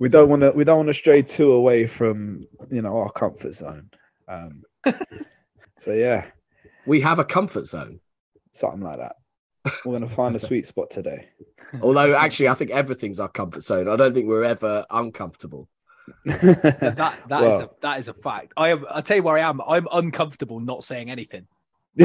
we 0.00 0.08
don't 0.08 0.28
want 0.28 0.42
to 0.42 0.50
we 0.52 0.64
don't 0.64 0.76
want 0.78 0.88
to 0.88 0.94
stray 0.94 1.22
too 1.22 1.52
away 1.52 1.86
from 1.86 2.46
you 2.70 2.82
know 2.82 2.96
our 2.96 3.10
comfort 3.10 3.52
zone. 3.54 3.90
Um, 4.28 4.62
so 5.78 5.92
yeah, 5.92 6.26
We 6.86 7.00
have 7.00 7.18
a 7.18 7.24
comfort 7.24 7.66
zone. 7.66 8.00
something 8.52 8.80
like 8.82 8.98
that. 8.98 9.16
We're 9.84 9.92
gonna 9.94 10.08
find 10.08 10.34
a 10.36 10.38
sweet 10.48 10.66
spot 10.66 10.90
today. 10.90 11.28
Although 11.82 12.14
actually, 12.14 12.48
I 12.48 12.54
think 12.54 12.70
everything's 12.70 13.18
our 13.20 13.28
comfort 13.28 13.62
zone. 13.62 13.88
I 13.88 13.96
don't 13.96 14.14
think 14.14 14.26
we're 14.28 14.44
ever 14.44 14.84
uncomfortable. 14.90 15.68
That 16.24 17.14
that 17.28 17.42
is 17.44 17.58
Well. 17.58 17.62
a 17.62 17.70
that 17.80 18.00
is 18.00 18.08
a 18.08 18.14
fact. 18.14 18.52
I 18.56 18.68
am. 18.70 18.84
I'll 18.90 19.02
tell 19.02 19.16
you 19.16 19.22
where 19.22 19.38
I 19.38 19.48
am. 19.48 19.60
I'm 19.66 19.86
uncomfortable 19.92 20.60
not 20.60 20.84
saying 20.84 21.10
anything. 21.10 21.46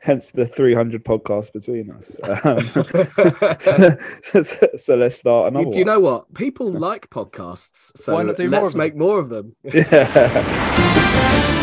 Hence 0.00 0.30
the 0.30 0.50
300 0.54 1.04
podcasts 1.04 1.52
between 1.52 1.90
us. 1.90 2.18
Um, 2.24 2.60
so, 4.42 4.68
so 4.76 4.96
let's 4.96 5.16
start 5.16 5.48
another 5.52 5.70
Do 5.70 5.78
you 5.78 5.84
one. 5.84 5.94
know 5.94 6.00
what? 6.00 6.32
People 6.32 6.72
like 6.72 7.10
podcasts, 7.10 7.92
so 7.96 8.14
Why 8.14 8.22
not 8.22 8.36
do 8.36 8.48
more 8.48 8.62
let's 8.62 8.68
of 8.68 8.72
them? 8.72 8.78
make 8.78 8.96
more 8.96 9.18
of 9.18 9.28
them. 9.28 9.54
Yeah. 9.64 11.56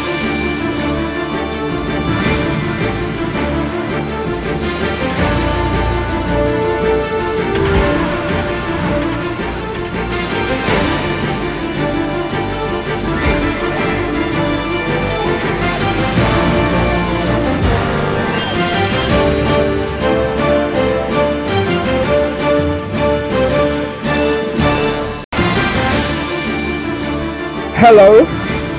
Hello 27.79 28.25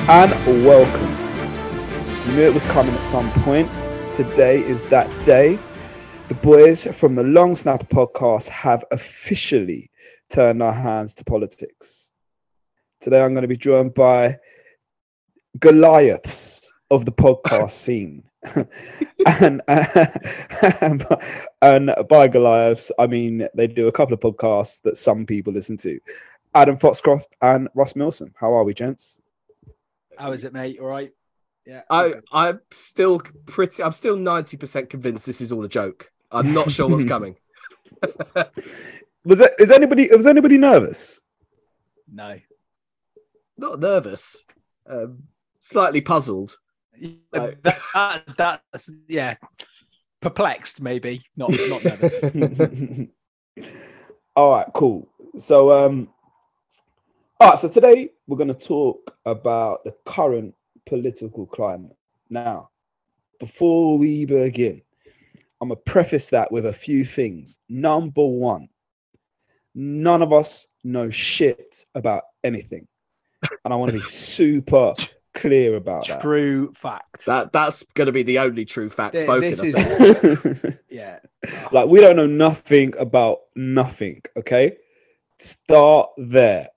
and 0.09 0.65
welcome. 0.65 2.27
You 2.27 2.35
knew 2.35 2.41
it 2.41 2.53
was 2.53 2.65
coming 2.65 2.93
at 2.93 3.01
some 3.01 3.31
point. 3.43 3.71
Today 4.13 4.59
is 4.59 4.83
that 4.87 5.09
day. 5.25 5.57
The 6.27 6.33
boys 6.35 6.85
from 6.85 7.15
the 7.15 7.23
Long 7.23 7.55
Snapper 7.55 7.85
podcast 7.85 8.49
have 8.49 8.83
officially 8.91 9.89
turned 10.29 10.61
our 10.61 10.73
hands 10.73 11.15
to 11.15 11.23
politics. 11.23 12.11
Today 12.99 13.23
I'm 13.23 13.33
going 13.33 13.43
to 13.43 13.47
be 13.47 13.55
joined 13.55 13.93
by 13.93 14.37
Goliaths 15.59 16.69
of 16.91 17.05
the 17.05 17.13
podcast 17.13 17.69
scene. 17.85 18.21
and, 19.39 19.61
uh, 19.69 20.07
and 20.81 21.05
and 21.61 21.95
by 22.09 22.27
Goliaths, 22.27 22.91
I 22.99 23.07
mean 23.07 23.47
they 23.55 23.67
do 23.67 23.87
a 23.87 23.93
couple 23.93 24.13
of 24.13 24.19
podcasts 24.19 24.81
that 24.81 24.97
some 24.97 25.25
people 25.25 25.53
listen 25.53 25.77
to. 25.77 26.01
Adam 26.53 26.77
Foxcroft 26.77 27.35
and 27.41 27.69
Ross 27.75 27.93
Milson. 27.93 28.31
How 28.35 28.53
are 28.53 28.63
we, 28.63 28.73
gents? 28.73 29.21
How 30.17 30.31
is 30.31 30.43
it, 30.43 30.53
mate? 30.53 30.79
All 30.79 30.87
right. 30.87 31.11
Yeah. 31.65 31.81
I, 31.89 32.13
I'm 32.31 32.61
still 32.71 33.21
pretty. 33.45 33.83
I'm 33.83 33.93
still 33.93 34.17
ninety 34.17 34.57
percent 34.57 34.89
convinced 34.89 35.25
this 35.25 35.41
is 35.41 35.51
all 35.51 35.63
a 35.63 35.69
joke. 35.69 36.11
I'm 36.31 36.53
not 36.53 36.71
sure 36.71 36.89
what's 36.89 37.05
coming. 37.05 37.35
Was 39.25 39.39
it? 39.39 39.53
Is 39.59 39.71
anybody? 39.71 40.09
Was 40.15 40.27
anybody 40.27 40.57
nervous? 40.57 41.21
no. 42.11 42.39
Not 43.57 43.79
nervous. 43.79 44.45
Um, 44.89 45.23
slightly 45.59 45.99
puzzled. 45.99 46.57
Yeah, 46.97 47.51
that, 47.63 48.23
that, 48.37 48.61
that's 48.71 48.91
yeah. 49.07 49.35
Perplexed, 50.21 50.81
maybe. 50.81 51.21
Not 51.35 51.51
not 51.51 51.83
nervous. 51.83 52.23
all 54.35 54.51
right, 54.53 54.67
cool. 54.73 55.09
So, 55.35 55.71
um, 55.71 56.09
all 57.39 57.49
right. 57.49 57.59
So 57.59 57.67
today 57.67 58.09
we're 58.27 58.37
going 58.37 58.53
to 58.53 58.53
talk 58.53 59.15
about 59.25 59.83
the 59.83 59.95
current 60.05 60.53
political 60.85 61.45
climate. 61.45 61.95
Now, 62.29 62.69
before 63.39 63.97
we 63.97 64.25
begin, 64.25 64.81
I'm 65.61 65.69
gonna 65.69 65.79
preface 65.85 66.29
that 66.29 66.51
with 66.51 66.65
a 66.65 66.73
few 66.73 67.03
things. 67.03 67.59
Number 67.69 68.25
one, 68.25 68.69
none 69.75 70.21
of 70.21 70.31
us 70.31 70.67
know 70.83 71.09
shit 71.09 71.85
about 71.95 72.23
anything, 72.43 72.87
and 73.65 73.73
I 73.73 73.75
want 73.75 73.91
to 73.91 73.97
be 73.97 74.03
super 74.05 74.93
clear 75.33 75.75
about 75.75 76.07
that. 76.07 76.21
True 76.21 76.71
fact. 76.73 77.25
That 77.25 77.51
that's 77.51 77.83
going 77.93 78.05
to 78.07 78.11
be 78.11 78.23
the 78.23 78.39
only 78.39 78.63
true 78.65 78.89
fact 78.89 79.13
Th- 79.13 79.23
spoken. 79.25 79.41
this 79.41 79.63
is- 79.63 80.77
Yeah. 80.89 81.19
like 81.71 81.87
we 81.89 81.99
don't 82.01 82.15
know 82.15 82.27
nothing 82.27 82.93
about 82.97 83.39
nothing 83.55 84.21
okay 84.37 84.77
start 85.39 86.09
there. 86.17 86.67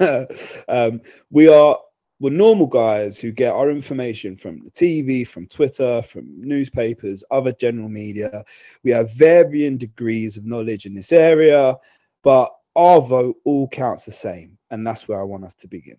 Um 0.68 1.00
we 1.30 1.48
are 1.48 1.78
we're 2.18 2.30
normal 2.30 2.66
guys 2.66 3.18
who 3.18 3.30
get 3.30 3.52
our 3.52 3.70
information 3.70 4.36
from 4.36 4.62
the 4.64 4.70
tv 4.70 5.26
from 5.26 5.46
twitter 5.46 6.00
from 6.02 6.26
newspapers 6.40 7.24
other 7.30 7.52
general 7.52 7.88
media. 7.88 8.44
We 8.84 8.90
have 8.92 9.12
varying 9.12 9.76
degrees 9.78 10.36
of 10.36 10.46
knowledge 10.46 10.86
in 10.86 10.94
this 10.94 11.12
area 11.12 11.76
but 12.22 12.50
our 12.74 13.00
vote 13.00 13.36
all 13.44 13.68
counts 13.68 14.04
the 14.04 14.12
same 14.12 14.58
and 14.70 14.86
that's 14.86 15.08
where 15.08 15.20
i 15.20 15.24
want 15.24 15.44
us 15.44 15.54
to 15.54 15.68
begin. 15.68 15.96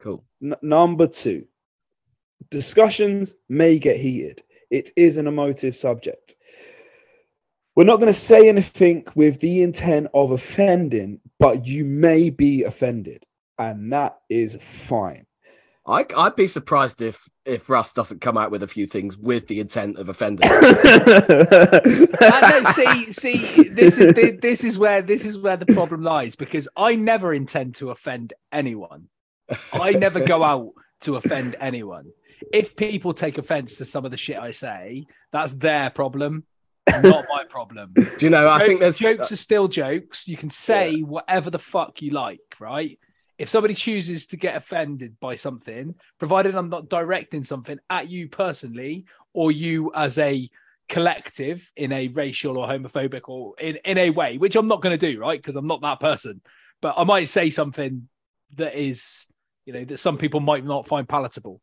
Cool. 0.00 0.24
N- 0.42 0.54
number 0.62 1.06
two 1.06 1.46
discussions 2.50 3.36
may 3.48 3.78
get 3.78 3.96
heated. 3.96 4.42
It 4.70 4.90
is 4.96 5.18
an 5.18 5.26
emotive 5.26 5.76
subject 5.76 6.36
we're 7.76 7.84
not 7.84 7.96
going 7.96 8.08
to 8.08 8.12
say 8.12 8.48
anything 8.48 9.04
with 9.14 9.38
the 9.40 9.62
intent 9.62 10.08
of 10.14 10.30
offending, 10.30 11.20
but 11.38 11.66
you 11.66 11.84
may 11.84 12.30
be 12.30 12.64
offended, 12.64 13.24
and 13.58 13.92
that 13.92 14.18
is 14.30 14.56
fine. 14.60 15.26
I, 15.86 16.04
I'd 16.16 16.34
be 16.34 16.46
surprised 16.48 17.00
if 17.00 17.28
if 17.44 17.70
Russ 17.70 17.92
doesn't 17.92 18.20
come 18.20 18.36
out 18.36 18.50
with 18.50 18.64
a 18.64 18.66
few 18.66 18.88
things 18.88 19.16
with 19.16 19.46
the 19.46 19.60
intent 19.60 19.98
of 19.98 20.08
offending. 20.08 20.50
Uh, 22.18 22.60
no, 22.62 22.70
see, 22.70 23.04
see, 23.12 23.68
this 23.68 23.98
is 23.98 24.14
thi- 24.14 24.38
this 24.40 24.64
is 24.64 24.78
where 24.78 25.02
this 25.02 25.24
is 25.24 25.38
where 25.38 25.56
the 25.56 25.66
problem 25.66 26.02
lies 26.02 26.34
because 26.34 26.66
I 26.76 26.96
never 26.96 27.32
intend 27.34 27.74
to 27.76 27.90
offend 27.90 28.32
anyone. 28.50 29.08
I 29.72 29.92
never 29.92 30.20
go 30.20 30.42
out 30.42 30.72
to 31.02 31.16
offend 31.16 31.56
anyone. 31.60 32.10
If 32.52 32.74
people 32.74 33.12
take 33.12 33.38
offense 33.38 33.76
to 33.76 33.84
some 33.84 34.04
of 34.04 34.10
the 34.10 34.16
shit 34.16 34.38
I 34.38 34.50
say, 34.50 35.06
that's 35.30 35.54
their 35.54 35.90
problem, 35.90 36.44
not 36.88 37.24
my 37.28 37.44
problem. 37.48 37.92
Do 37.94 38.26
you 38.26 38.30
know? 38.30 38.48
I 38.48 38.58
Joke- 38.58 38.66
think 38.68 38.80
there's 38.80 38.98
jokes 38.98 39.32
are 39.32 39.36
still 39.36 39.68
jokes. 39.68 40.26
You 40.28 40.36
can 40.36 40.50
say 40.50 41.00
whatever 41.00 41.50
the 41.50 41.58
fuck 41.58 42.02
you 42.02 42.10
like, 42.10 42.40
right? 42.60 42.98
If 43.38 43.48
somebody 43.50 43.74
chooses 43.74 44.26
to 44.28 44.36
get 44.36 44.56
offended 44.56 45.16
by 45.20 45.34
something, 45.34 45.94
provided 46.18 46.54
I'm 46.54 46.70
not 46.70 46.88
directing 46.88 47.44
something 47.44 47.78
at 47.90 48.08
you 48.08 48.28
personally 48.28 49.04
or 49.34 49.52
you 49.52 49.92
as 49.94 50.16
a 50.18 50.48
collective 50.88 51.70
in 51.76 51.92
a 51.92 52.08
racial 52.08 52.56
or 52.56 52.66
homophobic 52.66 53.28
or 53.28 53.54
in, 53.60 53.76
in 53.84 53.98
a 53.98 54.08
way, 54.10 54.38
which 54.38 54.56
I'm 54.56 54.66
not 54.68 54.80
going 54.80 54.98
to 54.98 55.12
do, 55.12 55.20
right? 55.20 55.38
Because 55.38 55.56
I'm 55.56 55.66
not 55.66 55.82
that 55.82 56.00
person. 56.00 56.40
But 56.80 56.94
I 56.96 57.04
might 57.04 57.28
say 57.28 57.50
something 57.50 58.08
that 58.54 58.74
is, 58.74 59.30
you 59.66 59.72
know, 59.74 59.84
that 59.84 59.98
some 59.98 60.16
people 60.16 60.40
might 60.40 60.64
not 60.64 60.86
find 60.86 61.06
palatable. 61.06 61.60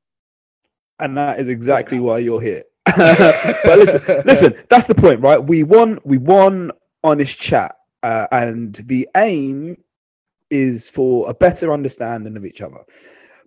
and 1.00 1.17
that 1.17 1.40
is 1.40 1.50
exactly 1.50 2.00
why 2.00 2.19
you're 2.19 2.41
here. 2.41 2.63
but 2.95 3.79
listen, 3.79 4.01
listen, 4.25 4.55
that's 4.69 4.88
the 4.88 4.95
point, 4.95 5.21
right? 5.21 5.41
We 5.41 5.63
won, 5.63 5.99
we 6.03 6.17
won 6.17 6.71
on 7.03 7.17
this 7.17 7.33
chat, 7.33 7.75
uh, 8.03 8.27
and 8.31 8.75
the 8.88 9.07
aim 9.16 9.77
is 10.49 10.89
for 10.89 11.29
a 11.29 11.33
better 11.33 11.72
understanding 11.72 12.35
of 12.35 12.45
each 12.45 12.61
other. 12.61 12.79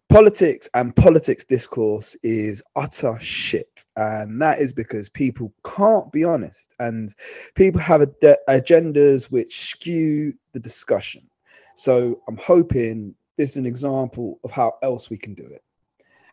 Politics 0.09 0.69
and 0.75 0.95
politics 0.95 1.45
discourse 1.45 2.17
is 2.23 2.63
utter 2.77 3.19
shit, 3.21 3.85
and 3.97 4.41
that 4.41 4.59
is 4.61 4.73
because 4.73 5.09
people 5.09 5.53
can't 5.65 6.11
be 6.13 6.25
honest, 6.25 6.75
and 6.79 7.15
people 7.55 7.81
have 7.81 8.03
ad- 8.03 8.39
agendas 8.49 9.31
which 9.31 9.69
skew 9.69 10.33
the 10.53 10.61
discussion. 10.61 11.29
So 11.75 12.23
I'm 12.27 12.39
hoping 12.39 13.15
this 13.37 13.51
is 13.51 13.57
an 13.59 13.67
example 13.67 14.41
of 14.45 14.51
how 14.51 14.79
else 14.83 15.11
we 15.11 15.19
can 15.19 15.35
do 15.35 15.45
it. 15.45 15.63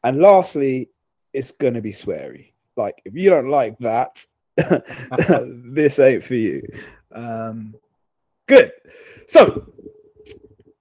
And 0.03 0.21
lastly, 0.21 0.89
it's 1.33 1.51
going 1.51 1.73
to 1.73 1.81
be 1.81 1.91
sweary. 1.91 2.52
Like, 2.75 3.01
if 3.05 3.13
you 3.15 3.29
don't 3.29 3.49
like 3.49 3.77
that, 3.79 4.25
this 5.73 5.99
ain't 5.99 6.23
for 6.23 6.35
you. 6.35 6.61
Um, 7.13 7.75
good. 8.47 8.71
So, 9.27 9.65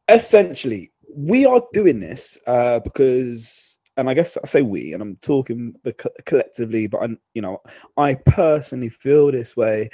essentially, 0.09 0.91
we 1.15 1.45
are 1.47 1.63
doing 1.73 2.01
this 2.01 2.39
uh, 2.47 2.81
because, 2.81 3.79
and 3.97 4.09
I 4.09 4.15
guess 4.15 4.37
I 4.37 4.47
say 4.47 4.63
we, 4.63 4.93
and 4.93 5.03
I'm 5.03 5.17
talking 5.17 5.75
the 5.83 5.93
co- 5.93 6.11
collectively, 6.25 6.87
but 6.87 7.03
I'm, 7.03 7.19
you 7.35 7.43
know, 7.43 7.61
I 7.97 8.15
personally 8.15 8.89
feel 8.89 9.31
this 9.31 9.57
way. 9.57 9.91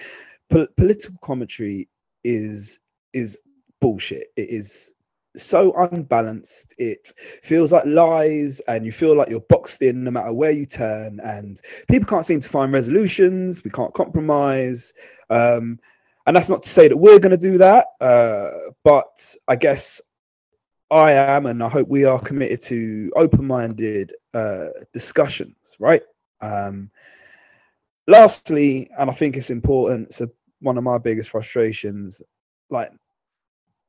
Po- 0.50 0.68
political 0.76 1.18
commentary 1.22 1.88
is 2.24 2.80
is 3.12 3.40
bullshit. 3.80 4.28
It 4.36 4.50
is 4.50 4.94
so 5.42 5.72
unbalanced. 5.72 6.74
It 6.78 7.12
feels 7.42 7.72
like 7.72 7.84
lies, 7.86 8.60
and 8.68 8.84
you 8.84 8.92
feel 8.92 9.14
like 9.14 9.28
you're 9.28 9.40
boxed 9.40 9.82
in 9.82 10.04
no 10.04 10.10
matter 10.10 10.32
where 10.32 10.50
you 10.50 10.66
turn. 10.66 11.20
And 11.22 11.60
people 11.88 12.08
can't 12.08 12.24
seem 12.24 12.40
to 12.40 12.48
find 12.48 12.72
resolutions. 12.72 13.64
We 13.64 13.70
can't 13.70 13.94
compromise. 13.94 14.92
Um, 15.30 15.78
and 16.26 16.36
that's 16.36 16.48
not 16.48 16.62
to 16.62 16.68
say 16.68 16.88
that 16.88 16.96
we're 16.96 17.18
going 17.18 17.30
to 17.30 17.36
do 17.38 17.56
that, 17.58 17.86
uh, 18.00 18.50
but 18.84 19.34
I 19.48 19.56
guess 19.56 20.02
I 20.90 21.12
am, 21.12 21.46
and 21.46 21.62
I 21.62 21.68
hope 21.68 21.88
we 21.88 22.04
are 22.04 22.20
committed 22.20 22.60
to 22.62 23.12
open-minded 23.16 24.14
uh, 24.34 24.68
discussions, 24.92 25.76
right? 25.78 26.02
Um, 26.40 26.90
lastly, 28.06 28.90
and 28.98 29.10
I 29.10 29.12
think 29.14 29.36
it's 29.36 29.50
important. 29.50 30.12
So 30.12 30.28
one 30.60 30.76
of 30.78 30.84
my 30.84 30.98
biggest 30.98 31.30
frustrations, 31.30 32.20
like 32.70 32.90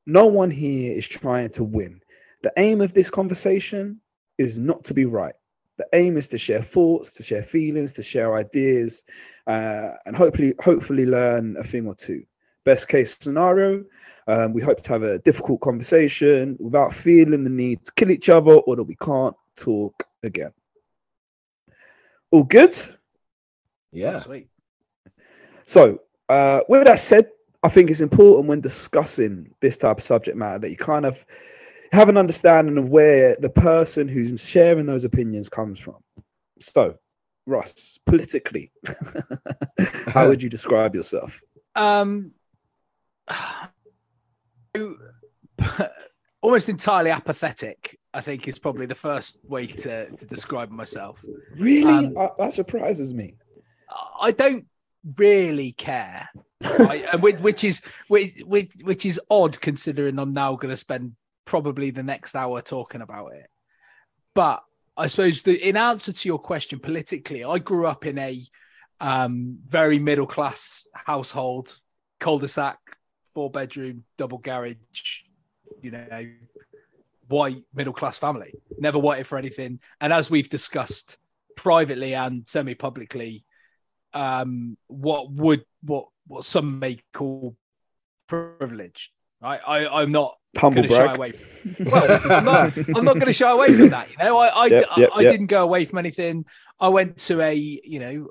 no 0.06 0.26
one 0.26 0.52
here 0.52 0.94
is 0.94 1.08
trying 1.08 1.50
to 1.50 1.64
win. 1.64 2.02
The 2.42 2.52
aim 2.58 2.82
of 2.82 2.94
this 2.94 3.10
conversation 3.10 4.00
is 4.38 4.58
not 4.58 4.84
to 4.86 4.94
be 4.94 5.06
right. 5.06 5.34
The 5.78 5.88
aim 5.94 6.18
is 6.18 6.28
to 6.30 6.38
share 6.38 6.62
thoughts, 6.62 7.14
to 7.16 7.24
share 7.24 7.44
feelings, 7.44 7.94
to 7.94 8.04
share 8.04 8.36
ideas, 8.36 9.04
uh, 9.48 9.92
and 10.06 10.16
hopefully, 10.16 10.54
hopefully, 10.60 11.06
learn 11.06 11.56
a 11.58 11.64
thing 11.64 11.88
or 11.88 11.96
two. 11.96 12.24
Best 12.66 12.90
case 12.90 13.18
scenario, 13.18 13.86
um, 14.28 14.54
we 14.54 14.62
hope 14.62 14.82
to 14.82 14.90
have 14.90 15.04
a 15.04 15.20
difficult 15.20 15.62
conversation 15.62 16.58
without 16.60 16.94
feeling 16.94 17.44
the 17.44 17.50
need 17.50 17.84
to 17.86 17.92
kill 17.94 18.12
each 18.12 18.30
other 18.30 18.56
or 18.56 18.76
that 18.76 18.84
we 18.84 18.96
can't 18.96 19.36
talk 19.56 20.04
again. 20.24 20.52
All 22.32 22.44
good? 22.44 22.78
Yeah. 23.92 24.20
Sweet. 24.20 24.50
So, 25.66 26.02
uh, 26.28 26.62
with 26.70 26.86
that 26.86 27.00
said, 27.00 27.30
I 27.64 27.70
think 27.70 27.90
it's 27.90 28.02
important 28.02 28.48
when 28.48 28.62
discussing 28.62 29.54
this 29.60 29.78
type 29.78 29.98
of 29.98 30.04
subject 30.04 30.38
matter 30.38 30.60
that 30.60 30.70
you 30.70 30.78
kind 30.78 31.06
of 31.06 31.26
have 31.92 32.08
an 32.08 32.18
understanding 32.18 32.78
of 32.78 32.90
where 32.90 33.36
the 33.40 33.50
person 33.50 34.08
who's 34.08 34.40
sharing 34.40 34.86
those 34.86 35.04
opinions 35.04 35.50
comes 35.50 35.80
from. 35.80 35.98
So, 36.60 36.96
Russ, 37.46 38.00
politically, 38.06 38.72
how 40.08 40.28
would 40.28 40.42
you 40.42 40.50
describe 40.50 40.96
yourself? 40.96 41.42
Um, 41.76 42.32
almost 46.42 46.70
entirely 46.70 47.12
apathetic. 47.12 47.98
I 48.14 48.22
think 48.22 48.48
is 48.48 48.58
probably 48.58 48.88
the 48.88 48.96
first 48.96 49.40
way 49.44 49.68
to, 49.68 50.10
to 50.10 50.26
describe 50.26 50.72
myself. 50.72 51.24
Really? 51.56 52.08
Um, 52.08 52.18
Uh, 52.18 52.30
that 52.40 52.54
surprises 52.54 53.14
me. 53.14 53.36
I 54.22 54.32
don't 54.32 54.66
really 55.18 55.74
care, 55.74 56.28
right? 56.80 57.06
and 57.12 57.22
which, 57.22 57.38
which 57.38 57.64
is 57.64 57.82
which, 58.08 58.34
which 58.46 58.72
which 58.84 59.06
is 59.06 59.20
odd 59.30 59.60
considering 59.62 60.20
I'm 60.20 60.32
now 60.32 60.56
going 60.56 60.72
to 60.72 60.78
spend 60.78 61.14
probably 61.46 61.92
the 61.92 62.04
next 62.04 62.36
hour 62.36 62.62
talking 62.62 63.02
about 63.02 63.34
it. 63.34 63.48
But 64.36 64.64
I 64.98 65.08
suppose 65.08 65.42
the 65.42 65.68
in 65.68 65.78
answer 65.78 66.14
to 66.14 66.28
your 66.28 66.40
question 66.40 66.80
politically, 66.80 67.44
I 67.44 67.60
grew 67.60 67.88
up 67.88 68.06
in 68.06 68.18
a 68.18 68.42
um, 69.00 69.60
very 69.68 70.00
middle 70.00 70.28
class 70.28 70.86
household, 70.94 71.74
cul-de-sac, 72.20 72.78
four 73.34 73.50
bedroom, 73.50 74.04
double 74.18 74.40
garage, 74.40 75.24
you 75.82 75.92
know, 75.92 76.30
white 77.28 77.64
middle 77.74 77.94
class 77.94 78.18
family. 78.18 78.52
Never 78.78 79.00
wanted 79.00 79.28
for 79.28 79.38
anything. 79.38 79.80
And 80.02 80.12
as 80.12 80.30
we've 80.30 80.50
discussed 80.50 81.18
privately 81.56 82.14
and 82.14 82.48
semi 82.48 82.76
publicly, 82.76 83.46
um, 84.14 84.78
what 84.88 85.32
would 85.32 85.64
what 85.82 86.06
what 86.28 86.44
some 86.44 86.80
may 86.80 87.00
call 87.14 87.56
privilege. 88.28 89.12
Right, 89.42 89.60
I, 89.66 89.88
I'm 89.88 90.12
not 90.12 90.36
Humble 90.58 90.82
going 90.82 90.90
to 90.90 90.96
shy 90.96 91.14
away. 91.14 91.32
From, 91.32 91.86
well, 91.86 92.22
I'm 92.30 92.46
not, 92.46 92.78
I'm 92.78 93.06
not 93.06 93.14
going 93.14 93.28
to 93.28 93.34
shy 93.34 93.52
away 93.52 93.74
from 93.74 93.90
that. 93.90 94.10
You 94.10 94.18
know, 94.18 94.38
I 94.38 94.48
I, 94.48 94.66
Yep, 94.66 94.86
I, 94.92 95.10
I 95.14 95.22
yep. 95.22 95.32
didn't 95.32 95.48
go 95.48 95.64
away 95.64 95.86
from 95.86 96.00
anything. 96.00 96.46
I 96.80 96.90
went 96.90 97.18
to 97.20 97.42
a 97.42 97.54
you 97.56 98.00
know, 98.00 98.28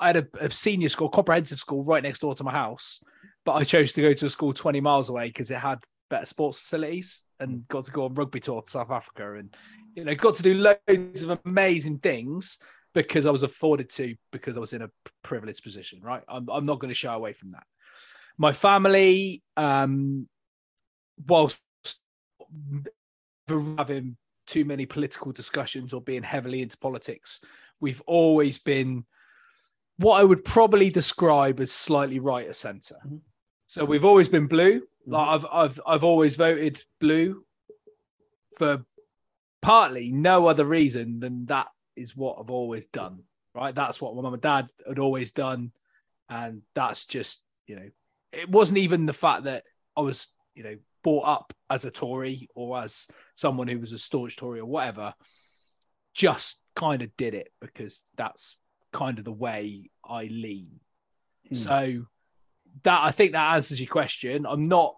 I 0.00 0.08
had 0.08 0.16
a, 0.16 0.26
a 0.40 0.50
senior 0.50 0.88
school, 0.88 1.08
comprehensive 1.08 1.58
school 1.58 1.84
right 1.84 2.02
next 2.02 2.20
door 2.20 2.34
to 2.34 2.44
my 2.44 2.52
house, 2.52 3.00
but 3.44 3.52
I 3.52 3.64
chose 3.64 3.92
to 3.94 4.02
go 4.02 4.12
to 4.12 4.26
a 4.26 4.28
school 4.28 4.52
20 4.52 4.80
miles 4.80 5.08
away 5.08 5.28
because 5.28 5.50
it 5.50 5.58
had 5.58 5.78
better 6.10 6.26
sports 6.26 6.58
facilities 6.58 7.24
and 7.40 7.66
got 7.68 7.84
to 7.84 7.92
go 7.92 8.04
on 8.04 8.14
rugby 8.14 8.40
tour 8.40 8.62
to 8.62 8.70
South 8.70 8.90
Africa 8.90 9.34
and 9.34 9.54
you 9.94 10.04
know 10.04 10.14
got 10.14 10.34
to 10.34 10.42
do 10.42 10.54
loads 10.54 11.22
of 11.22 11.38
amazing 11.44 11.98
things 11.98 12.58
because 12.94 13.26
I 13.26 13.30
was 13.30 13.42
afforded 13.42 13.90
to 13.90 14.14
because 14.32 14.56
I 14.56 14.60
was 14.60 14.72
in 14.72 14.82
a 14.82 14.90
privileged 15.22 15.62
position. 15.62 16.00
Right, 16.02 16.22
I'm 16.28 16.48
I'm 16.50 16.66
not 16.66 16.78
going 16.78 16.90
to 16.90 16.94
shy 16.94 17.12
away 17.12 17.32
from 17.32 17.52
that. 17.52 17.64
My 18.36 18.52
family, 18.52 19.42
um, 19.56 20.28
whilst 21.26 21.60
having 23.76 24.16
too 24.46 24.64
many 24.64 24.86
political 24.86 25.32
discussions 25.32 25.92
or 25.92 26.00
being 26.00 26.22
heavily 26.22 26.62
into 26.62 26.78
politics, 26.78 27.44
we've 27.80 28.02
always 28.06 28.58
been 28.58 29.04
what 29.98 30.20
I 30.20 30.24
would 30.24 30.44
probably 30.44 30.90
describe 30.90 31.60
as 31.60 31.72
slightly 31.72 32.20
right 32.20 32.48
of 32.48 32.56
center. 32.56 32.96
Mhm. 33.06 33.20
So 33.66 33.84
we've 33.84 34.04
always 34.04 34.28
been 34.28 34.46
blue. 34.46 34.80
Mm-hmm. 34.80 35.12
Like 35.12 35.28
I've 35.28 35.46
I've 35.52 35.80
I've 35.86 36.04
always 36.04 36.36
voted 36.36 36.82
blue 37.00 37.44
for 38.56 38.84
partly 39.60 40.12
no 40.12 40.46
other 40.46 40.64
reason 40.64 41.20
than 41.20 41.46
that 41.46 41.68
is 41.98 42.16
what 42.16 42.38
I've 42.40 42.50
always 42.50 42.86
done. 42.86 43.20
Right, 43.54 43.74
that's 43.74 44.00
what 44.00 44.14
my 44.14 44.22
mum 44.22 44.34
and 44.34 44.42
dad 44.42 44.68
had 44.86 44.98
always 44.98 45.32
done, 45.32 45.72
and 46.28 46.62
that's 46.74 47.06
just 47.06 47.42
you 47.66 47.76
know, 47.76 47.90
it 48.32 48.48
wasn't 48.48 48.78
even 48.78 49.06
the 49.06 49.12
fact 49.12 49.44
that 49.44 49.64
I 49.96 50.02
was 50.02 50.28
you 50.54 50.62
know 50.62 50.76
brought 51.02 51.26
up 51.26 51.52
as 51.70 51.84
a 51.84 51.90
Tory 51.90 52.48
or 52.54 52.78
as 52.78 53.08
someone 53.34 53.68
who 53.68 53.78
was 53.78 53.92
a 53.92 53.98
staunch 53.98 54.36
Tory 54.36 54.60
or 54.60 54.66
whatever. 54.66 55.14
Just 56.14 56.60
kind 56.74 57.02
of 57.02 57.16
did 57.16 57.34
it 57.34 57.52
because 57.60 58.02
that's 58.16 58.58
kind 58.92 59.18
of 59.18 59.24
the 59.24 59.32
way 59.32 59.90
I 60.04 60.24
lean. 60.24 60.80
Hmm. 61.48 61.54
So 61.54 62.06
that 62.82 63.02
I 63.02 63.10
think 63.10 63.32
that 63.32 63.54
answers 63.54 63.80
your 63.80 63.88
question. 63.88 64.46
I'm 64.46 64.64
not 64.64 64.96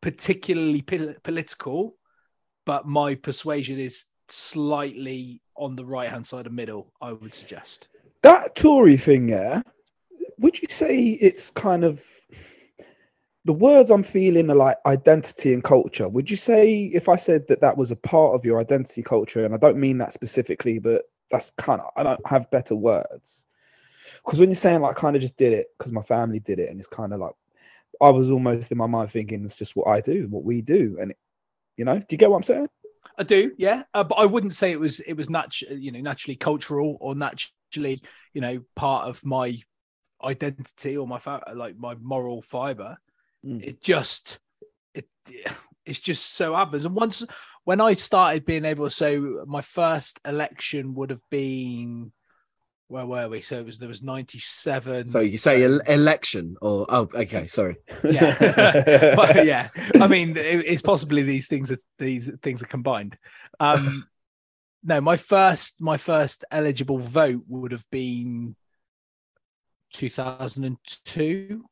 particularly 0.00 0.82
pol- 0.82 1.14
political, 1.22 1.96
but 2.64 2.86
my 2.86 3.14
persuasion 3.14 3.78
is 3.78 4.06
slightly 4.28 5.40
on 5.58 5.76
the 5.76 5.84
right 5.84 6.08
hand 6.08 6.26
side 6.26 6.46
of 6.46 6.52
middle. 6.52 6.92
I 7.00 7.12
would 7.12 7.34
suggest. 7.34 7.88
That 8.22 8.54
Tory 8.54 8.96
thing, 8.96 9.28
yeah. 9.28 9.62
Would 10.38 10.60
you 10.60 10.68
say 10.70 10.98
it's 10.98 11.50
kind 11.50 11.84
of 11.84 12.04
the 13.44 13.52
words 13.52 13.90
I'm 13.90 14.02
feeling 14.02 14.50
are 14.50 14.56
like 14.56 14.76
identity 14.86 15.54
and 15.54 15.64
culture? 15.64 16.08
Would 16.08 16.30
you 16.30 16.36
say 16.36 16.84
if 16.94 17.08
I 17.08 17.16
said 17.16 17.46
that 17.48 17.60
that 17.60 17.76
was 17.76 17.90
a 17.90 17.96
part 17.96 18.34
of 18.34 18.44
your 18.44 18.60
identity 18.60 19.02
culture, 19.02 19.44
and 19.44 19.54
I 19.54 19.58
don't 19.58 19.78
mean 19.78 19.98
that 19.98 20.12
specifically, 20.12 20.78
but 20.78 21.04
that's 21.30 21.50
kind 21.52 21.80
of 21.80 21.90
I 21.96 22.02
don't 22.02 22.26
have 22.26 22.50
better 22.50 22.74
words 22.74 23.46
because 24.24 24.40
when 24.40 24.48
you're 24.50 24.56
saying 24.56 24.80
like 24.80 24.96
kind 24.96 25.16
of 25.16 25.22
just 25.22 25.36
did 25.36 25.52
it 25.52 25.68
because 25.76 25.92
my 25.92 26.02
family 26.02 26.40
did 26.40 26.58
it, 26.58 26.70
and 26.70 26.78
it's 26.78 26.88
kind 26.88 27.12
of 27.12 27.20
like 27.20 27.32
I 28.00 28.10
was 28.10 28.30
almost 28.30 28.70
in 28.70 28.78
my 28.78 28.86
mind 28.86 29.10
thinking 29.10 29.44
it's 29.44 29.56
just 29.56 29.76
what 29.76 29.88
I 29.88 30.00
do, 30.00 30.26
what 30.28 30.44
we 30.44 30.60
do, 30.60 30.98
and 31.00 31.14
you 31.76 31.84
know, 31.84 31.98
do 31.98 32.06
you 32.10 32.18
get 32.18 32.30
what 32.30 32.36
I'm 32.36 32.42
saying? 32.42 32.68
I 33.18 33.24
do, 33.24 33.52
yeah, 33.58 33.82
uh, 33.94 34.04
but 34.04 34.14
I 34.14 34.26
wouldn't 34.26 34.54
say 34.54 34.70
it 34.70 34.78
was 34.78 35.00
it 35.00 35.14
was 35.14 35.28
natu- 35.28 35.80
you 35.82 35.90
know 35.90 36.00
naturally 36.00 36.36
cultural 36.36 36.96
or 37.00 37.16
naturally 37.16 38.00
you 38.32 38.40
know 38.40 38.60
part 38.76 39.08
of 39.08 39.24
my 39.24 39.58
identity 40.22 40.96
or 40.96 41.06
my 41.06 41.18
fa- 41.18 41.42
like 41.54 41.76
my 41.76 41.96
moral 42.00 42.42
fiber. 42.42 42.96
Mm. 43.44 43.62
It 43.62 43.82
just 43.82 44.38
it 44.94 45.06
it's 45.84 45.98
just 45.98 46.34
so 46.34 46.54
happens. 46.54 46.84
And 46.84 46.94
once 46.94 47.24
when 47.64 47.80
I 47.80 47.94
started 47.94 48.46
being 48.46 48.64
able, 48.64 48.88
so 48.88 49.44
my 49.46 49.62
first 49.62 50.20
election 50.24 50.94
would 50.94 51.10
have 51.10 51.22
been 51.30 52.12
where 52.88 53.06
were 53.06 53.28
we? 53.28 53.40
So 53.42 53.58
it 53.58 53.66
was 53.66 53.78
there 53.78 53.88
was 53.88 54.02
ninety 54.02 54.38
seven. 54.38 55.06
So 55.06 55.20
you 55.20 55.36
say 55.38 55.62
el- 55.62 55.80
election 55.80 56.56
or 56.60 56.86
oh 56.88 57.08
okay, 57.14 57.46
sorry. 57.46 57.76
yeah 58.02 58.34
but 59.16 59.44
yeah 59.46 59.68
i 60.00 60.06
mean 60.06 60.30
it- 60.36 60.64
it's 60.66 60.82
possibly 60.82 61.22
these 61.22 61.46
things 61.48 61.70
are 61.70 61.76
these 61.98 62.34
things 62.40 62.62
are 62.62 62.66
combined 62.66 63.16
um 63.60 64.04
no 64.84 65.00
my 65.00 65.16
first 65.16 65.80
my 65.82 65.96
first 65.96 66.44
eligible 66.50 66.98
vote 66.98 67.42
would 67.48 67.72
have 67.72 67.84
been 67.90 68.54
2002 69.92 71.64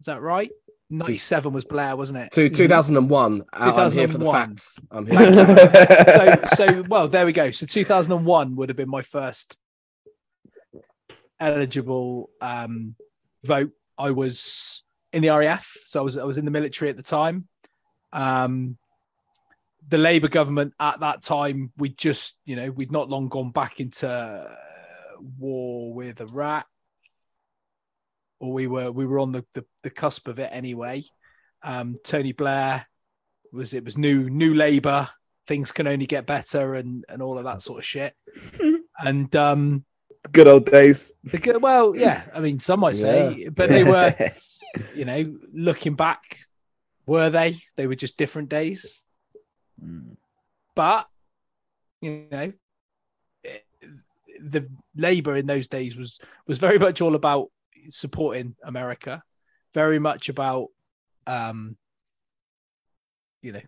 is 0.00 0.06
that 0.06 0.20
right 0.22 0.50
97 0.90 1.52
was 1.52 1.64
blair 1.64 1.96
wasn't 1.96 2.18
it 2.18 2.30
To 2.32 2.50
2001. 2.50 3.42
Uh, 3.52 3.72
I'm 3.76 3.92
here 3.92 4.08
for 4.08 4.18
the 4.18 4.24
2001. 4.24 4.34
facts. 4.34 4.78
I'm 4.90 5.06
here. 5.06 6.46
so 6.56 6.64
so 6.66 6.82
well 6.88 7.08
there 7.08 7.24
we 7.24 7.32
go 7.32 7.50
so 7.50 7.64
2001 7.66 8.56
would 8.56 8.68
have 8.68 8.76
been 8.76 8.90
my 8.90 9.00
first 9.02 9.58
eligible 11.42 12.30
um 12.40 12.94
vote 13.44 13.72
i 13.98 14.10
was 14.10 14.84
in 15.12 15.22
the 15.22 15.28
raf 15.28 15.74
so 15.84 16.00
i 16.00 16.02
was 16.02 16.16
i 16.16 16.24
was 16.24 16.38
in 16.38 16.44
the 16.44 16.50
military 16.50 16.88
at 16.88 16.96
the 16.96 17.02
time. 17.02 17.48
Um 18.12 18.76
the 19.88 19.98
labour 19.98 20.28
government 20.28 20.74
at 20.78 21.00
that 21.00 21.22
time 21.22 21.72
we 21.76 21.88
just 21.88 22.38
you 22.44 22.54
know 22.56 22.70
we'd 22.70 22.92
not 22.92 23.10
long 23.10 23.28
gone 23.28 23.50
back 23.50 23.80
into 23.80 24.08
uh, 24.08 24.54
war 25.38 25.92
with 25.92 26.20
iraq. 26.20 26.66
Or 28.38 28.52
we 28.52 28.66
were 28.66 28.92
we 28.92 29.06
were 29.06 29.18
on 29.18 29.32
the 29.32 29.44
the, 29.54 29.64
the 29.82 29.90
cusp 29.90 30.28
of 30.28 30.38
it 30.38 30.50
anyway. 30.52 31.02
Um 31.62 31.98
tony 32.04 32.32
blair 32.32 32.86
was 33.52 33.74
it 33.74 33.84
was 33.84 33.98
new 33.98 34.30
new 34.30 34.54
labour. 34.54 35.08
Things 35.48 35.72
can 35.72 35.86
only 35.88 36.06
get 36.06 36.26
better 36.26 36.74
and 36.74 37.04
and 37.08 37.20
all 37.20 37.38
of 37.38 37.44
that 37.44 37.62
sort 37.62 37.78
of 37.78 37.84
shit. 37.84 38.14
And 39.04 39.34
um 39.34 39.84
Good 40.30 40.48
old 40.48 40.66
days. 40.66 41.12
the 41.24 41.38
good, 41.38 41.60
well 41.60 41.96
yeah 41.96 42.22
i 42.32 42.40
mean 42.40 42.60
some 42.60 42.80
might 42.80 42.96
say 42.96 43.48
but 43.48 43.68
they 43.68 43.82
were 43.82 44.14
you 44.94 45.04
know, 45.04 45.36
looking 45.52 45.94
back, 45.94 46.38
were 47.06 47.30
they? 47.30 47.56
They 47.76 47.86
were 47.86 47.94
just 47.94 48.16
different 48.16 48.48
days. 48.48 49.04
Mm. 49.82 50.16
But 50.74 51.08
you 52.00 52.26
know, 52.30 52.52
the 54.40 54.68
Labour 54.96 55.36
in 55.36 55.46
those 55.46 55.68
days 55.68 55.96
was 55.96 56.18
was 56.46 56.58
very 56.58 56.78
much 56.78 57.00
all 57.00 57.14
about 57.14 57.50
supporting 57.90 58.56
America, 58.64 59.22
very 59.74 59.98
much 59.98 60.28
about, 60.28 60.68
um, 61.26 61.76
you 63.42 63.52
know, 63.52 63.60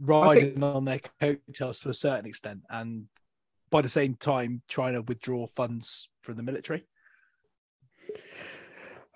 riding 0.00 0.62
on 0.62 0.84
their 0.84 1.00
coattails 1.20 1.80
to 1.80 1.88
a 1.88 1.94
certain 1.94 2.26
extent, 2.26 2.60
and 2.70 3.06
by 3.70 3.82
the 3.82 3.88
same 3.88 4.14
time 4.14 4.62
trying 4.68 4.94
to 4.94 5.02
withdraw 5.02 5.46
funds 5.46 6.10
from 6.22 6.36
the 6.36 6.42
military. 6.42 6.84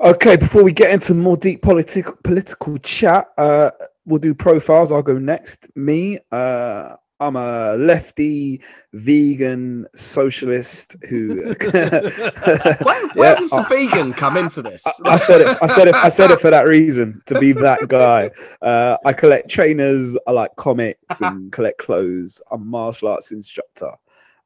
Okay, 0.00 0.37
before 0.37 0.62
we 0.62 0.73
get 0.73 0.92
into 0.92 1.12
more 1.14 1.37
deep 1.37 1.61
political 1.62 2.14
political 2.25 2.78
chat, 2.78 3.26
uh, 3.37 3.71
we'll 4.07 4.19
do 4.19 4.35
profiles. 4.35 4.92
I'll 4.92 5.02
go 5.02 5.19
next. 5.19 5.69
Me, 5.76 6.19
uh, 6.33 6.95
I'm 7.21 7.37
a 7.37 7.76
lefty, 7.76 8.62
vegan, 8.95 9.87
socialist 9.95 10.97
who. 11.07 11.54
Where, 11.62 13.09
where 13.09 13.12
Yeah, 13.14 13.35
does 13.35 13.52
I- 13.52 13.62
the 13.62 13.66
vegan 13.69 14.14
come 14.14 14.38
into 14.38 14.62
this? 14.62 14.83
I 15.04 15.16
said 15.19 15.42
it. 15.42 15.59
I 15.61 15.66
said 15.66 15.88
it. 15.88 15.95
I 15.95 16.09
said 16.09 16.30
it 16.30 16.40
for 16.40 16.49
that 16.50 16.62
reason 16.66 17.21
to 17.26 17.38
be 17.38 17.52
that 17.52 17.88
guy. 17.88 18.30
Uh, 18.62 18.97
I 19.04 19.12
collect 19.12 19.50
trainers. 19.50 20.16
I 20.26 20.30
like 20.30 20.57
comics 20.57 21.21
and 21.21 21.52
collect 21.52 21.76
clothes. 21.78 22.40
I'm 22.50 22.62
a 22.62 22.64
martial 22.64 23.09
arts 23.09 23.33
instructor. 23.33 23.92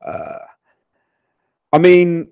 Uh, 0.04 0.38
I 1.72 1.78
mean, 1.78 2.28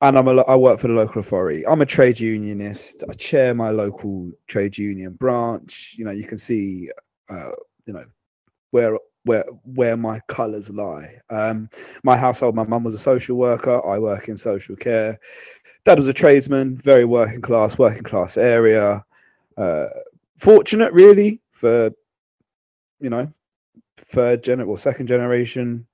and 0.00 0.18
I'm 0.18 0.28
a. 0.28 0.36
I 0.42 0.56
work 0.56 0.78
for 0.78 0.88
the 0.88 0.94
local 0.94 1.20
authority. 1.20 1.66
I'm 1.66 1.80
a 1.80 1.86
trade 1.86 2.20
unionist. 2.20 3.02
I 3.08 3.14
chair 3.14 3.54
my 3.54 3.70
local 3.70 4.30
trade 4.46 4.76
union 4.76 5.14
branch. 5.14 5.94
You 5.98 6.04
know, 6.04 6.10
you 6.10 6.24
can 6.24 6.38
see, 6.38 6.90
uh, 7.28 7.52
you 7.86 7.94
know, 7.94 8.04
where 8.70 8.98
where 9.24 9.44
where 9.64 9.96
my 9.96 10.20
colours 10.28 10.70
lie. 10.70 11.18
Um, 11.30 11.68
my 12.02 12.16
household. 12.16 12.54
My 12.54 12.64
mum 12.64 12.84
was 12.84 12.94
a 12.94 12.98
social 12.98 13.36
worker. 13.36 13.84
I 13.86 13.98
work 13.98 14.28
in 14.28 14.36
social 14.36 14.76
care 14.76 15.18
dad 15.86 15.98
was 15.98 16.08
a 16.08 16.12
tradesman, 16.12 16.76
very 16.76 17.04
working 17.04 17.40
class, 17.40 17.78
working 17.78 18.02
class 18.02 18.36
area. 18.36 19.04
Uh, 19.56 19.86
fortunate, 20.36 20.92
really, 20.92 21.40
for 21.52 21.90
you 23.00 23.08
know, 23.08 23.32
third 23.96 24.42
gen 24.42 24.60
or 24.60 24.76
second 24.76 25.06
generation 25.06 25.86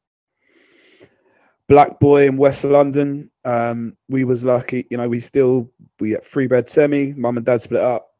black 1.72 1.98
boy 2.00 2.26
in 2.26 2.36
West 2.36 2.64
London. 2.64 3.30
Um, 3.46 3.96
we 4.10 4.24
was 4.24 4.44
lucky, 4.44 4.86
you 4.90 4.98
know. 4.98 5.08
We 5.08 5.20
still 5.20 5.72
we 6.00 6.10
had 6.10 6.22
three 6.22 6.46
bed 6.46 6.68
semi. 6.68 7.14
Mum 7.14 7.38
and 7.38 7.46
dad 7.46 7.62
split 7.62 7.80
up. 7.80 8.10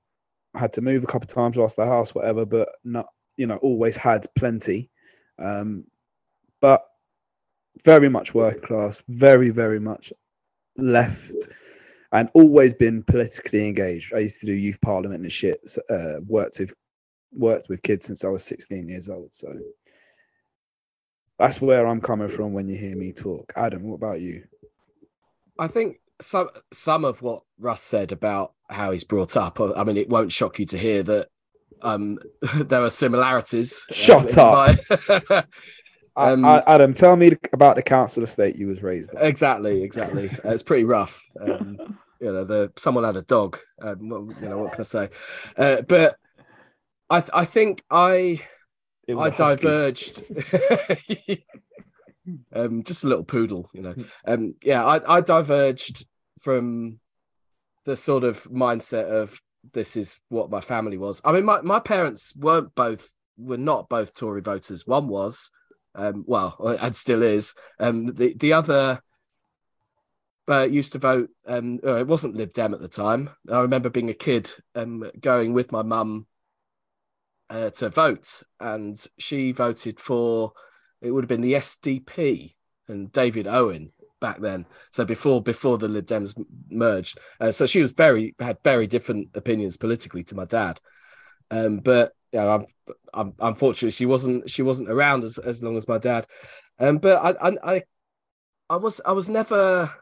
Had 0.54 0.72
to 0.72 0.80
move 0.80 1.04
a 1.04 1.06
couple 1.06 1.26
of 1.26 1.34
times, 1.34 1.58
lost 1.58 1.76
the 1.76 1.84
house, 1.84 2.14
whatever. 2.14 2.46
But 2.46 2.70
not, 2.82 3.08
you 3.36 3.46
know, 3.46 3.56
always 3.56 3.94
had 3.94 4.26
plenty. 4.36 4.90
Um, 5.38 5.84
but 6.62 6.82
very 7.84 8.08
much 8.08 8.32
working 8.32 8.62
class, 8.62 9.02
very 9.08 9.50
very 9.50 9.80
much 9.80 10.14
left 10.78 11.48
and 12.12 12.30
always 12.32 12.72
been 12.72 13.02
politically 13.02 13.68
engaged. 13.68 14.14
I 14.14 14.20
used 14.20 14.40
to 14.40 14.46
do 14.46 14.54
youth 14.54 14.80
parliament 14.80 15.22
and 15.22 15.32
shit. 15.32 15.60
Uh, 15.90 16.20
worked 16.26 16.58
with 16.58 16.72
worked 17.34 17.68
with 17.68 17.82
kids 17.82 18.06
since 18.06 18.24
I 18.24 18.28
was 18.28 18.44
16 18.44 18.88
years 18.88 19.10
old. 19.10 19.34
So 19.34 19.52
that's 21.42 21.60
where 21.60 21.86
I'm 21.86 22.00
coming 22.00 22.28
from 22.28 22.52
when 22.52 22.68
you 22.68 22.76
hear 22.76 22.96
me 22.96 23.12
talk. 23.12 23.52
Adam, 23.56 23.82
what 23.82 23.96
about 23.96 24.20
you? 24.20 24.44
I 25.58 25.68
think 25.68 25.98
some 26.20 26.48
some 26.72 27.04
of 27.04 27.20
what 27.22 27.42
Russ 27.58 27.82
said 27.82 28.12
about 28.12 28.52
how 28.70 28.92
he's 28.92 29.04
brought 29.04 29.36
up. 29.36 29.60
I 29.60 29.72
I 29.72 29.84
mean, 29.84 29.96
it 29.96 30.08
won't 30.08 30.32
shock 30.32 30.58
you 30.58 30.66
to 30.66 30.78
hear 30.78 31.02
that 31.02 31.28
um, 31.82 32.18
there 32.54 32.82
are 32.82 32.90
similarities. 32.90 33.82
um, 33.90 33.94
Shut 33.94 34.32
in 34.34 34.38
up. 34.38 34.76
my- 34.88 35.44
I- 36.16 36.30
Um, 36.32 36.44
I- 36.44 36.62
Adam, 36.66 36.92
tell 36.94 37.16
me 37.16 37.32
about 37.52 37.76
the 37.76 37.82
council 37.82 38.22
estate 38.22 38.56
you 38.56 38.68
was 38.68 38.82
raised 38.82 39.12
in. 39.14 39.18
exactly, 39.22 39.82
exactly. 39.82 40.28
Uh, 40.44 40.50
it's 40.50 40.62
pretty 40.62 40.84
rough. 40.84 41.22
Um, 41.40 41.76
you 42.20 42.30
know, 42.32 42.44
the 42.44 42.70
someone 42.76 43.02
had 43.04 43.16
a 43.16 43.22
dog. 43.22 43.58
Um, 43.80 44.08
well, 44.10 44.28
you 44.40 44.48
know, 44.48 44.58
what 44.58 44.72
can 44.72 44.80
I 44.80 44.84
say? 44.84 45.08
Uh, 45.56 45.80
but 45.82 46.16
I, 47.10 47.20
th- 47.20 47.30
I 47.34 47.44
think 47.46 47.82
I 47.90 48.42
I 49.08 49.30
diverged. 49.30 50.22
um, 52.52 52.82
just 52.82 53.04
a 53.04 53.08
little 53.08 53.24
poodle, 53.24 53.68
you 53.72 53.82
know. 53.82 53.94
Um, 54.26 54.54
yeah, 54.62 54.84
I, 54.84 55.16
I 55.16 55.20
diverged 55.20 56.06
from 56.40 57.00
the 57.84 57.96
sort 57.96 58.24
of 58.24 58.44
mindset 58.44 59.04
of 59.04 59.40
this 59.72 59.96
is 59.96 60.18
what 60.28 60.50
my 60.50 60.60
family 60.60 60.98
was. 60.98 61.20
I 61.24 61.32
mean, 61.32 61.44
my, 61.44 61.60
my 61.62 61.80
parents 61.80 62.34
weren't 62.36 62.74
both 62.74 63.12
were 63.36 63.56
not 63.56 63.88
both 63.88 64.14
Tory 64.14 64.40
voters. 64.40 64.86
One 64.86 65.08
was, 65.08 65.50
um, 65.94 66.24
well, 66.26 66.56
and 66.80 66.94
still 66.94 67.22
is. 67.22 67.54
Um, 67.78 68.06
the 68.06 68.34
the 68.34 68.52
other 68.52 69.00
uh, 70.48 70.62
used 70.62 70.92
to 70.92 70.98
vote. 70.98 71.30
Um, 71.46 71.80
uh, 71.84 71.96
it 71.96 72.06
wasn't 72.06 72.36
Lib 72.36 72.52
Dem 72.52 72.74
at 72.74 72.80
the 72.80 72.88
time. 72.88 73.30
I 73.50 73.60
remember 73.60 73.90
being 73.90 74.10
a 74.10 74.14
kid, 74.14 74.50
um, 74.74 75.04
going 75.20 75.52
with 75.52 75.72
my 75.72 75.82
mum 75.82 76.26
uh, 77.52 77.70
to 77.70 77.90
vote, 77.90 78.42
and 78.58 78.98
she 79.18 79.52
voted 79.52 80.00
for 80.00 80.52
it 81.02 81.10
would 81.10 81.24
have 81.24 81.28
been 81.28 81.42
the 81.42 81.54
SDP 81.54 82.54
and 82.88 83.12
David 83.12 83.46
Owen 83.46 83.92
back 84.20 84.40
then. 84.40 84.64
So 84.90 85.04
before 85.04 85.42
before 85.42 85.76
the 85.76 85.88
Lib 85.88 86.06
Dems 86.06 86.34
merged, 86.70 87.18
uh, 87.40 87.52
so 87.52 87.66
she 87.66 87.82
was 87.82 87.92
very 87.92 88.34
had 88.38 88.58
very 88.64 88.86
different 88.86 89.30
opinions 89.34 89.76
politically 89.76 90.24
to 90.24 90.34
my 90.34 90.46
dad. 90.46 90.80
Um, 91.50 91.78
but 91.78 92.12
you 92.32 92.40
know, 92.40 92.50
I'm, 92.50 92.66
I'm 93.12 93.34
unfortunately 93.38 93.90
she 93.90 94.06
wasn't 94.06 94.48
she 94.48 94.62
wasn't 94.62 94.90
around 94.90 95.24
as, 95.24 95.36
as 95.36 95.62
long 95.62 95.76
as 95.76 95.86
my 95.86 95.98
dad. 95.98 96.26
Um, 96.78 96.98
but 96.98 97.22
I, 97.22 97.48
I 97.48 97.74
I 97.74 97.82
I 98.70 98.76
was 98.76 99.02
I 99.04 99.12
was 99.12 99.28
never 99.28 99.92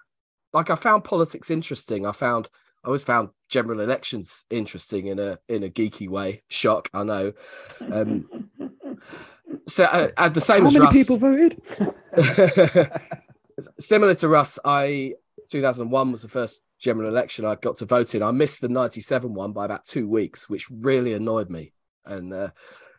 like 0.53 0.71
I 0.71 0.77
found 0.77 1.03
politics 1.03 1.51
interesting. 1.51 2.07
I 2.07 2.13
found 2.13 2.49
I 2.83 2.89
always 2.89 3.05
found 3.05 3.31
general 3.49 3.81
elections 3.81 4.45
interesting 4.51 5.09
in 5.09 5.19
a 5.19 5.39
in 5.49 5.65
a 5.65 5.69
geeky 5.69 6.09
way. 6.09 6.43
Shock, 6.49 6.89
I 6.95 7.05
know. 7.05 7.33
Um, 7.81 8.51
so 9.69 9.85
uh, 9.85 10.09
at 10.17 10.35
the 10.35 10.41
same 10.41 10.63
How 10.63 10.69
as 10.69 10.75
many 10.75 10.87
Russ, 10.87 10.97
people 10.97 11.19
voted? 11.19 11.63
similar 13.79 14.15
to 14.15 14.29
Russ, 14.29 14.59
I 14.65 15.15
2001 15.51 16.13
was 16.13 16.23
the 16.23 16.29
first 16.29 16.63
general 16.79 17.09
election 17.09 17.45
I 17.45 17.57
got 17.57 17.77
to 17.79 17.87
vote 17.87 18.15
in. 18.15 18.23
I 18.23 18.31
missed 18.31 18.61
the 18.61 18.69
97 18.69 19.35
one 19.35 19.53
by 19.53 19.65
about 19.65 19.85
two 19.85 20.09
weeks, 20.09 20.49
which 20.49 20.71
really 20.71 21.13
annoyed 21.13 21.51
me. 21.51 21.73
And 22.07 22.33
uh, 22.33 22.51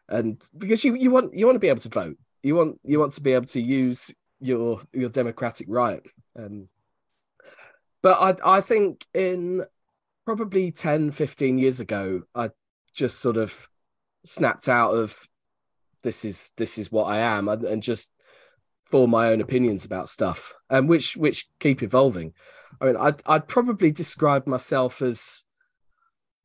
and 0.08 0.42
because 0.56 0.84
you 0.84 0.96
you 0.96 1.10
want 1.10 1.34
you 1.36 1.46
want 1.46 1.56
to 1.56 1.60
be 1.60 1.70
able 1.70 1.82
to 1.82 1.90
vote, 1.90 2.18
you 2.44 2.56
want 2.56 2.80
you 2.84 3.00
want 3.00 3.14
to 3.14 3.22
be 3.22 3.34
able 3.34 3.48
to 3.48 3.62
use 3.62 4.14
your 4.40 4.82
your 4.94 5.10
democratic 5.10 5.68
right. 5.70 6.02
Um, 6.38 6.68
but 8.02 8.42
I 8.44 8.58
I 8.58 8.62
think 8.62 9.06
in 9.14 9.66
probably 10.26 10.72
10, 10.72 11.12
15 11.12 11.58
years 11.58 11.80
ago, 11.80 12.24
I 12.36 12.52
just 12.94 13.20
sort 13.20 13.38
of 13.38 13.68
snapped 14.24 14.70
out 14.70 14.92
of 14.92 15.28
this 16.04 16.26
is 16.26 16.52
this 16.58 16.78
is 16.78 16.92
what 16.92 17.06
I 17.06 17.20
am 17.20 17.48
and, 17.48 17.64
and 17.64 17.84
just 17.84 18.12
form 18.86 19.12
my 19.12 19.30
own 19.30 19.42
opinions 19.42 19.86
about 19.86 20.10
stuff, 20.10 20.54
and 20.70 20.90
which 20.90 21.16
which 21.16 21.48
keep 21.60 21.82
evolving. 21.84 22.34
I 22.80 22.86
mean, 22.86 22.98
I'd 22.98 23.22
I'd 23.26 23.48
probably 23.48 23.92
describe 23.92 24.48
myself 24.48 25.02
as 25.02 25.46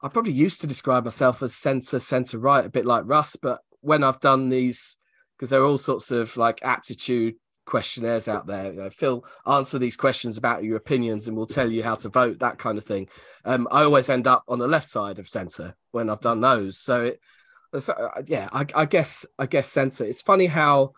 I 0.02 0.08
probably 0.08 0.32
used 0.32 0.60
to 0.60 0.66
describe 0.66 1.04
myself 1.04 1.42
as 1.42 1.54
centre 1.54 1.98
centre 1.98 2.38
right, 2.38 2.64
a 2.64 2.70
bit 2.70 2.86
like 2.86 3.04
Russ. 3.06 3.36
But 3.36 3.60
when 3.80 4.04
I've 4.04 4.20
done 4.20 4.48
these, 4.48 4.96
because 5.36 5.50
there 5.50 5.60
are 5.60 5.66
all 5.66 5.78
sorts 5.78 6.10
of 6.10 6.36
like 6.36 6.60
aptitude 6.62 7.36
questionnaires 7.66 8.28
out 8.28 8.46
there, 8.46 8.72
you 8.72 8.78
know, 8.78 8.90
Phil, 8.90 9.24
answer 9.46 9.78
these 9.78 9.96
questions 9.96 10.38
about 10.38 10.64
your 10.64 10.76
opinions, 10.76 11.28
and 11.28 11.36
we'll 11.36 11.46
tell 11.46 11.70
you 11.70 11.82
how 11.82 11.96
to 11.96 12.08
vote, 12.08 12.38
that 12.38 12.58
kind 12.58 12.78
of 12.78 12.84
thing. 12.84 13.08
Um, 13.44 13.68
I 13.70 13.82
always 13.82 14.08
end 14.08 14.26
up 14.26 14.44
on 14.48 14.58
the 14.58 14.68
left 14.68 14.88
side 14.88 15.18
of 15.18 15.28
centre 15.28 15.76
when 15.90 16.08
I've 16.08 16.20
done 16.20 16.40
those. 16.40 16.78
So 16.78 17.04
it, 17.04 17.20
so, 17.78 17.92
uh, 17.92 18.22
yeah, 18.26 18.48
I, 18.52 18.64
I 18.74 18.84
guess 18.86 19.26
I 19.38 19.46
guess 19.46 19.68
centre. 19.68 20.04
It's 20.04 20.22
funny 20.22 20.46
how 20.46 20.92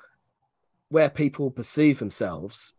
where 0.90 1.10
people 1.10 1.50
perceive 1.50 1.98
themselves 1.98 2.74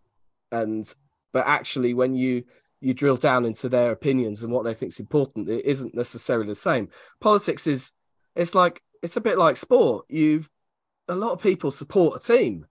and 0.51 0.93
but 1.31 1.46
actually 1.46 1.93
when 1.93 2.15
you 2.15 2.43
you 2.81 2.93
drill 2.93 3.15
down 3.15 3.46
into 3.46 3.69
their 3.69 3.91
opinions 3.91 4.43
and 4.43 4.51
what 4.51 4.63
they 4.63 4.74
think 4.74 4.91
is 4.91 5.00
important 5.00 5.50
it 5.50 5.65
isn't 5.65 5.93
necessarily 5.93 6.48
the 6.48 6.55
same 6.55 6.89
politics 7.19 7.67
is 7.67 7.91
it's 8.36 8.55
like 8.55 8.81
it's 9.03 9.17
a 9.17 9.22
bit 9.22 9.38
like 9.38 9.55
sport 9.55 10.05
You've 10.10 10.50
a 11.08 11.15
lot 11.15 11.31
of 11.31 11.41
people 11.41 11.72
support 11.72 12.17
a 12.17 12.38
team 12.38 12.65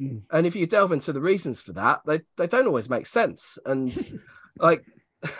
Mm. 0.00 0.22
and 0.32 0.44
if 0.44 0.56
you 0.56 0.66
delve 0.66 0.90
into 0.90 1.12
the 1.12 1.20
reasons 1.20 1.60
for 1.62 1.72
that 1.74 2.00
they 2.04 2.22
they 2.36 2.48
don't 2.48 2.66
always 2.66 2.90
make 2.90 3.06
sense 3.06 3.58
and 3.64 4.20
like 4.58 4.84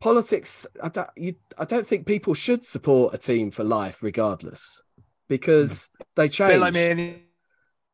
politics 0.00 0.66
I 0.82 0.88
don't, 0.88 1.08
you, 1.16 1.34
I 1.58 1.64
don't 1.66 1.86
think 1.86 2.06
people 2.06 2.32
should 2.34 2.64
support 2.64 3.14
a 3.14 3.18
team 3.18 3.50
for 3.50 3.64
life 3.64 4.02
regardless 4.02 4.80
because 5.28 5.90
they 6.14 6.28
change 6.28 6.52
bit 6.52 6.60
like 6.60 6.74
me. 6.74 7.20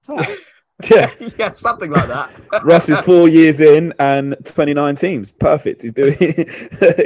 and- 0.08 0.26
Yeah, 0.90 1.12
yeah, 1.38 1.52
something 1.52 1.90
like 1.90 2.08
that. 2.08 2.64
Russ 2.64 2.88
is 2.88 3.00
four 3.00 3.28
years 3.28 3.60
in 3.60 3.94
and 3.98 4.36
29 4.44 4.96
teams. 4.96 5.30
Perfect. 5.30 5.82
He's 5.82 5.92
doing. 5.92 6.16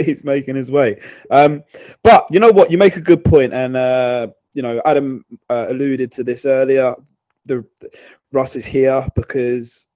he's 0.01 0.25
making 0.25 0.57
his 0.57 0.71
way. 0.71 1.01
Um, 1.31 1.63
but 2.03 2.27
you 2.31 2.41
know 2.41 2.51
what? 2.51 2.71
You 2.71 2.79
make 2.79 2.97
a 2.97 3.01
good 3.01 3.23
point. 3.25 3.53
point, 3.53 3.55
and 3.55 3.77
uh, 3.77 4.29
you 4.55 4.63
know 4.63 4.81
Adam 4.85 5.25
uh, 5.51 5.67
alluded 5.69 6.11
to 6.13 6.25
this 6.25 6.47
earlier. 6.47 6.95
The 7.45 7.65
Russ 8.33 8.57
is 8.57 8.67
here 8.67 9.07
because 9.15 9.89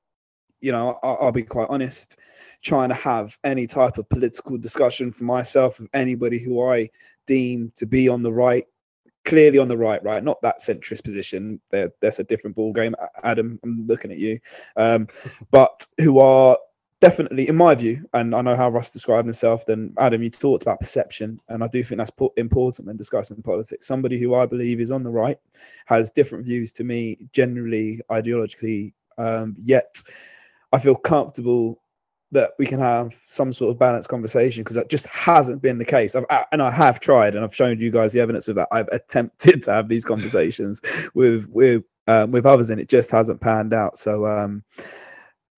you 0.60 0.72
know 0.72 0.98
I'll, 1.02 1.18
I'll 1.20 1.32
be 1.32 1.42
quite 1.42 1.68
honest. 1.70 2.18
Trying 2.62 2.90
to 2.90 2.94
have 2.94 3.38
any 3.42 3.66
type 3.66 3.96
of 3.96 4.08
political 4.10 4.58
discussion 4.58 5.12
for 5.12 5.24
myself 5.24 5.80
with 5.80 5.88
anybody 5.94 6.38
who 6.38 6.62
I 6.62 6.90
deem 7.26 7.72
to 7.76 7.86
be 7.86 8.06
on 8.08 8.22
the 8.22 8.32
right 8.32 8.66
clearly 9.24 9.58
on 9.58 9.68
the 9.68 9.76
right, 9.76 10.02
right? 10.02 10.24
Not 10.24 10.40
that 10.42 10.60
centrist 10.60 11.04
position. 11.04 11.60
There, 11.70 11.90
that's 12.00 12.18
a 12.18 12.24
different 12.24 12.56
ball 12.56 12.72
game. 12.72 12.94
Adam, 13.22 13.58
I'm 13.62 13.86
looking 13.86 14.10
at 14.10 14.18
you. 14.18 14.40
Um, 14.76 15.08
but 15.50 15.86
who 15.98 16.18
are 16.18 16.58
definitely, 17.00 17.48
in 17.48 17.56
my 17.56 17.74
view, 17.74 18.06
and 18.12 18.34
I 18.34 18.42
know 18.42 18.54
how 18.54 18.68
Russ 18.68 18.90
described 18.90 19.26
himself. 19.26 19.66
Then 19.66 19.94
Adam, 19.98 20.22
you 20.22 20.30
talked 20.30 20.62
about 20.62 20.80
perception, 20.80 21.40
and 21.48 21.64
I 21.64 21.68
do 21.68 21.82
think 21.82 21.98
that's 21.98 22.12
important 22.36 22.86
when 22.86 22.96
discussing 22.96 23.42
politics. 23.42 23.86
Somebody 23.86 24.18
who 24.18 24.34
I 24.34 24.46
believe 24.46 24.80
is 24.80 24.92
on 24.92 25.02
the 25.02 25.10
right 25.10 25.38
has 25.86 26.10
different 26.10 26.44
views 26.44 26.72
to 26.74 26.84
me, 26.84 27.18
generally 27.32 28.00
ideologically. 28.10 28.92
Um, 29.18 29.56
yet, 29.62 30.02
I 30.72 30.78
feel 30.78 30.94
comfortable 30.94 31.82
that 32.32 32.52
we 32.58 32.66
can 32.66 32.78
have 32.78 33.20
some 33.26 33.52
sort 33.52 33.72
of 33.72 33.78
balanced 33.78 34.08
conversation 34.08 34.62
because 34.62 34.76
that 34.76 34.88
just 34.88 35.06
hasn't 35.06 35.60
been 35.60 35.78
the 35.78 35.84
case. 35.84 36.14
I've, 36.14 36.26
and 36.52 36.62
I 36.62 36.70
have 36.70 37.00
tried, 37.00 37.34
and 37.34 37.44
I've 37.44 37.54
shown 37.54 37.80
you 37.80 37.90
guys 37.90 38.12
the 38.12 38.20
evidence 38.20 38.46
of 38.48 38.56
that. 38.56 38.68
I've 38.70 38.88
attempted 38.88 39.62
to 39.64 39.72
have 39.72 39.88
these 39.88 40.04
conversations 40.04 40.80
with 41.14 41.48
with 41.48 41.82
um, 42.06 42.30
with 42.30 42.46
others, 42.46 42.70
and 42.70 42.80
it 42.80 42.88
just 42.88 43.10
hasn't 43.10 43.40
panned 43.40 43.72
out. 43.72 43.98
So 43.98 44.26
um, 44.26 44.62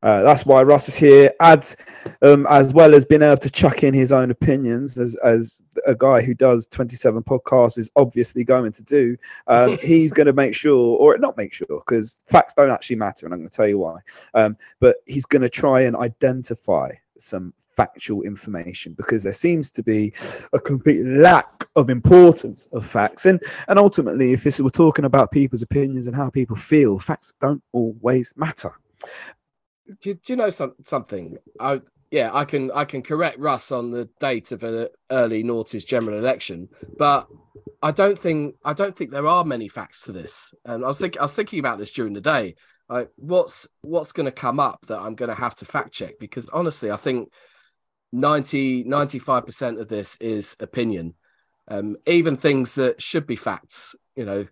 uh, 0.03 0.23
that's 0.23 0.45
why 0.45 0.63
Russ 0.63 0.89
is 0.89 0.97
here. 0.97 1.33
Adds, 1.41 1.77
um, 2.23 2.47
as 2.51 2.75
well 2.75 2.95
as 2.95 3.05
being 3.05 3.23
able 3.23 3.37
to 3.37 3.51
chuck 3.51 3.85
in 3.85 3.95
his 3.95 4.13
own 4.13 4.31
opinions, 4.31 4.99
as 4.99 5.15
as 5.17 5.63
a 5.87 5.95
guy 5.95 6.23
who 6.23 6.35
does 6.35 6.67
27 6.69 7.23
podcasts 7.23 7.79
is 7.79 7.91
obviously 7.97 8.45
going 8.45 8.73
to 8.73 8.83
do. 8.83 9.17
Um, 9.47 9.79
he's 9.83 10.13
going 10.13 10.27
to 10.27 10.33
make 10.33 10.55
sure, 10.55 10.99
or 10.99 11.17
not 11.19 11.37
make 11.37 11.53
sure, 11.53 11.67
because 11.69 12.21
facts 12.27 12.55
don't 12.55 12.71
actually 12.71 12.97
matter, 12.97 13.27
and 13.27 13.35
I'm 13.35 13.41
going 13.41 13.49
to 13.49 13.57
tell 13.57 13.69
you 13.69 13.79
why. 13.79 14.01
Um, 14.35 14.57
but 14.81 14.97
he's 15.07 15.27
going 15.27 15.43
to 15.43 15.49
try 15.49 15.83
and 15.83 15.97
identify 15.97 16.91
some 17.19 17.53
factual 17.77 18.23
information 18.23 18.93
because 18.95 19.23
there 19.23 19.33
seems 19.33 19.71
to 19.71 19.83
be 19.83 20.13
a 20.53 20.61
complete 20.61 21.05
lack 21.07 21.65
of 21.75 21.89
importance 21.89 22.69
of 22.73 22.85
facts 22.85 23.25
and 23.25 23.43
and 23.69 23.79
ultimately 23.79 24.35
if 24.35 24.45
this, 24.45 24.61
we're 24.61 24.69
talking 24.69 25.07
about 25.07 25.31
people's 25.31 25.63
opinions 25.63 26.07
and 26.07 26.15
how 26.15 26.29
people 26.29 26.55
feel 26.55 26.99
facts 26.99 27.33
don't 27.41 27.63
always 27.73 28.35
matter 28.37 28.73
do, 30.01 30.15
do 30.15 30.33
you 30.33 30.37
know 30.37 30.51
some, 30.51 30.75
something? 30.85 31.39
I 31.59 31.81
yeah, 32.11 32.31
I 32.33 32.45
can 32.45 32.71
I 32.73 32.85
can 32.85 33.03
correct 33.03 33.39
Russ 33.39 33.73
on 33.73 33.91
the 33.91 34.09
date 34.21 34.53
of 34.53 34.63
an 34.65 34.89
early 35.11 35.43
noughties 35.43 35.87
general 35.87 36.19
election, 36.19 36.69
but 36.99 37.27
I 37.83 37.91
don't 37.91 38.19
think 38.19 38.57
I 38.65 38.75
don't 38.75 38.95
think 38.95 39.11
there 39.11 39.27
are 39.27 39.45
many 39.45 39.67
facts 39.69 40.03
to 40.03 40.13
this. 40.13 40.53
And 40.65 40.85
I 40.85 40.89
was 40.89 41.01
thinking 41.01 41.21
I 41.21 41.23
was 41.25 41.35
thinking 41.35 41.59
about 41.59 41.79
this 41.79 41.91
during 41.91 42.13
the 42.13 42.21
day. 42.21 42.57
Like, 42.89 43.11
what's 43.17 43.67
what's 43.81 44.13
going 44.13 44.27
to 44.27 44.33
come 44.33 44.61
up 44.61 44.85
that 44.87 45.01
I'm 45.01 45.15
going 45.15 45.31
to 45.31 45.35
have 45.35 45.55
to 45.57 45.65
fact 45.65 45.93
check? 45.93 46.19
Because 46.21 46.51
honestly, 46.51 46.91
I 46.91 46.97
think 46.97 47.31
90 48.13 48.85
95 48.85 49.47
percent 49.47 49.81
of 49.81 49.89
this 49.89 50.17
is 50.17 50.55
opinion. 50.61 51.15
Um, 51.69 51.97
even 52.07 52.37
things 52.37 52.75
that 52.75 53.01
should 53.01 53.27
be 53.27 53.37
facts. 53.37 53.95
You 54.17 54.27
know, 54.27 54.47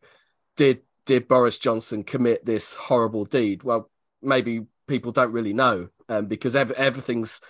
did 0.56 0.80
did 1.04 1.28
Boris 1.28 1.58
Johnson 1.58 2.04
commit 2.04 2.46
this 2.46 2.72
horrible 2.72 3.26
deed? 3.26 3.64
Well, 3.64 3.90
maybe 4.22 4.62
people 4.90 5.12
don't 5.12 5.32
really 5.32 5.54
know 5.54 5.88
um, 6.10 6.26
because 6.26 6.54
ev- 6.54 6.72
everything's 6.72 7.40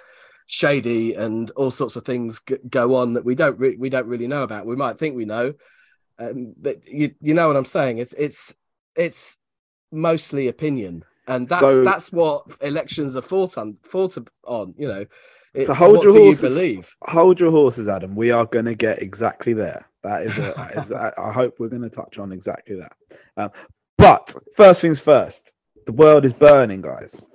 shady 0.47 1.15
and 1.15 1.51
all 1.53 1.71
sorts 1.71 1.97
of 1.97 2.05
things 2.05 2.41
g- 2.47 2.57
go 2.69 2.97
on 2.97 3.15
that 3.15 3.25
we 3.25 3.35
don't 3.35 3.59
re- 3.59 3.77
we 3.77 3.89
don't 3.89 4.07
really 4.07 4.29
know 4.29 4.45
about. 4.45 4.67
We 4.67 4.77
might 4.77 4.99
think 4.99 5.17
we 5.17 5.25
know, 5.25 5.55
um, 6.19 6.55
but 6.61 6.87
you 6.87 7.15
you 7.21 7.35
know 7.35 7.49
what 7.49 7.57
I'm 7.57 7.65
saying. 7.65 7.99
It's 7.99 8.13
it's 8.13 8.55
it's 8.95 9.39
mostly 9.91 10.49
opinion, 10.49 11.05
and 11.27 11.49
that's 11.49 11.61
so, 11.61 11.83
that's 11.83 12.13
what 12.13 12.45
elections 12.61 13.17
are 13.17 13.23
fought 13.23 13.59
on 13.59 13.79
fought 13.83 14.17
on. 14.45 14.75
You 14.77 14.89
know. 14.89 15.07
It's 15.53 15.67
so 15.67 15.75
hold 15.75 16.05
your 16.05 16.13
horses. 16.13 16.57
You 16.57 16.85
hold 17.03 17.41
your 17.41 17.51
horses, 17.51 17.89
Adam. 17.89 18.15
We 18.15 18.31
are 18.31 18.47
going 18.47 18.67
to 18.67 18.77
get 18.77 19.03
exactly 19.03 19.53
there. 19.53 19.85
That 20.05 20.23
is, 20.23 20.39
a, 20.39 20.43
that 20.57 20.77
is 20.77 20.93
a, 20.93 21.13
I 21.19 21.33
hope 21.33 21.59
we're 21.59 21.67
going 21.67 21.83
to 21.83 21.91
touch 21.91 22.21
on 22.21 22.31
exactly 22.31 22.77
that. 22.77 22.93
Um, 23.37 23.51
but 23.99 24.33
first 24.55 24.81
things 24.81 25.01
first, 25.01 25.53
the 25.87 25.93
world 25.93 26.25
is 26.25 26.33
burning, 26.33 26.83
guys 26.83 27.27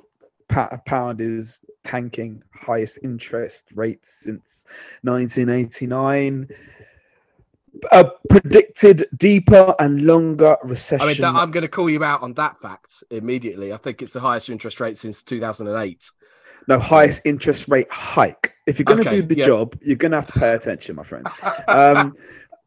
pound 0.48 1.22
is 1.22 1.62
tanking, 1.84 2.44
highest 2.54 3.00
interest 3.04 3.68
rates 3.74 4.10
since 4.10 4.66
1989. 5.04 6.48
A 7.92 8.06
predicted 8.30 9.06
deeper 9.18 9.76
and 9.80 10.06
longer 10.06 10.58
recession. 10.64 11.06
I 11.06 11.12
mean, 11.12 11.22
that, 11.22 11.36
I'm 11.36 11.52
going 11.52 11.64
to 11.64 11.68
call 11.68 11.90
you 11.90 12.04
out 12.04 12.22
on 12.22 12.34
that 12.36 12.60
fact 12.60 13.04
immediately. 13.12 13.74
I 13.74 13.78
think 13.78 14.02
it's 14.02 14.14
the 14.14 14.22
highest 14.22 14.50
interest 14.50 14.80
rate 14.80 14.98
since 14.98 15.24
2008. 15.24 16.10
No, 16.68 16.80
highest 16.80 17.22
interest 17.26 17.68
rate 17.68 17.92
hike. 17.92 18.54
If 18.66 18.80
you're 18.80 18.86
going 18.86 19.04
to 19.04 19.10
do 19.10 19.22
the 19.22 19.38
yeah. 19.38 19.46
job, 19.46 19.78
you're 19.82 19.98
going 19.98 20.12
to 20.12 20.18
have 20.18 20.26
to 20.28 20.40
pay 20.40 20.54
attention, 20.54 20.96
my 20.96 21.04
friend. 21.04 21.28
Um, 21.68 22.16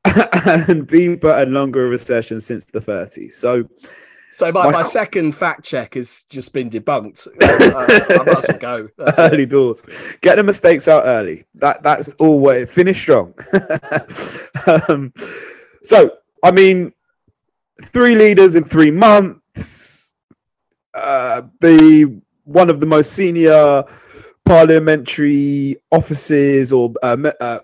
and 0.47 0.87
deeper 0.87 1.31
and 1.31 1.53
longer 1.53 1.89
recession 1.89 2.41
since 2.41 2.67
the 2.67 2.81
30s. 2.81 3.33
So, 3.33 3.69
so 4.31 4.53
my, 4.53 4.71
my 4.71 4.83
second 4.83 5.33
fact 5.33 5.65
check 5.65 5.95
has 5.95 6.25
just 6.25 6.53
been 6.53 6.69
debunked. 6.69 7.29
I, 7.43 8.17
I 8.21 8.25
might 8.25 8.39
as 8.39 8.47
well 8.49 8.59
go. 8.59 8.89
That's 8.99 9.19
early 9.19 9.45
it. 9.45 9.51
doors. 9.51 9.89
Get 10.21 10.37
the 10.37 10.43
mistakes 10.43 10.89
out 10.89 11.05
early. 11.07 11.45
That 11.55 11.83
that's 11.83 12.09
always 12.19 12.71
finish 12.71 13.01
strong. 13.01 13.35
um, 14.89 15.13
so 15.83 16.13
I 16.43 16.51
mean, 16.51 16.93
three 17.87 18.15
leaders 18.15 18.55
in 18.57 18.65
three 18.65 18.91
months. 18.91 20.15
Uh, 20.95 21.43
the 21.61 22.21
one 22.45 22.71
of 22.71 22.81
the 22.81 22.87
most 22.87 23.13
senior 23.13 23.85
parliamentary 24.45 25.77
offices, 25.91 26.73
or 26.73 26.93
uh, 27.03 27.17
uh, 27.41 27.61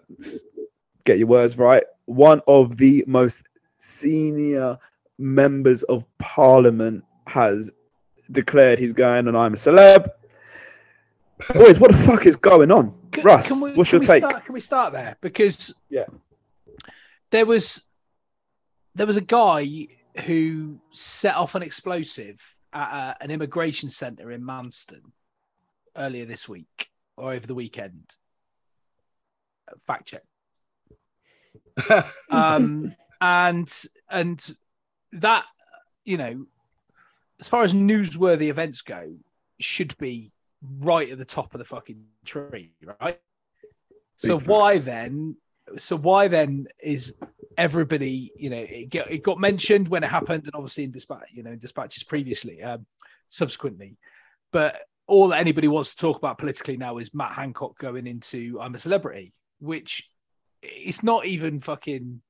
get 1.04 1.18
your 1.18 1.28
words 1.28 1.58
right. 1.58 1.84
One 2.06 2.42
of 2.46 2.76
the 2.76 3.04
most 3.06 3.42
senior 3.78 4.78
members 5.18 5.82
of 5.84 6.04
parliament 6.18 7.04
has 7.26 7.70
declared 8.30 8.78
he's 8.78 8.92
going 8.92 9.28
and 9.28 9.36
I'm 9.36 9.54
a 9.54 9.56
celeb. 9.56 10.08
Boys, 11.52 11.80
what 11.80 11.90
the 11.90 11.96
fuck 11.96 12.26
is 12.26 12.36
going 12.36 12.70
on? 12.70 12.94
Can, 13.10 13.24
Russ, 13.24 13.48
can 13.48 13.60
we, 13.60 13.74
what's 13.74 13.92
your 13.92 14.00
take? 14.00 14.24
Start, 14.24 14.44
can 14.44 14.54
we 14.54 14.60
start 14.60 14.92
there? 14.92 15.16
Because 15.20 15.74
yeah, 15.90 16.06
there 17.30 17.44
was 17.44 17.84
there 18.94 19.06
was 19.06 19.16
a 19.16 19.22
guy 19.22 19.88
who 20.26 20.80
set 20.92 21.34
off 21.34 21.54
an 21.54 21.62
explosive 21.62 22.56
at 22.72 23.16
a, 23.20 23.24
an 23.24 23.30
immigration 23.30 23.90
centre 23.90 24.30
in 24.30 24.42
Manston 24.42 25.00
earlier 25.96 26.24
this 26.24 26.48
week 26.48 26.88
or 27.16 27.32
over 27.32 27.46
the 27.46 27.54
weekend. 27.54 28.16
Fact 29.78 30.06
check. 30.06 30.22
um, 32.30 32.94
and 33.20 33.68
and 34.08 34.56
that 35.14 35.44
you 36.04 36.16
know, 36.16 36.46
as 37.40 37.48
far 37.48 37.64
as 37.64 37.74
newsworthy 37.74 38.48
events 38.48 38.82
go, 38.82 39.16
should 39.58 39.96
be 39.98 40.30
right 40.80 41.10
at 41.10 41.18
the 41.18 41.24
top 41.24 41.54
of 41.54 41.58
the 41.58 41.64
fucking 41.64 42.04
tree, 42.24 42.72
right? 43.00 43.20
So 44.16 44.38
why 44.38 44.78
then? 44.78 45.36
So 45.78 45.96
why 45.96 46.28
then 46.28 46.66
is 46.82 47.18
everybody? 47.56 48.32
You 48.36 48.50
know, 48.50 48.58
it, 48.68 48.90
get, 48.90 49.10
it 49.10 49.22
got 49.22 49.38
mentioned 49.38 49.88
when 49.88 50.04
it 50.04 50.10
happened, 50.10 50.44
and 50.44 50.54
obviously 50.54 50.84
in 50.84 50.90
dispatch, 50.90 51.28
you 51.32 51.42
know, 51.42 51.50
in 51.50 51.58
dispatches 51.58 52.04
previously, 52.04 52.62
um, 52.62 52.86
subsequently, 53.28 53.96
but 54.52 54.76
all 55.06 55.28
that 55.28 55.40
anybody 55.40 55.68
wants 55.68 55.94
to 55.94 56.00
talk 56.00 56.16
about 56.16 56.38
politically 56.38 56.76
now 56.76 56.96
is 56.96 57.12
Matt 57.12 57.32
Hancock 57.32 57.78
going 57.78 58.06
into 58.06 58.58
I'm 58.60 58.74
a 58.74 58.78
celebrity, 58.78 59.32
which 59.58 60.08
it's 60.62 61.02
not 61.02 61.26
even 61.26 61.60
fucking. 61.60 62.20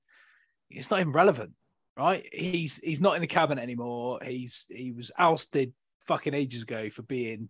It's 0.71 0.91
not 0.91 1.01
even 1.01 1.13
relevant 1.13 1.53
right? 1.97 2.27
He's 2.33 2.79
he's 2.79 3.01
not 3.01 3.17
in 3.17 3.21
the 3.21 3.27
cabinet 3.27 3.63
anymore. 3.63 4.21
He's 4.25 4.67
he 4.71 4.93
was 4.93 5.11
ousted 5.19 5.73
fucking 6.03 6.35
ages 6.35 6.63
ago 6.63 6.91
for 6.91 7.03
being 7.03 7.49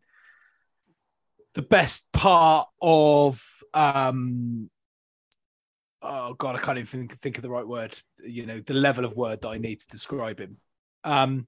the 1.55 1.63
best 1.63 2.13
part 2.13 2.69
of 2.83 3.43
um 3.73 4.71
oh 6.05 6.35
god, 6.35 6.57
I 6.57 6.59
can't 6.59 6.79
even 6.79 6.87
think, 6.87 7.13
think 7.13 7.37
of 7.39 7.43
the 7.43 7.51
right 7.51 7.67
word. 7.67 7.99
You 8.23 8.47
know, 8.47 8.61
the 8.61 8.75
level 8.75 9.05
of 9.05 9.15
word 9.15 9.41
that 9.43 9.49
I 9.49 9.59
need 9.59 9.81
to 9.81 9.89
describe 9.89 10.39
him. 10.39 10.59
Um, 11.03 11.47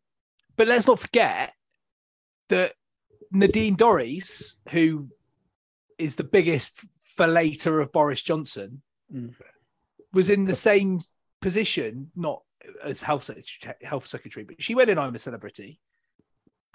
but 0.56 0.68
let's 0.68 0.86
not 0.86 0.98
forget 0.98 1.52
that 2.48 2.72
Nadine 3.30 3.76
Dorries, 3.76 4.54
who 4.70 5.08
is 5.98 6.14
the 6.14 6.24
biggest 6.24 6.86
falater 7.00 7.82
of 7.82 7.92
Boris 7.92 8.22
Johnson, 8.22 8.82
mm. 9.12 9.34
was 10.12 10.30
in 10.30 10.44
the 10.46 10.54
same 10.54 11.00
position, 11.40 12.10
not 12.16 12.42
as 12.82 13.02
health 13.02 13.30
health 13.82 14.06
secretary, 14.06 14.44
but 14.44 14.62
she 14.62 14.74
went 14.74 14.90
in 14.90 14.98
I'm 14.98 15.14
a 15.14 15.18
celebrity, 15.18 15.80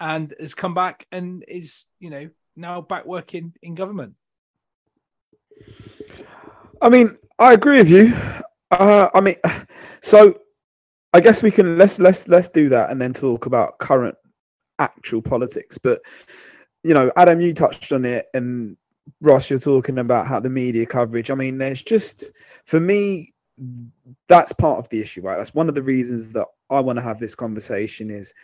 and 0.00 0.34
has 0.38 0.54
come 0.54 0.74
back 0.74 1.06
and 1.12 1.44
is, 1.46 1.86
you 2.00 2.10
know, 2.10 2.30
now 2.56 2.80
back 2.80 3.06
working 3.06 3.54
in 3.62 3.74
government. 3.74 4.14
I 6.80 6.88
mean, 6.88 7.16
I 7.38 7.52
agree 7.52 7.78
with 7.78 7.88
you. 7.88 8.14
Uh, 8.70 9.08
I 9.14 9.20
mean, 9.20 9.36
so 10.02 10.34
I 11.12 11.20
guess 11.20 11.42
we 11.42 11.50
can 11.50 11.78
let's 11.78 11.98
let's 11.98 12.26
let's 12.28 12.48
do 12.48 12.68
that 12.70 12.90
and 12.90 13.00
then 13.00 13.12
talk 13.12 13.46
about 13.46 13.78
current 13.78 14.16
actual 14.78 15.22
politics. 15.22 15.78
But 15.78 16.00
you 16.82 16.94
know, 16.94 17.12
Adam, 17.16 17.40
you 17.40 17.54
touched 17.54 17.92
on 17.92 18.04
it, 18.04 18.26
and 18.34 18.76
Ross, 19.20 19.50
you're 19.50 19.58
talking 19.58 19.98
about 19.98 20.26
how 20.26 20.40
the 20.40 20.50
media 20.50 20.86
coverage. 20.86 21.30
I 21.30 21.34
mean, 21.34 21.58
there's 21.58 21.82
just 21.82 22.32
for 22.66 22.80
me, 22.80 23.34
that's 24.28 24.52
part 24.52 24.78
of 24.78 24.88
the 24.88 25.00
issue, 25.00 25.22
right? 25.22 25.36
That's 25.36 25.54
one 25.54 25.68
of 25.68 25.74
the 25.74 25.82
reasons 25.82 26.32
that 26.32 26.46
I 26.70 26.80
want 26.80 26.96
to 26.98 27.02
have 27.02 27.18
this 27.18 27.34
conversation. 27.34 28.10
Is 28.10 28.34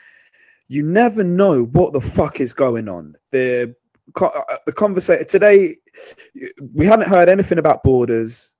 you 0.68 0.82
never 0.82 1.24
know 1.24 1.64
what 1.64 1.92
the 1.92 2.00
fuck 2.00 2.40
is 2.40 2.52
going 2.52 2.88
on. 2.88 3.14
The 3.32 3.74
uh, 4.20 4.56
the 4.66 4.72
conversation 4.72 5.26
today, 5.26 5.76
we 6.74 6.86
hadn't 6.86 7.08
heard 7.08 7.28
anything 7.28 7.58
about 7.58 7.82
borders. 7.82 8.56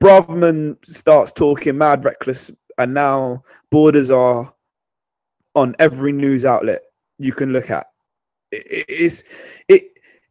Braverman 0.00 0.82
starts 0.84 1.32
talking 1.32 1.76
mad 1.78 2.04
reckless, 2.04 2.50
and 2.78 2.94
now 2.94 3.42
borders 3.70 4.10
are 4.10 4.52
on 5.54 5.74
every 5.78 6.12
news 6.12 6.44
outlet 6.44 6.82
you 7.18 7.32
can 7.32 7.52
look 7.52 7.70
at. 7.70 7.86
It, 8.52 8.86
it's 8.88 9.24
it 9.68 9.84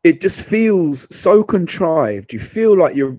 it 0.04 0.22
just 0.22 0.46
feels 0.46 1.08
so 1.16 1.44
contrived. 1.44 2.34
You 2.34 2.40
feel 2.40 2.78
like 2.78 2.96
you're. 2.96 3.18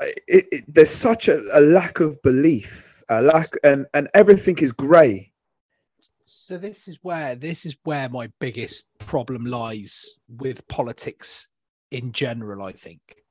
It, 0.00 0.46
it, 0.52 0.64
there's 0.66 0.90
such 0.90 1.28
a, 1.28 1.42
a 1.56 1.60
lack 1.60 2.00
of 2.00 2.20
belief, 2.22 3.02
a 3.08 3.22
lack, 3.22 3.50
and 3.62 3.86
and 3.94 4.08
everything 4.14 4.58
is 4.58 4.72
grey. 4.72 5.32
So 6.24 6.58
this 6.58 6.88
is 6.88 6.98
where 7.02 7.34
this 7.34 7.64
is 7.64 7.76
where 7.84 8.08
my 8.08 8.30
biggest 8.40 8.86
problem 8.98 9.46
lies 9.46 10.16
with 10.28 10.66
politics 10.68 11.48
in 11.94 12.10
general 12.10 12.60
i 12.60 12.72
think 12.72 13.22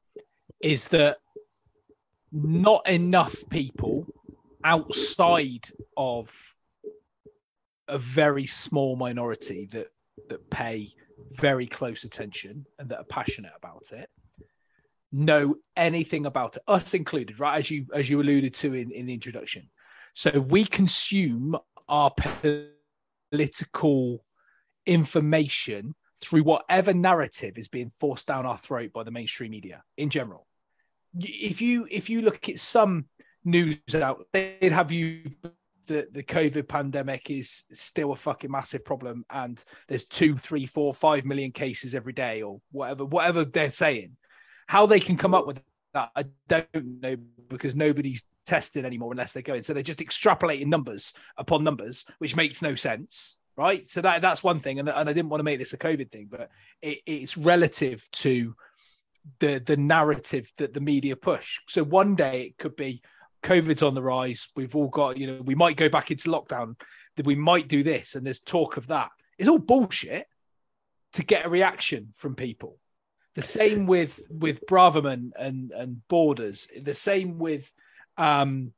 is 0.62 0.88
that 0.88 1.18
not 2.32 2.88
enough 2.88 3.36
people 3.50 4.08
outside 4.64 5.66
of 5.98 6.56
a 7.90 7.98
very 7.98 8.46
small 8.46 8.96
minority 8.96 9.68
that 9.70 9.88
that 10.30 10.50
pay 10.50 10.88
very 11.34 11.68
close 11.68 12.06
attention 12.06 12.66
and 12.80 12.88
that 12.88 13.00
are 13.00 13.06
passionate 13.20 13.52
about 13.58 13.92
it 13.92 14.10
know 15.14 15.56
anything 15.78 16.26
about 16.26 16.58
it 16.58 16.64
us 16.68 16.94
included 16.94 17.40
right 17.40 17.60
as 17.60 17.72
you 17.72 17.86
as 17.94 18.10
you 18.10 18.20
alluded 18.20 18.54
to 18.54 18.74
in, 18.74 18.92
in 18.92 19.06
the 19.06 19.14
introduction 19.14 19.70
so 20.14 20.40
we 20.40 20.64
consume 20.66 21.56
our 21.88 22.12
political 23.32 24.24
information 24.86 25.96
through 26.22 26.44
whatever 26.44 26.94
narrative 26.94 27.58
is 27.58 27.68
being 27.68 27.90
forced 27.90 28.28
down 28.28 28.46
our 28.46 28.58
throat 28.58 28.94
by 28.94 29.04
the 29.04 29.12
mainstream 29.12 29.52
media 29.52 29.84
in 29.98 30.10
general. 30.10 30.48
If 31.20 31.62
you 31.62 31.88
if 31.92 32.10
you 32.10 32.22
look 32.22 32.50
at 32.50 32.60
some 32.60 33.06
news 33.44 33.78
out, 33.94 34.26
they'd 34.32 34.72
have 34.72 34.92
you 34.92 35.32
the 35.88 36.08
the 36.12 36.24
COVID 36.24 36.68
pandemic 36.68 37.30
is 37.30 37.66
still 37.74 38.14
a 38.14 38.16
fucking 38.16 38.50
massive 38.50 38.86
problem, 38.86 39.26
and 39.30 39.64
there's 39.88 40.06
two, 40.06 40.38
three, 40.38 40.66
four, 40.66 40.94
five 40.94 41.26
million 41.26 41.52
cases 41.52 41.94
every 41.94 42.14
day, 42.14 42.42
or 42.42 42.62
whatever 42.72 43.06
whatever 43.06 43.46
they're 43.46 43.70
saying. 43.70 44.16
How 44.68 44.86
they 44.86 45.00
can 45.00 45.18
come 45.18 45.34
up 45.34 45.48
with 45.48 45.62
that, 45.94 46.12
I 46.16 46.26
don't 46.48 47.02
know 47.02 47.16
because 47.50 47.76
nobody's 47.76 48.24
tested 48.46 48.86
anymore 48.86 49.12
unless 49.12 49.34
they're 49.34 49.44
going. 49.44 49.64
So 49.64 49.74
they're 49.74 49.84
just 49.84 50.00
extrapolating 50.00 50.68
numbers 50.68 51.14
upon 51.38 51.64
numbers, 51.64 52.06
which 52.18 52.36
makes 52.36 52.62
no 52.62 52.76
sense, 52.76 53.38
right? 53.56 53.88
So 53.88 54.02
that 54.02 54.22
that's 54.22 54.44
one 54.44 54.60
thing, 54.60 54.80
and, 54.80 54.90
and 54.90 55.10
I 55.10 55.14
didn't 55.14 55.30
want 55.30 55.40
to 55.40 55.46
make 55.46 55.60
this 55.60 55.74
a 55.74 55.78
COVID 55.78 56.12
thing, 56.12 56.28
but 56.30 56.50
it, 56.82 57.00
it's 57.06 57.38
relative 57.38 58.10
to 58.12 58.56
the 59.40 59.60
the 59.60 59.78
narrative 59.78 60.52
that 60.58 60.74
the 60.74 60.82
media 60.82 61.16
push. 61.16 61.60
So 61.68 61.84
one 61.84 62.16
day 62.16 62.44
it 62.44 62.58
could 62.58 62.76
be 62.76 63.02
COVID's 63.44 63.84
on 63.84 63.94
the 63.94 64.02
rise. 64.02 64.48
We've 64.56 64.76
all 64.76 64.90
got, 64.90 65.18
you 65.18 65.28
know, 65.28 65.42
we 65.42 65.56
might 65.56 65.78
go 65.78 65.90
back 65.90 66.12
into 66.12 66.30
lockdown. 66.30 66.76
That 67.16 67.28
we 67.28 67.36
might 67.36 67.68
do 67.68 67.84
this, 67.84 68.16
and 68.16 68.26
there's 68.26 68.40
talk 68.40 68.76
of 68.76 68.88
that. 68.88 69.12
It's 69.38 69.48
all 69.48 69.60
bullshit 69.60 70.26
to 71.14 71.24
get 71.24 71.46
a 71.46 71.50
reaction 71.50 72.10
from 72.16 72.34
people. 72.34 72.80
The 73.36 73.42
same 73.42 73.88
with 73.88 74.22
with 74.30 74.66
Braverman 74.68 75.32
and 75.38 75.72
and 75.72 76.08
Borders. 76.08 76.68
The 76.80 76.94
same 76.94 77.40
with 77.40 77.74
um, 78.18 78.74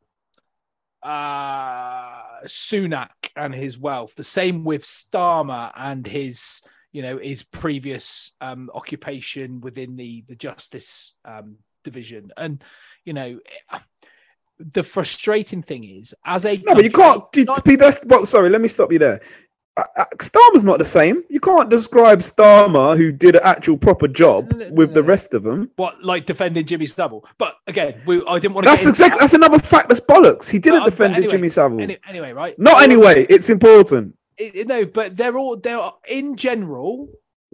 uh, 1.03 2.41
Sunak 2.45 3.09
and 3.35 3.53
his 3.53 3.77
wealth. 3.77 4.15
The 4.15 4.23
same 4.23 4.63
with 4.63 4.83
Starmer 4.83 5.71
and 5.75 6.07
his, 6.07 6.61
you 6.91 7.01
know, 7.01 7.17
his 7.17 7.43
previous 7.43 8.33
um, 8.39 8.69
occupation 8.73 9.61
within 9.61 9.97
the 9.97 10.23
the 10.27 10.35
justice 10.35 11.15
um, 11.25 11.57
division. 11.83 12.31
And 12.37 12.63
you 13.03 13.13
know, 13.13 13.39
the 14.59 14.83
frustrating 14.83 15.61
thing 15.61 15.83
is, 15.83 16.15
as 16.25 16.45
a 16.45 16.57
no, 16.57 16.75
but 16.75 16.83
you 16.83 16.89
can't. 16.89 17.23
Not, 17.37 17.65
that's 17.65 17.99
well, 18.05 18.25
sorry. 18.25 18.49
Let 18.49 18.61
me 18.61 18.67
stop 18.67 18.91
you 18.91 18.99
there. 18.99 19.21
Uh, 19.77 19.83
uh, 19.97 20.05
Starmer's 20.17 20.63
not 20.63 20.79
the 20.79 20.85
same. 20.85 21.23
You 21.29 21.41
can't 21.41 21.69
describe 21.69 22.19
Starmer, 22.19 22.95
who 22.95 23.11
did 23.11 23.35
an 23.35 23.41
actual 23.43 23.77
proper 23.77 24.07
job, 24.07 24.53
with 24.71 24.93
the 24.93 25.03
rest 25.03 25.33
of 25.33 25.43
them. 25.43 25.69
What, 25.75 26.01
like 26.01 26.25
defending 26.25 26.65
Jimmy 26.65 26.85
Savile? 26.85 27.25
But 27.37 27.57
again, 27.67 28.01
we, 28.05 28.25
I 28.25 28.39
didn't 28.39 28.53
want 28.53 28.65
to. 28.65 28.69
That's 28.69 28.85
exactly. 28.85 29.17
That. 29.17 29.23
That's 29.23 29.33
another 29.33 29.59
fact. 29.59 29.89
That's 29.89 29.99
bollocks. 29.99 30.49
He 30.49 30.59
didn't 30.59 30.85
defend 30.85 31.15
anyway, 31.15 31.31
Jimmy 31.31 31.49
Savile. 31.49 31.81
Any, 31.81 31.97
anyway, 32.07 32.31
right? 32.31 32.57
Not 32.57 32.83
anyway. 32.83 33.25
It's 33.29 33.49
important. 33.49 34.15
It, 34.37 34.67
no, 34.67 34.85
but 34.85 35.17
they're 35.17 35.37
all 35.37 35.57
they're 35.57 35.91
in 36.09 36.37
general, 36.37 37.09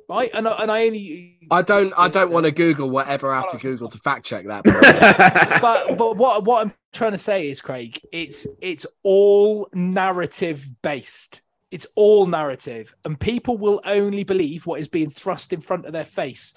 right? 0.08 0.30
And 0.32 0.48
and 0.48 0.72
I 0.72 0.86
only. 0.86 1.40
I 1.50 1.64
don't. 1.64 1.92
I 1.98 2.08
don't 2.08 2.32
want 2.32 2.46
to 2.46 2.52
Google 2.52 2.92
whatever 2.92 3.34
I 3.34 3.42
have 3.42 3.52
to 3.52 3.58
Google 3.58 3.90
to 3.90 3.98
fact 3.98 4.28
check 4.28 4.46
that. 4.46 4.64
but 5.62 5.98
but 5.98 6.18
what 6.18 6.44
what 6.44 6.68
I'm 6.68 6.74
trying 6.94 7.14
to 7.14 7.18
say 7.18 7.50
is, 7.50 7.62
Craig, 7.62 8.00
it's 8.12 8.46
it's 8.62 8.86
all 9.02 9.70
narrative 9.74 10.70
based 10.84 11.42
it's 11.72 11.88
all 11.96 12.26
narrative, 12.26 12.94
and 13.06 13.20
people 13.20 13.58
will 13.58 13.82
only 13.86 14.24
believe 14.24 14.66
what 14.66 14.82
is 14.82 14.88
being 14.88 15.10
thrust 15.10 15.54
in 15.54 15.62
front 15.62 15.86
of 15.86 15.94
their 15.94 16.04
face 16.06 16.54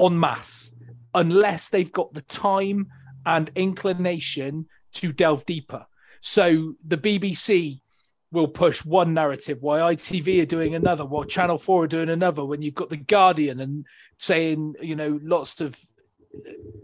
en 0.00 0.18
masse 0.18 0.74
unless 1.14 1.68
they've 1.68 1.92
got 1.92 2.12
the 2.12 2.22
time 2.22 2.88
and 3.26 3.50
inclination 3.54 4.66
to 4.92 5.12
delve 5.12 5.46
deeper. 5.46 5.86
So 6.20 6.74
the 6.84 6.98
BBC 6.98 7.80
will 8.32 8.48
push 8.48 8.84
one 8.84 9.14
narrative 9.14 9.58
while 9.60 9.94
ITV 9.94 10.42
are 10.42 10.46
doing 10.46 10.74
another, 10.74 11.04
while 11.06 11.24
Channel 11.24 11.58
4 11.58 11.84
are 11.84 11.88
doing 11.88 12.08
another, 12.08 12.44
when 12.44 12.62
you've 12.62 12.74
got 12.74 12.90
The 12.90 12.96
Guardian 12.96 13.60
and 13.60 13.86
saying, 14.18 14.74
you 14.80 14.96
know, 14.96 15.20
lots 15.22 15.60
of 15.60 15.78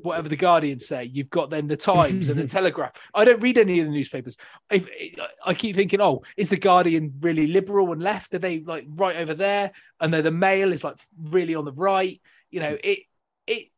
whatever 0.03 0.29
the 0.29 0.37
Guardian 0.37 0.81
say. 0.81 1.05
You've 1.05 1.31
got 1.31 1.51
then 1.51 1.67
the 1.67 1.77
Times 1.77 2.29
and 2.29 2.39
the 2.39 2.47
Telegraph. 2.49 2.93
I 3.15 3.25
don't 3.25 3.43
read 3.43 3.59
any 3.59 3.81
of 3.81 3.87
the 3.87 3.93
newspapers. 3.93 4.37
If, 4.71 4.89
I 5.45 5.55
keep 5.55 5.77
thinking, 5.77 6.01
oh, 6.01 6.23
is 6.37 6.51
the 6.51 6.57
Guardian 6.57 7.15
really 7.21 7.47
liberal 7.47 7.93
and 7.93 8.03
left? 8.03 8.35
Are 8.35 8.39
they 8.39 8.61
like 8.61 8.87
right 8.89 9.17
over 9.17 9.35
there? 9.35 9.73
And 10.01 10.13
then 10.13 10.25
the 10.25 10.31
Mail 10.31 10.73
is 10.73 10.85
like 10.85 10.97
really 11.19 11.55
on 11.55 11.65
the 11.65 11.73
right. 11.73 12.21
You 12.51 12.61
know, 12.61 12.77
it 12.83 13.01
it 13.47 13.69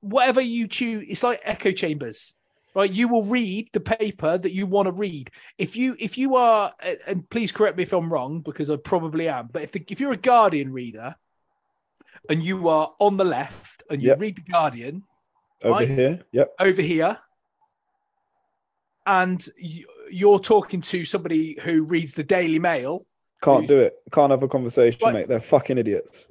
whatever 0.00 0.40
you 0.40 0.66
choose. 0.66 1.06
It's 1.08 1.22
like 1.22 1.40
echo 1.44 1.72
chambers. 1.72 2.36
Right, 2.72 2.90
you 2.90 3.08
will 3.08 3.24
read 3.24 3.68
the 3.72 3.80
paper 3.80 4.38
that 4.38 4.52
you 4.52 4.64
want 4.64 4.86
to 4.86 4.92
read. 4.92 5.32
If 5.58 5.74
you 5.74 5.96
if 5.98 6.16
you 6.16 6.36
are, 6.36 6.72
and 7.08 7.28
please 7.28 7.50
correct 7.50 7.76
me 7.76 7.82
if 7.82 7.92
I'm 7.92 8.12
wrong 8.12 8.42
because 8.42 8.70
I 8.70 8.76
probably 8.76 9.28
am. 9.28 9.48
But 9.50 9.62
if 9.62 9.72
the, 9.72 9.84
if 9.88 9.98
you're 9.98 10.12
a 10.12 10.16
Guardian 10.16 10.72
reader, 10.72 11.16
and 12.28 12.42
you 12.42 12.68
are 12.68 12.92
on 12.98 13.16
the 13.16 13.24
left 13.24 13.82
and 13.90 14.02
you 14.02 14.08
yep. 14.08 14.20
read 14.20 14.36
the 14.36 14.42
Guardian 14.42 15.04
over 15.62 15.74
right? 15.74 15.88
here, 15.88 16.20
yep, 16.32 16.52
over 16.58 16.82
here, 16.82 17.16
and 19.06 19.44
you're 20.10 20.38
talking 20.38 20.80
to 20.80 21.04
somebody 21.04 21.58
who 21.62 21.86
reads 21.86 22.14
the 22.14 22.24
Daily 22.24 22.58
Mail. 22.58 23.06
Can't 23.42 23.62
who, 23.62 23.68
do 23.68 23.78
it. 23.78 23.94
Can't 24.12 24.30
have 24.30 24.42
a 24.42 24.48
conversation, 24.48 25.00
right. 25.02 25.14
mate. 25.14 25.28
They're 25.28 25.40
fucking 25.40 25.78
idiots. 25.78 26.30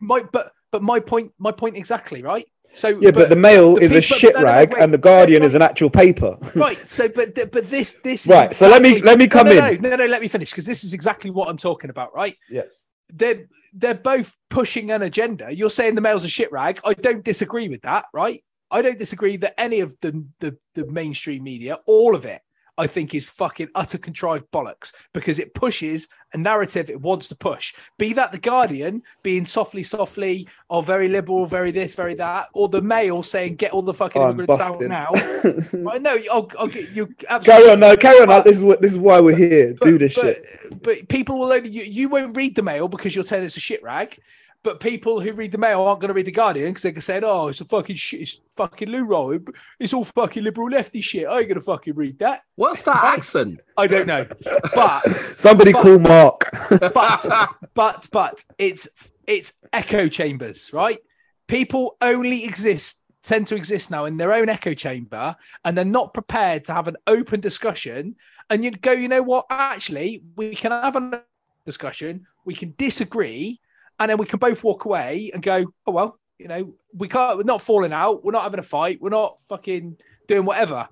My 0.00 0.22
but 0.32 0.52
but 0.70 0.82
my 0.82 1.00
point 1.00 1.32
my 1.38 1.52
point 1.52 1.76
exactly 1.76 2.22
right. 2.22 2.46
So 2.72 2.88
yeah, 2.88 3.12
but, 3.12 3.14
but 3.14 3.28
the 3.28 3.36
Mail 3.36 3.76
the 3.76 3.82
is 3.82 3.94
a 3.94 4.02
shit 4.02 4.34
rag, 4.34 4.72
no, 4.72 4.78
no, 4.78 4.84
and 4.84 4.92
the 4.92 4.98
Guardian 4.98 5.42
right. 5.42 5.46
is 5.46 5.54
an 5.54 5.62
actual 5.62 5.90
paper. 5.90 6.36
right. 6.56 6.88
So, 6.88 7.08
but 7.08 7.34
but 7.34 7.68
this 7.68 7.94
this 8.02 8.26
right. 8.26 8.46
Exactly, 8.46 8.54
so 8.56 8.68
let 8.68 8.82
me 8.82 9.00
let 9.00 9.16
me 9.16 9.28
come 9.28 9.46
no, 9.46 9.52
in. 9.52 9.80
No, 9.80 9.90
no, 9.90 9.96
no, 9.96 10.06
let 10.06 10.20
me 10.20 10.26
finish 10.26 10.50
because 10.50 10.66
this 10.66 10.82
is 10.82 10.92
exactly 10.92 11.30
what 11.30 11.48
I'm 11.48 11.56
talking 11.56 11.90
about. 11.90 12.12
Right. 12.14 12.36
Yes 12.50 12.86
they're 13.14 13.46
they're 13.72 13.94
both 13.94 14.36
pushing 14.50 14.90
an 14.90 15.02
agenda. 15.02 15.54
You're 15.54 15.70
saying 15.70 15.94
the 15.94 16.00
Mail's 16.00 16.24
a 16.24 16.28
shit 16.28 16.50
rag. 16.52 16.80
I 16.84 16.94
don't 16.94 17.24
disagree 17.24 17.68
with 17.68 17.82
that, 17.82 18.06
right? 18.12 18.42
I 18.70 18.82
don't 18.82 18.98
disagree 18.98 19.36
that 19.38 19.58
any 19.58 19.80
of 19.80 19.98
the, 20.00 20.26
the 20.40 20.56
the 20.74 20.86
mainstream 20.90 21.44
media, 21.44 21.78
all 21.86 22.14
of 22.14 22.24
it, 22.24 22.42
I 22.76 22.86
think 22.86 23.14
is 23.14 23.30
fucking 23.30 23.68
utter 23.74 23.98
contrived 23.98 24.50
bollocks 24.50 24.92
because 25.12 25.38
it 25.38 25.54
pushes 25.54 26.08
a 26.32 26.38
narrative 26.38 26.90
it 26.90 27.00
wants 27.00 27.28
to 27.28 27.36
push. 27.36 27.74
Be 27.98 28.12
that 28.14 28.32
the 28.32 28.38
Guardian 28.38 29.02
being 29.22 29.46
softly, 29.46 29.82
softly, 29.82 30.48
or 30.68 30.82
very 30.82 31.08
liberal, 31.08 31.46
very 31.46 31.70
this, 31.70 31.94
very 31.94 32.14
that, 32.14 32.48
or 32.52 32.68
the 32.68 32.82
Mail 32.82 33.22
saying 33.22 33.56
get 33.56 33.72
all 33.72 33.82
the 33.82 33.94
fucking 33.94 34.20
Oh, 34.20 34.26
I'm 34.26 34.32
immigrants 34.32 34.64
out 34.64 34.80
now. 34.80 35.08
I 35.12 35.98
know. 35.98 36.18
I'll, 36.32 36.50
I'll 36.58 36.66
get 36.66 36.90
you. 36.90 37.14
Absolutely 37.28 37.64
carry 37.64 37.72
on, 37.72 37.80
no, 37.80 37.96
carry 37.96 38.20
on. 38.20 38.26
But- 38.26 38.44
this 38.44 38.56
is 38.56 38.64
what 38.64 38.80
this 38.80 38.92
is 38.92 38.98
why 38.98 39.20
we're 39.20 39.36
here. 39.36 39.74
Do 39.80 39.98
this 39.98 40.14
but, 40.14 40.22
shit. 40.22 40.82
But 40.82 41.08
people 41.08 41.38
will 41.38 41.52
only 41.52 41.70
you, 41.70 41.82
you 41.82 42.08
won't 42.08 42.36
read 42.36 42.56
the 42.56 42.62
mail 42.62 42.88
because 42.88 43.14
you're 43.14 43.24
saying 43.24 43.44
it's 43.44 43.56
a 43.56 43.60
shit 43.60 43.82
rag. 43.82 44.18
But 44.64 44.80
people 44.80 45.20
who 45.20 45.32
read 45.34 45.52
the 45.52 45.58
mail 45.58 45.82
aren't 45.82 46.00
going 46.00 46.08
to 46.08 46.14
read 46.14 46.26
the 46.26 46.32
Guardian 46.32 46.70
because 46.70 46.82
they're 46.82 47.00
saying, 47.00 47.22
"Oh, 47.24 47.48
it's 47.48 47.60
a 47.60 47.66
fucking 47.66 47.96
shit, 47.96 48.22
it's 48.22 48.40
fucking 48.50 48.88
Lou 48.88 49.06
Roll. 49.06 49.38
It's 49.78 49.92
all 49.92 50.04
fucking 50.04 50.42
liberal 50.42 50.68
lefty 50.68 51.02
shit. 51.02 51.28
I 51.28 51.40
ain't 51.40 51.48
going 51.48 51.60
to 51.60 51.60
fucking 51.60 51.94
read 51.94 52.18
that." 52.18 52.40
What's 52.56 52.82
that 52.82 53.04
accent? 53.04 53.60
I 53.76 53.86
don't 53.86 54.06
know, 54.06 54.26
but 54.74 55.02
Somebody 55.36 55.72
but- 55.72 55.82
call 55.82 55.98
Mark. 55.98 56.50
but 56.92 57.28
but 57.74 58.08
but 58.10 58.44
it's 58.58 59.12
it's 59.26 59.52
echo 59.72 60.08
chambers, 60.08 60.72
right? 60.72 60.98
People 61.46 61.96
only 62.00 62.44
exist 62.44 63.02
tend 63.22 63.46
to 63.48 63.56
exist 63.56 63.90
now 63.90 64.04
in 64.06 64.16
their 64.16 64.32
own 64.32 64.48
echo 64.48 64.72
chamber, 64.74 65.36
and 65.64 65.76
they're 65.76 65.84
not 65.84 66.14
prepared 66.14 66.64
to 66.64 66.72
have 66.72 66.88
an 66.88 66.96
open 67.06 67.40
discussion. 67.40 68.16
And 68.48 68.64
you 68.64 68.70
go, 68.70 68.92
you 68.92 69.08
know 69.08 69.22
what? 69.22 69.46
Actually, 69.50 70.22
we 70.36 70.54
can 70.54 70.70
have 70.70 70.96
a 70.96 71.22
discussion. 71.66 72.26
We 72.44 72.54
can 72.54 72.74
disagree, 72.76 73.60
and 73.98 74.10
then 74.10 74.18
we 74.18 74.26
can 74.26 74.38
both 74.38 74.62
walk 74.64 74.84
away 74.84 75.30
and 75.32 75.42
go, 75.42 75.64
oh 75.86 75.92
well, 75.92 76.18
you 76.38 76.48
know, 76.48 76.74
we 76.94 77.08
can't. 77.08 77.36
We're 77.36 77.44
not 77.44 77.62
falling 77.62 77.92
out. 77.92 78.24
We're 78.24 78.32
not 78.32 78.42
having 78.42 78.60
a 78.60 78.64
fight. 78.64 79.00
We're 79.00 79.10
not 79.10 79.40
fucking 79.42 79.96
doing 80.26 80.44
whatever. 80.44 80.88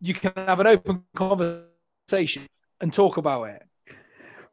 You 0.00 0.14
can 0.14 0.32
have 0.36 0.60
an 0.60 0.66
open 0.66 1.04
conversation 1.14 2.46
and 2.80 2.92
talk 2.92 3.16
about 3.16 3.44
it. 3.44 3.62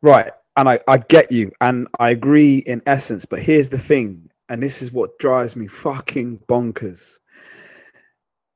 Right. 0.01 0.31
And 0.55 0.69
I, 0.69 0.79
I 0.87 0.97
get 0.97 1.31
you 1.31 1.51
and 1.61 1.87
I 1.99 2.09
agree 2.09 2.57
in 2.59 2.81
essence, 2.85 3.25
but 3.25 3.39
here's 3.39 3.69
the 3.69 3.79
thing, 3.79 4.29
and 4.49 4.61
this 4.61 4.81
is 4.81 4.91
what 4.91 5.17
drives 5.19 5.55
me 5.55 5.67
fucking 5.67 6.39
bonkers. 6.47 7.19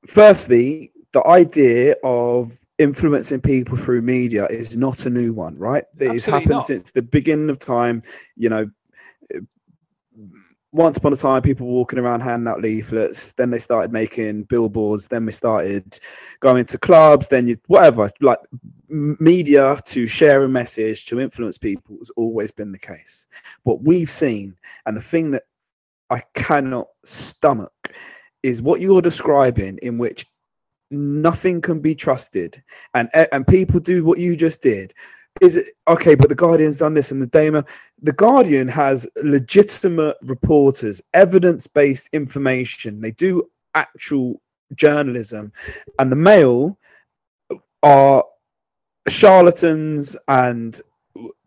Firstly, 0.05 0.91
the 1.13 1.25
idea 1.25 1.95
of 2.03 2.59
influencing 2.77 3.39
people 3.39 3.77
through 3.77 4.01
media 4.01 4.47
is 4.47 4.75
not 4.75 5.05
a 5.05 5.09
new 5.09 5.31
one, 5.31 5.55
right? 5.55 5.85
It's 5.97 6.25
happened 6.25 6.49
not. 6.49 6.65
since 6.65 6.91
the 6.91 7.01
beginning 7.01 7.49
of 7.49 7.59
time. 7.59 8.03
You 8.35 8.49
know, 8.49 8.69
once 10.73 10.97
upon 10.97 11.13
a 11.13 11.15
time, 11.15 11.43
people 11.43 11.67
were 11.67 11.73
walking 11.73 11.99
around 11.99 12.21
handing 12.21 12.51
out 12.51 12.61
leaflets. 12.61 13.33
Then 13.33 13.51
they 13.51 13.59
started 13.59 13.93
making 13.93 14.43
billboards. 14.43 15.07
Then 15.07 15.25
we 15.25 15.31
started 15.31 15.99
going 16.39 16.65
to 16.65 16.79
clubs. 16.79 17.27
Then 17.27 17.47
you 17.47 17.57
whatever, 17.67 18.09
like 18.21 18.39
media 18.89 19.79
to 19.85 20.07
share 20.07 20.43
a 20.43 20.49
message 20.49 21.05
to 21.05 21.19
influence 21.19 21.59
people 21.59 21.97
has 21.99 22.09
always 22.17 22.51
been 22.51 22.71
the 22.71 22.79
case. 22.79 23.27
What 23.63 23.83
we've 23.83 24.09
seen, 24.09 24.55
and 24.87 24.97
the 24.97 25.01
thing 25.01 25.29
that 25.31 25.43
I 26.09 26.23
cannot 26.33 26.87
stomach, 27.05 27.93
is 28.41 28.63
what 28.63 28.81
you're 28.81 29.01
describing, 29.01 29.77
in 29.83 29.99
which 29.99 30.25
nothing 30.89 31.61
can 31.61 31.81
be 31.81 31.93
trusted, 31.93 32.61
and 32.95 33.09
and 33.31 33.45
people 33.45 33.79
do 33.79 34.03
what 34.03 34.17
you 34.17 34.35
just 34.35 34.63
did. 34.63 34.95
Is 35.41 35.57
it 35.57 35.69
okay? 35.87 36.15
But 36.15 36.29
the 36.29 36.35
Guardian's 36.35 36.77
done 36.77 36.93
this, 36.93 37.11
and 37.11 37.21
the 37.21 37.27
Dama, 37.27 37.65
the 38.01 38.13
Guardian 38.13 38.67
has 38.67 39.07
legitimate 39.23 40.17
reporters, 40.21 41.01
evidence-based 41.13 42.09
information. 42.13 43.01
They 43.01 43.11
do 43.11 43.49
actual 43.75 44.41
journalism, 44.75 45.51
and 45.99 46.11
the 46.11 46.15
Mail 46.15 46.77
are 47.81 48.23
charlatans 49.07 50.15
and 50.27 50.79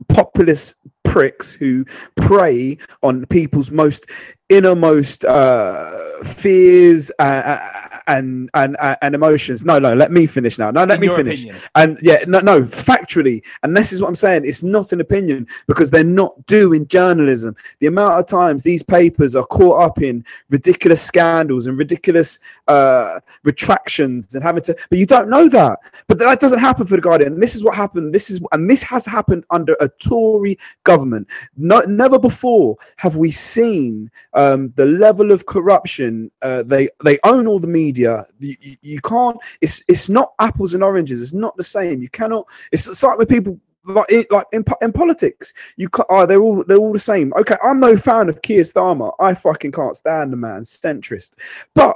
populist 0.08 0.76
pricks 1.04 1.54
who 1.54 1.84
prey 2.16 2.76
on 3.02 3.24
people's 3.26 3.70
most 3.70 4.06
innermost 4.48 5.24
uh, 5.24 6.22
fears 6.22 7.10
uh, 7.18 7.85
and, 8.06 8.50
and 8.54 8.76
and 8.80 8.96
and 9.02 9.14
emotions. 9.14 9.64
No, 9.64 9.78
no, 9.78 9.94
let 9.94 10.12
me 10.12 10.26
finish 10.26 10.58
now. 10.58 10.70
No, 10.70 10.84
let 10.84 10.96
in 10.96 11.00
me 11.00 11.08
finish. 11.08 11.40
opinion. 11.40 11.62
And 11.74 11.98
yeah, 12.02 12.24
no, 12.26 12.40
no, 12.40 12.62
factually, 12.62 13.44
and 13.62 13.76
this 13.76 13.92
is 13.92 14.00
what 14.00 14.08
I'm 14.08 14.14
saying. 14.14 14.42
It's 14.44 14.62
not 14.62 14.92
an 14.92 15.00
opinion 15.00 15.46
because 15.66 15.90
they're 15.90 16.04
not 16.04 16.46
doing 16.46 16.86
journalism. 16.86 17.56
The 17.80 17.86
amount 17.88 18.18
of 18.18 18.26
times 18.26 18.62
these 18.62 18.82
papers 18.82 19.34
are 19.34 19.46
caught 19.46 19.80
up 19.82 20.02
in 20.02 20.24
ridiculous 20.50 21.02
scandals 21.02 21.66
and 21.66 21.78
ridiculous 21.78 22.38
uh, 22.68 23.20
retractions 23.44 24.34
and 24.34 24.42
having 24.42 24.62
to, 24.64 24.76
but 24.90 24.98
you 24.98 25.06
don't 25.06 25.28
know 25.28 25.48
that. 25.48 25.78
But 26.06 26.18
that 26.18 26.40
doesn't 26.40 26.58
happen 26.58 26.86
for 26.86 26.96
the 26.96 27.02
Guardian. 27.02 27.40
This 27.40 27.54
is 27.54 27.64
what 27.64 27.74
happened. 27.74 28.14
This 28.14 28.30
is, 28.30 28.40
and 28.52 28.68
this 28.70 28.82
has 28.82 29.06
happened 29.06 29.44
under 29.50 29.76
a 29.80 29.88
Tory 29.88 30.58
government. 30.84 31.28
No, 31.56 31.80
never 31.80 32.18
before 32.18 32.76
have 32.96 33.16
we 33.16 33.30
seen 33.30 34.10
um, 34.34 34.72
the 34.76 34.86
level 34.86 35.32
of 35.32 35.46
corruption. 35.46 36.30
Uh, 36.42 36.62
they 36.62 36.88
they 37.04 37.18
own 37.24 37.46
all 37.46 37.58
the 37.58 37.66
media. 37.66 37.95
You, 37.98 38.24
you, 38.38 38.76
you 38.82 39.00
can't. 39.00 39.36
It's 39.60 39.82
it's 39.88 40.08
not 40.08 40.34
apples 40.38 40.74
and 40.74 40.82
oranges. 40.84 41.22
It's 41.22 41.32
not 41.32 41.56
the 41.56 41.64
same. 41.64 42.02
You 42.02 42.08
cannot. 42.10 42.46
It's, 42.72 42.88
it's 42.88 43.02
like 43.02 43.18
with 43.18 43.28
people. 43.28 43.58
Like, 43.88 44.10
it, 44.10 44.26
like 44.32 44.46
in, 44.52 44.64
in 44.82 44.92
politics, 44.92 45.54
you 45.76 45.88
ca 45.88 46.02
oh, 46.10 46.26
they're 46.26 46.40
all 46.40 46.64
they're 46.64 46.76
all 46.76 46.92
the 46.92 46.98
same. 46.98 47.32
Okay, 47.38 47.56
I'm 47.62 47.78
no 47.78 47.96
fan 47.96 48.28
of 48.28 48.42
Keir 48.42 48.62
Starmer. 48.62 49.12
I 49.20 49.32
fucking 49.32 49.70
can't 49.70 49.94
stand 49.94 50.32
the 50.32 50.36
man, 50.36 50.62
centrist. 50.62 51.34
But 51.72 51.94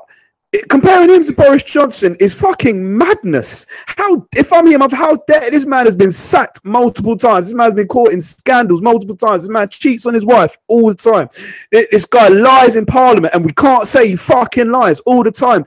it, 0.52 0.68
comparing 0.68 1.10
him 1.10 1.24
to 1.24 1.32
Boris 1.32 1.62
Johnson 1.62 2.16
is 2.18 2.34
fucking 2.34 2.96
madness. 2.96 3.66
How, 3.86 4.26
if 4.36 4.52
I'm 4.52 4.66
him, 4.66 4.82
of 4.82 4.92
how 4.92 5.16
dare 5.28 5.50
this 5.50 5.64
man 5.66 5.86
has 5.86 5.94
been 5.94 6.10
sacked 6.10 6.64
multiple 6.64 7.16
times. 7.16 7.46
This 7.46 7.54
man's 7.54 7.74
been 7.74 7.86
caught 7.86 8.12
in 8.12 8.20
scandals 8.20 8.82
multiple 8.82 9.16
times. 9.16 9.42
This 9.42 9.50
man 9.50 9.68
cheats 9.68 10.06
on 10.06 10.14
his 10.14 10.24
wife 10.26 10.56
all 10.68 10.88
the 10.88 10.94
time. 10.94 11.28
Th- 11.72 11.86
This 11.92 12.04
guy 12.04 12.28
lies 12.28 12.74
in 12.76 12.84
Parliament, 12.84 13.32
and 13.34 13.44
we 13.44 13.52
can't 13.52 13.86
say 13.86 14.08
he 14.08 14.16
fucking 14.16 14.70
lies 14.70 14.98
all 15.00 15.22
the 15.22 15.30
time. 15.30 15.64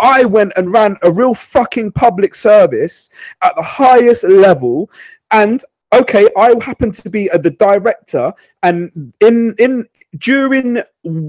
I 0.00 0.24
went 0.24 0.52
and 0.56 0.72
ran 0.72 0.96
a 1.02 1.10
real 1.10 1.34
fucking 1.34 1.92
public 1.92 2.34
service 2.34 3.10
at 3.42 3.54
the 3.56 3.62
highest 3.62 4.24
level, 4.24 4.90
and 5.30 5.62
okay, 5.92 6.28
I 6.36 6.54
happen 6.62 6.92
to 6.92 7.10
be 7.10 7.30
uh, 7.30 7.38
the 7.38 7.50
director, 7.50 8.32
and 8.62 9.12
in 9.20 9.54
in 9.58 9.86
during 10.18 10.82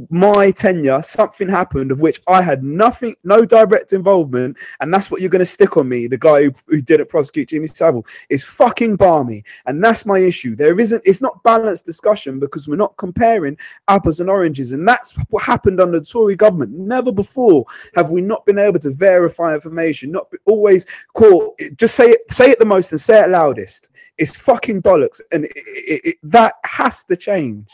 my 0.10 0.52
tenure, 0.52 1.02
something 1.02 1.48
happened 1.48 1.91
of 1.91 2.02
which 2.02 2.22
I 2.28 2.41
had 2.41 2.63
nothing, 2.63 3.15
no 3.24 3.46
direct 3.46 3.93
involvement, 3.93 4.58
and 4.82 4.93
that's 4.93 5.10
what 5.10 5.22
you're 5.22 5.30
going 5.30 5.39
to 5.39 5.46
stick 5.46 5.78
on 5.78 5.88
me. 5.88 6.08
The 6.08 6.17
guy 6.17 6.43
who, 6.43 6.54
who 6.67 6.82
didn't 6.82 7.10
prosecute 7.10 7.50
Jimmy 7.50 7.67
Savile 7.67 8.06
is 8.30 8.43
fucking 8.43 8.98
balmy, 8.98 9.43
and 9.65 9.84
that's 9.84 10.06
my 10.06 10.19
issue. 10.19 10.56
There 10.56 10.80
isn't, 10.80 11.02
it's 11.06 11.22
not 11.22 11.41
balanced 11.43 11.86
discussion 11.86 12.39
because 12.39 12.67
we're 12.67 12.76
not 12.76 12.98
comparing 12.98 13.58
apples 13.88 14.19
and 14.19 14.30
oranges, 14.30 14.74
and 14.74 14.88
that's 14.88 15.13
what 15.30 15.43
happened 15.43 15.80
under 15.80 16.00
the 16.00 16.06
Tory 16.06 16.36
government. 16.36 16.72
Never 16.72 17.12
before 17.12 17.65
have 17.96 18.12
we 18.12 18.22
not 18.22 18.46
been 18.46 18.60
able 18.60 18.80
to 18.80 18.91
verify 18.91 19.54
information, 19.54 20.12
not 20.12 20.28
always 20.46 20.86
call. 21.13 21.56
Just 21.78 21.96
say 21.96 22.12
it, 22.12 22.32
say 22.32 22.52
it 22.52 22.60
the 22.60 22.65
most, 22.65 22.91
and 22.91 23.00
say 23.00 23.24
it 23.24 23.30
loudest. 23.30 23.91
It's 24.17 24.36
fucking 24.36 24.82
bollocks, 24.82 25.22
and 25.32 25.46
it, 25.46 25.52
it, 25.56 26.17
that 26.24 26.56
has 26.65 27.04
to 27.06 27.15
change. 27.15 27.69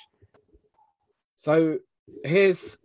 So 1.39 1.77
here's, 2.25 2.77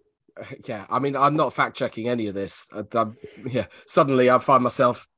yeah, 0.65 0.87
I 0.89 1.01
mean, 1.01 1.17
I'm 1.17 1.35
not 1.35 1.53
fact 1.53 1.77
checking 1.77 2.09
any 2.09 2.29
of 2.29 2.37
this. 2.37 2.69
I, 2.73 3.07
yeah, 3.51 3.67
suddenly 3.85 4.31
I 4.31 4.39
find 4.39 4.63
myself 4.63 5.09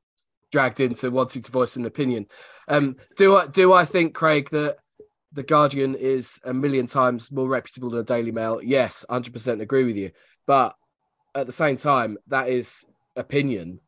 dragged 0.51 0.79
into 0.79 1.11
wanting 1.11 1.43
to 1.43 1.51
voice 1.51 1.75
an 1.75 1.85
opinion. 1.85 2.25
Um, 2.67 2.95
do 3.15 3.35
I 3.35 3.45
do 3.45 3.73
I 3.73 3.85
think 3.85 4.15
Craig 4.15 4.49
that 4.49 4.77
the 5.33 5.43
Guardian 5.43 5.93
is 5.93 6.39
a 6.45 6.51
million 6.51 6.87
times 6.87 7.31
more 7.31 7.47
reputable 7.47 7.91
than 7.91 7.99
a 7.99 8.03
Daily 8.03 8.31
Mail? 8.31 8.59
Yes, 8.63 9.05
hundred 9.07 9.33
percent 9.33 9.61
agree 9.61 9.83
with 9.83 9.97
you. 9.97 10.09
But 10.47 10.75
at 11.35 11.45
the 11.45 11.51
same 11.51 11.77
time, 11.77 12.17
that 12.29 12.49
is 12.49 12.87
opinion. 13.15 13.81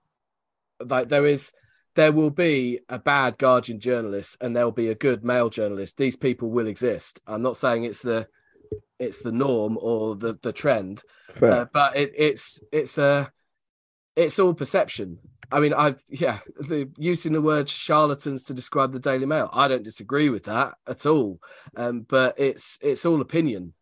Like 0.79 1.09
there 1.09 1.25
is, 1.25 1.53
there 1.95 2.11
will 2.11 2.29
be 2.29 2.81
a 2.87 2.99
bad 2.99 3.39
Guardian 3.39 3.79
journalist 3.79 4.37
and 4.41 4.55
there 4.55 4.65
will 4.65 4.71
be 4.71 4.89
a 4.89 4.95
good 4.95 5.23
Mail 5.23 5.49
journalist. 5.49 5.97
These 5.97 6.17
people 6.17 6.51
will 6.51 6.67
exist. 6.67 7.19
I'm 7.25 7.41
not 7.41 7.57
saying 7.57 7.85
it's 7.85 8.03
the 8.03 8.27
it's 8.99 9.21
the 9.21 9.31
norm 9.31 9.77
or 9.81 10.15
the 10.15 10.37
the 10.41 10.51
trend, 10.53 11.03
uh, 11.41 11.65
but 11.73 11.95
it, 11.95 12.13
it's 12.15 12.59
it's 12.71 12.97
a 12.97 13.31
it's 14.15 14.39
all 14.39 14.53
perception. 14.53 15.19
I 15.51 15.59
mean, 15.59 15.73
I 15.73 15.95
yeah, 16.09 16.39
the 16.59 16.89
using 16.97 17.33
the 17.33 17.41
word 17.41 17.69
charlatans 17.69 18.43
to 18.43 18.53
describe 18.53 18.91
the 18.91 18.99
Daily 18.99 19.25
Mail, 19.25 19.49
I 19.51 19.67
don't 19.67 19.83
disagree 19.83 20.29
with 20.29 20.43
that 20.43 20.73
at 20.87 21.05
all. 21.05 21.39
Um, 21.75 22.01
but 22.01 22.35
it's 22.37 22.77
it's 22.81 23.05
all 23.05 23.19
opinion, 23.21 23.73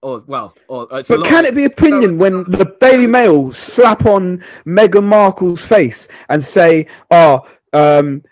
or 0.00 0.22
well, 0.26 0.54
or 0.68 0.86
it's 0.92 1.10
a 1.10 1.14
But 1.14 1.20
lot 1.20 1.28
can 1.28 1.44
of- 1.44 1.52
it 1.52 1.54
be 1.54 1.64
opinion 1.64 2.18
when 2.18 2.44
the 2.44 2.74
Daily 2.80 3.06
Mail 3.06 3.52
slap 3.52 4.06
on 4.06 4.42
Meghan 4.64 5.04
Markle's 5.04 5.60
face 5.66 6.08
and 6.30 6.42
say, 6.42 6.86
"Oh, 7.10 7.40
um, 7.74 8.22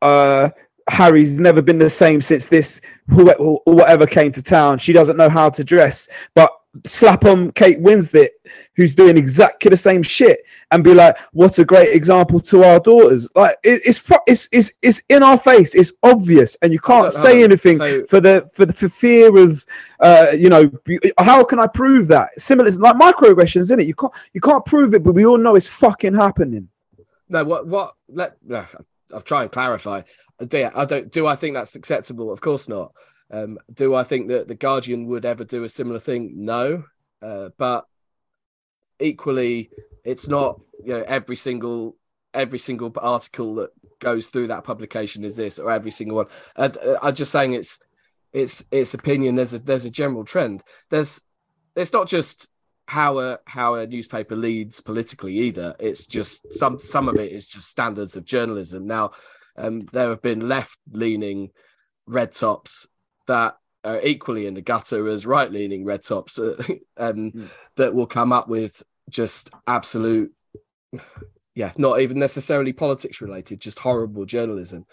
uh, 0.00 0.50
Harry's 0.88 1.38
never 1.38 1.62
been 1.62 1.78
the 1.78 1.90
same 1.90 2.20
since 2.20 2.46
this 2.48 2.80
who 3.08 3.30
or 3.32 3.60
whatever 3.64 4.06
came 4.06 4.32
to 4.32 4.42
town. 4.42 4.78
She 4.78 4.92
doesn't 4.92 5.16
know 5.16 5.28
how 5.28 5.50
to 5.50 5.64
dress." 5.64 6.08
But 6.34 6.52
slap 6.84 7.24
on 7.24 7.50
Kate 7.52 7.80
Winslet, 7.80 8.28
who's 8.76 8.94
doing 8.94 9.16
exactly 9.16 9.70
the 9.70 9.76
same 9.76 10.02
shit, 10.02 10.40
and 10.70 10.84
be 10.84 10.94
like, 10.94 11.18
"What 11.32 11.58
a 11.58 11.64
great 11.64 11.94
example 11.94 12.40
to 12.40 12.64
our 12.64 12.80
daughters!" 12.80 13.28
Like 13.34 13.56
it, 13.62 13.82
it's 13.84 14.02
it's 14.26 14.48
it's 14.52 14.72
it's 14.82 15.02
in 15.08 15.22
our 15.22 15.38
face. 15.38 15.74
It's 15.74 15.92
obvious, 16.02 16.56
and 16.62 16.72
you 16.72 16.80
can't 16.80 17.10
say 17.10 17.42
anything 17.42 17.78
So- 17.78 18.04
for 18.06 18.20
the 18.20 18.48
for 18.52 18.66
the 18.66 18.72
for 18.72 18.88
fear 18.88 19.36
of 19.36 19.64
uh 20.00 20.28
you 20.36 20.50
know 20.50 20.70
how 21.18 21.42
can 21.44 21.58
I 21.58 21.66
prove 21.66 22.08
that? 22.08 22.38
Similar, 22.38 22.68
it's 22.68 22.78
like 22.78 22.96
microaggressions, 22.96 23.72
in 23.72 23.80
it. 23.80 23.86
You 23.86 23.94
can't 23.94 24.12
you 24.34 24.40
can't 24.40 24.64
prove 24.64 24.94
it, 24.94 25.02
but 25.02 25.12
we 25.12 25.26
all 25.26 25.38
know 25.38 25.56
it's 25.56 25.66
fucking 25.66 26.14
happening. 26.14 26.68
No, 27.28 27.44
what 27.44 27.66
what 27.66 27.94
let 28.08 28.36
no, 28.44 28.64
I've 29.14 29.24
tried 29.24 29.42
and 29.44 29.52
clarify. 29.52 30.02
Do 30.44 30.70
I 30.74 30.84
don't 30.84 31.10
do 31.10 31.26
I 31.26 31.36
think 31.36 31.54
that's 31.54 31.76
acceptable? 31.76 32.32
Of 32.32 32.40
course 32.40 32.68
not. 32.68 32.92
Um, 33.30 33.58
do 33.72 33.94
I 33.94 34.04
think 34.04 34.28
that 34.28 34.48
the 34.48 34.54
Guardian 34.54 35.06
would 35.06 35.24
ever 35.24 35.44
do 35.44 35.64
a 35.64 35.68
similar 35.68 35.98
thing? 35.98 36.32
No. 36.36 36.84
Uh, 37.22 37.48
but 37.56 37.86
equally, 39.00 39.70
it's 40.04 40.28
not 40.28 40.60
you 40.84 40.92
know 40.92 41.04
every 41.06 41.36
single 41.36 41.96
every 42.34 42.58
single 42.58 42.92
article 42.98 43.56
that 43.56 43.70
goes 43.98 44.26
through 44.28 44.48
that 44.48 44.64
publication 44.64 45.24
is 45.24 45.36
this 45.36 45.58
or 45.58 45.70
every 45.70 45.90
single 45.90 46.18
one. 46.18 46.26
And 46.54 46.76
uh, 46.78 46.98
I'm 47.02 47.14
just 47.14 47.32
saying 47.32 47.54
it's 47.54 47.80
it's 48.32 48.62
it's 48.70 48.94
opinion. 48.94 49.36
There's 49.36 49.54
a 49.54 49.58
there's 49.58 49.86
a 49.86 49.90
general 49.90 50.24
trend. 50.24 50.62
There's 50.90 51.22
it's 51.74 51.92
not 51.92 52.08
just 52.08 52.48
how 52.86 53.18
a 53.18 53.38
how 53.46 53.74
a 53.74 53.86
newspaper 53.86 54.36
leads 54.36 54.80
politically 54.80 55.38
either. 55.38 55.74
It's 55.80 56.06
just 56.06 56.52
some 56.52 56.78
some 56.78 57.08
of 57.08 57.16
it 57.16 57.32
is 57.32 57.46
just 57.46 57.68
standards 57.68 58.16
of 58.16 58.24
journalism. 58.24 58.86
Now, 58.86 59.12
um, 59.58 59.86
there 59.92 60.10
have 60.10 60.22
been 60.22 60.48
left 60.48 60.78
leaning 60.90 61.50
red 62.06 62.32
tops 62.32 62.86
that 63.26 63.56
are 63.84 64.00
equally 64.02 64.46
in 64.46 64.54
the 64.54 64.62
gutter 64.62 65.08
as 65.08 65.26
right 65.26 65.50
leaning 65.50 65.84
red 65.84 66.02
tops, 66.02 66.38
uh, 66.38 66.60
and 66.96 67.32
Mm. 67.34 67.48
that 67.76 67.94
will 67.94 68.06
come 68.06 68.32
up 68.32 68.48
with 68.48 68.82
just 69.08 69.50
absolute, 69.66 70.32
yeah, 71.54 71.72
not 71.76 72.00
even 72.00 72.18
necessarily 72.18 72.72
politics 72.72 73.20
related, 73.20 73.60
just 73.60 73.78
horrible 73.78 74.24
journalism, 74.24 74.84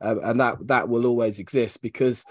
um, 0.00 0.20
and 0.22 0.40
that 0.40 0.56
that 0.66 0.88
will 0.88 1.06
always 1.06 1.38
exist 1.38 1.82
because 1.82 2.24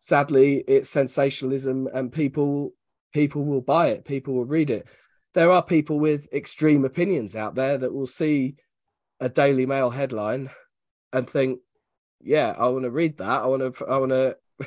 sadly 0.00 0.62
it's 0.68 0.88
sensationalism 0.90 1.88
and 1.92 2.12
people 2.12 2.72
people 3.12 3.44
will 3.44 3.62
buy 3.62 3.88
it 3.88 4.04
people 4.04 4.34
will 4.34 4.44
read 4.44 4.68
it 4.70 4.86
there 5.32 5.50
are 5.50 5.62
people 5.62 5.98
with 5.98 6.28
extreme 6.32 6.84
opinions 6.84 7.34
out 7.34 7.54
there 7.54 7.78
that 7.78 7.92
will 7.92 8.06
see 8.06 8.54
a 9.20 9.28
daily 9.28 9.64
mail 9.66 9.90
headline 9.90 10.50
and 11.16 11.28
think 11.28 11.60
yeah 12.22 12.54
i 12.58 12.66
want 12.68 12.84
to 12.84 12.90
read 12.90 13.16
that 13.18 13.42
i 13.42 13.46
want 13.46 13.62
to 13.74 13.84
i 13.86 13.96
want 13.98 14.10
to 14.10 14.36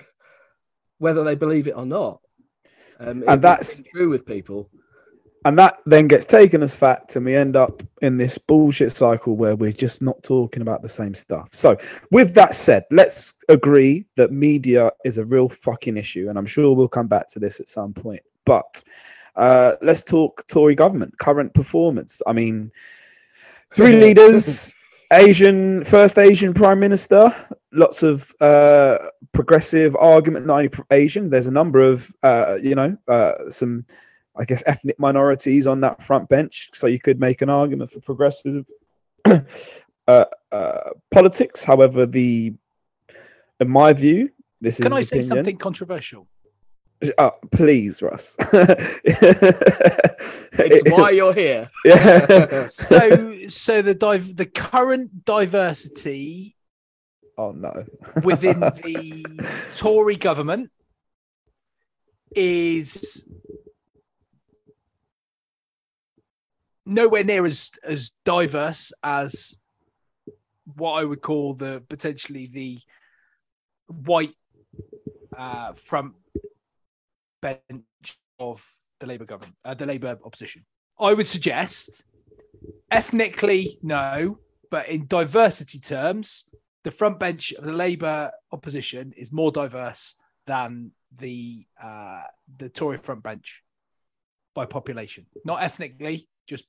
whether 0.98 1.24
they 1.24 1.36
believe 1.36 1.68
it 1.68 1.76
or 1.78 1.86
not 1.86 2.22
um, 3.00 3.24
And 3.28 3.42
that's- 3.42 3.82
true 3.94 4.10
with 4.10 4.26
people 4.26 4.70
And 5.46 5.58
that 5.58 5.78
then 5.86 6.08
gets 6.10 6.26
taken 6.26 6.62
as 6.62 6.76
fact, 6.76 7.16
and 7.16 7.26
we 7.26 7.34
end 7.34 7.56
up 7.56 7.82
in 8.02 8.18
this 8.18 8.38
bullshit 8.38 8.92
cycle 8.92 9.38
where 9.38 9.56
we're 9.56 9.72
just 9.72 10.02
not 10.02 10.22
talking 10.22 10.62
about 10.62 10.82
the 10.82 10.90
same 10.90 11.14
stuff. 11.14 11.48
So, 11.54 11.78
with 12.12 12.34
that 12.34 12.54
said, 12.54 12.84
let's 12.92 13.36
agree 13.48 14.06
that 14.18 14.34
media 14.34 14.92
is 15.06 15.18
a 15.18 15.24
real 15.24 15.48
fucking 15.48 15.96
issue, 15.96 16.28
and 16.28 16.38
I'm 16.38 16.46
sure 16.46 16.76
we'll 16.76 16.90
come 16.90 17.08
back 17.08 17.30
to 17.30 17.40
this 17.40 17.62
at 17.62 17.70
some 17.70 17.94
point. 17.94 18.22
But 18.44 18.84
uh, 19.38 19.78
let's 19.82 20.04
talk 20.04 20.46
Tory 20.48 20.76
government, 20.76 21.18
current 21.20 21.54
performance. 21.54 22.22
I 22.28 22.34
mean, 22.34 22.70
three 23.74 23.94
leaders, 24.06 24.76
Asian, 25.12 25.84
first 25.84 26.18
Asian 26.18 26.54
prime 26.54 26.80
minister, 26.80 27.36
lots 27.72 28.04
of 28.04 28.34
uh, 28.42 28.98
progressive 29.32 29.96
argument, 29.96 30.46
not 30.46 30.58
only 30.58 30.72
Asian, 30.92 31.30
there's 31.30 31.48
a 31.48 31.52
number 31.52 31.82
of, 31.82 32.14
uh, 32.24 32.58
you 32.62 32.76
know, 32.76 32.98
uh, 33.08 33.50
some. 33.50 33.86
I 34.38 34.46
guess 34.46 34.64
ethnic 34.68 34.98
minorities 34.98 35.68
on 35.68 35.82
that 35.82 36.02
front 36.02 36.30
bench, 36.30 36.70
so 36.74 36.88
you 36.88 37.00
could 37.00 37.20
make 37.20 37.42
an 37.42 37.50
argument 37.50 37.92
for 37.92 38.00
progressive 38.00 38.66
uh, 39.26 40.26
uh, 40.52 40.90
politics. 41.12 41.62
However, 41.62 42.06
the 42.06 42.54
in 43.60 43.70
my 43.70 43.92
view, 43.92 44.32
this 44.62 44.78
Can 44.78 44.86
is 44.86 44.90
Can 44.90 44.98
I 44.98 45.02
say 45.02 45.18
opinion. 45.18 45.28
something 45.28 45.58
controversial? 45.58 46.28
Uh, 47.18 47.32
please, 47.52 48.02
Russ. 48.02 48.36
it's 50.54 50.90
why 50.92 51.10
you're 51.12 51.34
here 51.34 51.70
yeah. 51.86 52.68
So, 52.68 53.48
so 53.48 53.82
the 53.82 53.96
div- 53.96 54.36
the 54.36 54.46
current 54.46 55.26
diversity 55.26 56.56
oh 57.38 57.52
no. 57.52 57.86
within 58.24 58.60
the 58.60 59.26
Tory 59.76 60.18
government 60.18 60.72
is 62.36 63.30
nowhere 66.86 67.24
near 67.24 67.46
as 67.46 67.72
as 67.84 68.12
diverse 68.26 68.92
as 69.04 69.56
what 70.76 71.02
I 71.02 71.06
would 71.06 71.22
call 71.22 71.54
the 71.54 71.84
potentially 71.88 72.48
the 72.48 72.80
white 73.88 74.36
uh, 75.36 75.74
front 75.74 76.14
bench 77.42 78.18
of 78.40 78.66
the 79.00 79.08
Labour 79.08 79.26
government, 79.26 79.56
uh, 79.66 79.74
the 79.74 79.86
Labour 79.86 80.18
opposition. 80.24 80.66
I 81.00 81.14
would 81.14 81.28
suggest 81.28 82.04
ethnically 82.92 83.80
no, 83.82 84.40
but 84.70 84.88
in 84.90 85.08
diversity 85.08 85.80
terms, 85.80 86.50
the 86.84 86.92
front 86.92 87.20
bench 87.20 87.54
of 87.54 87.64
the 87.64 87.74
Labour 87.74 88.32
opposition 88.52 89.14
is 89.16 89.32
more 89.32 89.52
diverse 89.52 90.16
than 90.46 90.92
the 91.16 91.66
uh, 91.82 92.24
the 92.58 92.70
Tory 92.70 92.98
front 92.98 93.24
bench 93.24 93.64
by 94.54 94.66
population, 94.66 95.26
not 95.46 95.62
ethnically, 95.62 96.28
just 96.48 96.66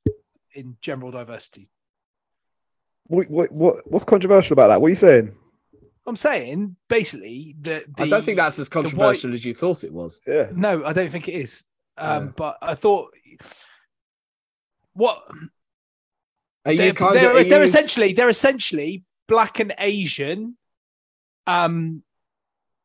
in 0.54 0.76
general 0.80 1.10
diversity. 1.10 1.68
What, 3.06 3.28
what, 3.28 3.50
what, 3.50 3.90
what's 3.90 4.04
controversial 4.04 4.54
about 4.54 4.68
that? 4.68 4.80
What 4.80 4.86
are 4.86 4.90
you 4.90 4.96
saying? 4.96 5.34
I'm 6.10 6.16
saying 6.16 6.76
basically 6.88 7.54
that 7.62 7.82
i 7.98 8.08
don't 8.08 8.24
think 8.24 8.36
that's 8.36 8.58
as 8.58 8.66
white- 8.68 8.72
controversial 8.72 9.32
as 9.32 9.44
you 9.44 9.54
thought 9.54 9.84
it 9.84 9.92
was 9.92 10.20
Yeah. 10.26 10.48
No, 10.54 10.84
I 10.84 10.92
don't 10.92 11.10
think 11.10 11.28
it 11.28 11.34
is. 11.34 11.64
Um, 11.96 12.26
No. 12.26 12.32
But 12.36 12.58
I 12.62 12.74
thought 12.74 13.14
what 14.94 15.18
are 16.66 16.72
you 16.72 16.78
they're, 16.78 16.92
kind 16.92 17.14
they're, 17.14 17.30
of 17.30 17.36
are 17.36 17.44
they're 17.48 17.58
you- 17.58 17.64
essentially 17.64 18.12
they're 18.12 18.28
essentially 18.28 19.04
black 19.28 19.60
and 19.60 19.72
Asian 19.78 20.56
um 21.46 22.02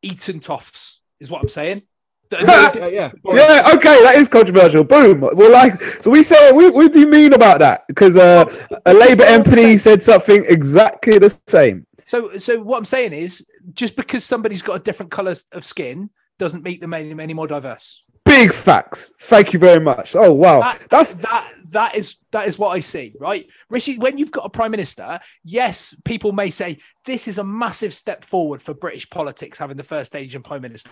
Eton 0.01 0.39
toffs 0.39 0.99
is 1.19 1.29
what 1.31 1.41
I'm 1.41 1.49
saying. 1.49 1.81
The- 2.29 2.37
the- 2.37 2.83
Uh, 2.83 2.87
yeah 2.87 3.11
Yeah, 3.25 3.71
okay, 3.75 4.03
that 4.03 4.15
is 4.17 4.27
controversial. 4.27 4.83
Boom. 4.83 5.21
Well, 5.21 5.51
like, 5.51 5.81
so 6.01 6.09
we 6.11 6.21
say, 6.23 6.51
what, 6.51 6.73
what 6.73 6.91
do 6.91 6.99
you 6.99 7.07
mean 7.07 7.33
about 7.33 7.59
that? 7.59 7.83
Because 7.87 8.15
uh, 8.17 8.45
a 8.85 8.93
Labour 8.93 9.15
they're 9.15 9.37
all 9.37 9.43
the 9.43 9.51
MP 9.51 9.79
said 9.79 10.01
something 10.03 10.43
exactly 10.47 11.17
the 11.19 11.35
same. 11.47 11.85
So, 12.05 12.37
so 12.37 12.61
what 12.61 12.77
I'm 12.77 12.85
saying 12.85 13.13
is, 13.13 13.49
just 13.73 13.95
because 13.95 14.23
somebody's 14.23 14.61
got 14.61 14.79
a 14.79 14.83
different 14.83 15.11
color 15.11 15.35
of 15.51 15.63
skin 15.63 16.09
doesn't 16.37 16.63
make 16.63 16.81
them 16.81 16.93
any, 16.93 17.11
any 17.21 17.33
more 17.33 17.47
diverse. 17.47 18.03
Big 18.25 18.51
facts. 18.53 19.13
Thank 19.21 19.53
you 19.53 19.59
very 19.59 19.79
much. 19.79 20.15
Oh 20.15 20.33
wow, 20.33 20.59
That, 20.61 20.87
that's 20.89 21.13
that 21.15 21.53
that 21.71 21.95
is 21.95 22.17
that 22.31 22.47
is 22.47 22.57
what 22.57 22.69
I 22.69 22.79
see, 22.79 23.13
right? 23.19 23.45
Rishi, 23.69 23.99
when 23.99 24.17
you've 24.17 24.31
got 24.31 24.45
a 24.45 24.49
prime 24.49 24.71
minister, 24.71 25.19
yes, 25.43 25.95
people 26.05 26.31
may 26.31 26.49
say 26.49 26.79
this 27.05 27.27
is 27.27 27.37
a 27.37 27.43
massive 27.43 27.93
step 27.93 28.23
forward 28.23 28.61
for 28.61 28.73
British 28.73 29.07
politics 29.11 29.59
having 29.59 29.77
the 29.77 29.83
first 29.83 30.15
Asian 30.15 30.41
prime 30.41 30.63
minister. 30.63 30.89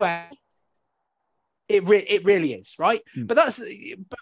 Well, 0.00 0.26
It 1.70 1.88
re- 1.88 2.06
it 2.08 2.24
really 2.24 2.52
is, 2.52 2.74
right? 2.80 3.00
Mm. 3.16 3.28
But 3.28 3.36
that's 3.36 3.62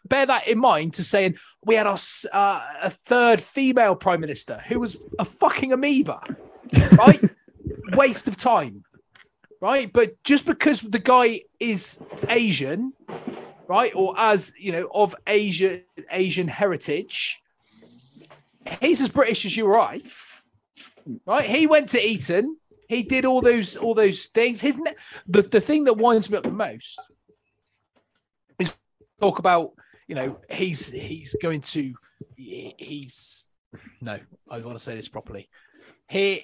bear 0.04 0.26
that 0.26 0.46
in 0.46 0.58
mind 0.58 0.94
to 0.94 1.04
saying 1.04 1.37
we 1.64 1.76
had 1.76 1.87
our 1.87 1.96
uh, 2.32 2.66
a 2.82 2.90
third 2.90 3.40
female 3.40 3.96
prime 3.96 4.20
minister 4.20 4.61
who 4.68 4.80
was 4.80 4.98
a 5.18 5.24
fucking 5.24 5.72
amoeba, 5.72 6.20
right? 6.98 7.20
Waste 7.92 8.28
of 8.28 8.37
time, 8.37 8.84
right? 9.62 9.90
But 9.90 10.22
just 10.24 10.44
because 10.44 10.82
the 10.82 10.98
guy 10.98 11.40
is 11.58 12.04
Asian, 12.28 12.92
right, 13.66 13.92
or 13.94 14.14
as 14.18 14.52
you 14.58 14.72
know 14.72 14.90
of 14.94 15.14
Asian 15.26 15.84
Asian 16.11 16.48
heritage, 16.48 17.40
he's 18.82 19.00
as 19.00 19.08
British 19.08 19.46
as 19.46 19.56
you 19.56 19.66
or 19.66 19.78
I, 19.78 20.02
right? 21.24 21.46
He 21.46 21.66
went 21.66 21.88
to 21.90 22.06
Eton. 22.06 22.58
He 22.90 23.02
did 23.02 23.24
all 23.24 23.40
those 23.40 23.74
all 23.74 23.94
those 23.94 24.26
things. 24.26 24.61
His 24.61 24.76
ne- 24.76 24.94
the 25.26 25.40
the 25.40 25.62
thing 25.62 25.84
that 25.84 25.94
winds 25.94 26.28
me 26.28 26.37
up 26.37 26.44
the 26.44 26.52
most 26.52 26.98
talk 29.20 29.38
about 29.38 29.70
you 30.07 30.14
know 30.14 30.38
he's 30.50 30.90
he's 30.90 31.35
going 31.42 31.61
to 31.61 31.92
he's 32.37 33.48
no 34.00 34.18
I 34.50 34.61
want 34.61 34.78
to 34.78 34.83
say 34.83 34.94
this 34.94 35.09
properly. 35.09 35.48
He 36.09 36.42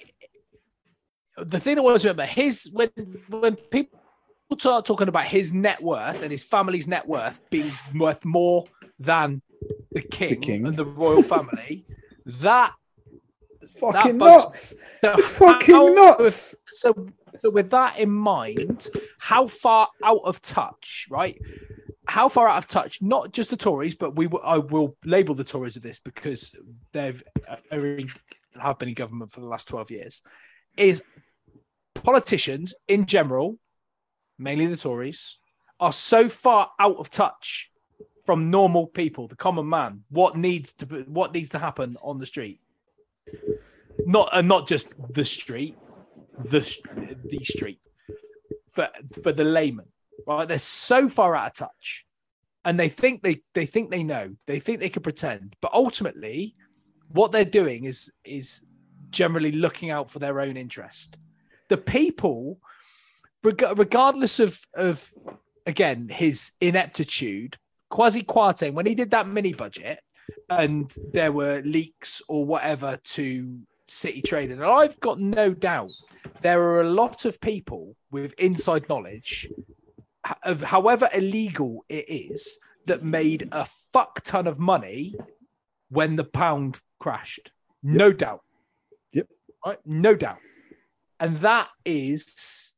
the 1.37 1.59
thing 1.59 1.75
that 1.75 1.81
always 1.81 2.03
remember 2.03 2.23
his 2.25 2.69
when 2.73 2.89
when 3.29 3.55
people 3.55 3.99
start 4.57 4.85
talking 4.85 5.07
about 5.07 5.25
his 5.25 5.53
net 5.53 5.81
worth 5.81 6.21
and 6.21 6.31
his 6.31 6.43
family's 6.43 6.87
net 6.87 7.07
worth 7.07 7.43
being 7.49 7.71
worth 7.95 8.23
more 8.23 8.65
than 8.99 9.41
the 9.91 10.01
king, 10.01 10.39
king. 10.39 10.67
and 10.67 10.77
the 10.77 10.85
royal 10.85 11.23
family, 11.23 11.85
that 12.25 12.73
it's 13.61 13.73
fucking 13.73 14.17
nuts. 14.17 14.75
It's 15.01 15.29
fucking 15.29 15.75
how- 15.75 15.93
nuts. 15.93 16.55
So, 16.67 16.93
so 17.43 17.49
with 17.49 17.71
that 17.71 17.99
in 17.99 18.11
mind, 18.11 18.87
how 19.19 19.47
far 19.47 19.87
out 20.03 20.21
of 20.23 20.41
touch, 20.41 21.07
right? 21.09 21.37
How 22.07 22.29
far 22.29 22.47
out 22.47 22.57
of 22.57 22.67
touch? 22.67 23.01
Not 23.01 23.31
just 23.31 23.49
the 23.49 23.57
Tories, 23.57 23.95
but 23.95 24.15
we. 24.15 24.29
I 24.43 24.57
will 24.57 24.97
label 25.05 25.35
the 25.35 25.43
Tories 25.43 25.75
of 25.75 25.83
this 25.83 25.99
because 25.99 26.55
they've 26.91 27.21
uh, 27.47 27.57
have 28.61 28.79
been 28.79 28.89
in 28.89 28.95
government 28.95 29.31
for 29.31 29.39
the 29.39 29.47
last 29.47 29.67
twelve 29.67 29.91
years. 29.91 30.21
Is 30.77 31.03
politicians 31.93 32.75
in 32.87 33.05
general, 33.05 33.57
mainly 34.37 34.65
the 34.67 34.77
Tories, 34.77 35.39
are 35.79 35.93
so 35.93 36.29
far 36.29 36.71
out 36.79 36.97
of 36.97 37.09
touch 37.09 37.71
from 38.23 38.49
normal 38.49 38.87
people, 38.87 39.27
the 39.27 39.35
common 39.35 39.69
man. 39.69 40.03
What 40.09 40.35
needs 40.35 40.73
to 40.73 40.85
what 41.07 41.33
needs 41.33 41.49
to 41.49 41.59
happen 41.59 41.97
on 42.01 42.19
the 42.19 42.25
street? 42.25 42.59
Not 44.05 44.29
and 44.33 44.47
not 44.47 44.67
just 44.67 44.93
the 45.13 45.25
street, 45.25 45.77
the 46.37 46.59
the 47.25 47.43
street 47.43 47.79
for 48.71 48.89
for 49.23 49.31
the 49.31 49.43
layman. 49.43 49.87
Right? 50.27 50.47
They're 50.47 50.59
so 50.59 51.09
far 51.09 51.35
out 51.35 51.47
of 51.47 51.53
touch, 51.53 52.05
and 52.63 52.79
they 52.79 52.89
think 52.89 53.23
they 53.23 53.41
they 53.53 53.65
think 53.65 53.91
they 53.91 54.03
know. 54.03 54.35
They 54.47 54.59
think 54.59 54.79
they 54.79 54.89
can 54.89 55.03
pretend, 55.03 55.55
but 55.61 55.73
ultimately, 55.73 56.55
what 57.09 57.31
they're 57.31 57.45
doing 57.45 57.83
is 57.85 58.11
is 58.23 58.65
generally 59.11 59.51
looking 59.51 59.91
out 59.91 60.09
for 60.09 60.19
their 60.19 60.39
own 60.41 60.57
interest. 60.57 61.17
The 61.69 61.77
people, 61.77 62.59
reg- 63.43 63.77
regardless 63.77 64.39
of 64.39 64.59
of 64.75 65.09
again 65.65 66.09
his 66.09 66.51
ineptitude, 66.61 67.57
Kwasi 67.91 68.25
Kwarteng, 68.25 68.73
when 68.73 68.85
he 68.85 68.95
did 68.95 69.11
that 69.11 69.27
mini 69.27 69.53
budget, 69.53 69.99
and 70.49 70.91
there 71.13 71.31
were 71.31 71.61
leaks 71.63 72.21
or 72.27 72.45
whatever 72.45 72.99
to 73.03 73.59
City 73.87 74.21
Trading, 74.21 74.57
and 74.57 74.65
I've 74.65 74.99
got 74.99 75.19
no 75.19 75.53
doubt 75.53 75.91
there 76.41 76.61
are 76.61 76.81
a 76.81 76.89
lot 76.89 77.25
of 77.25 77.39
people 77.39 77.95
with 78.11 78.33
inside 78.39 78.89
knowledge 78.89 79.47
of 80.43 80.61
however 80.61 81.09
illegal 81.13 81.85
it 81.89 82.05
is 82.07 82.57
that 82.85 83.03
made 83.03 83.47
a 83.51 83.65
fuck 83.65 84.21
ton 84.23 84.47
of 84.47 84.59
money 84.59 85.15
when 85.89 86.15
the 86.15 86.23
pound 86.23 86.81
crashed. 86.99 87.51
No 87.83 88.11
doubt. 88.11 88.41
Yep. 89.11 89.27
Right? 89.65 89.77
No 89.85 90.15
doubt. 90.15 90.39
And 91.19 91.37
that 91.37 91.69
is 91.85 92.75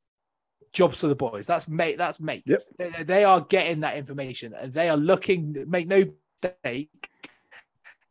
jobs 0.72 1.02
for 1.02 1.08
the 1.08 1.16
boys. 1.16 1.48
That's 1.48 1.68
mate. 1.68 1.98
That's 1.98 2.20
mate. 2.20 2.44
Yep. 2.46 2.60
They, 2.78 3.04
they 3.04 3.24
are 3.24 3.42
getting 3.42 3.82
that 3.82 3.98
information 3.98 4.54
and 4.54 4.74
they 4.74 4.90
are 4.90 4.98
looking, 4.98 5.56
make 5.68 5.88
no 5.88 6.06
mistake, 6.42 7.10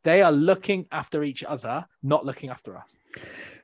they 0.03 0.23
are 0.23 0.33
looking 0.33 0.87
after 0.93 1.23
each 1.23 1.45
other, 1.45 1.87
not 2.03 2.25
looking 2.25 2.51
after 2.51 2.77
us. 2.77 2.97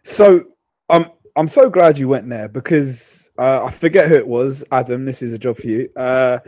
So 0.03 0.45
I'm 0.89 1.07
I'm 1.37 1.49
so 1.49 1.71
glad 1.71 1.99
you 1.99 2.09
went 2.09 2.29
there 2.29 2.49
because 2.49 3.31
uh, 3.39 3.65
I 3.65 3.71
forget 3.71 4.09
who 4.09 4.17
it 4.17 4.27
was. 4.27 4.65
Adam, 4.71 5.05
this 5.05 5.23
is 5.23 5.33
a 5.33 5.39
job 5.39 5.57
for 5.57 5.67
you. 5.67 5.89
Uh, 5.97 6.39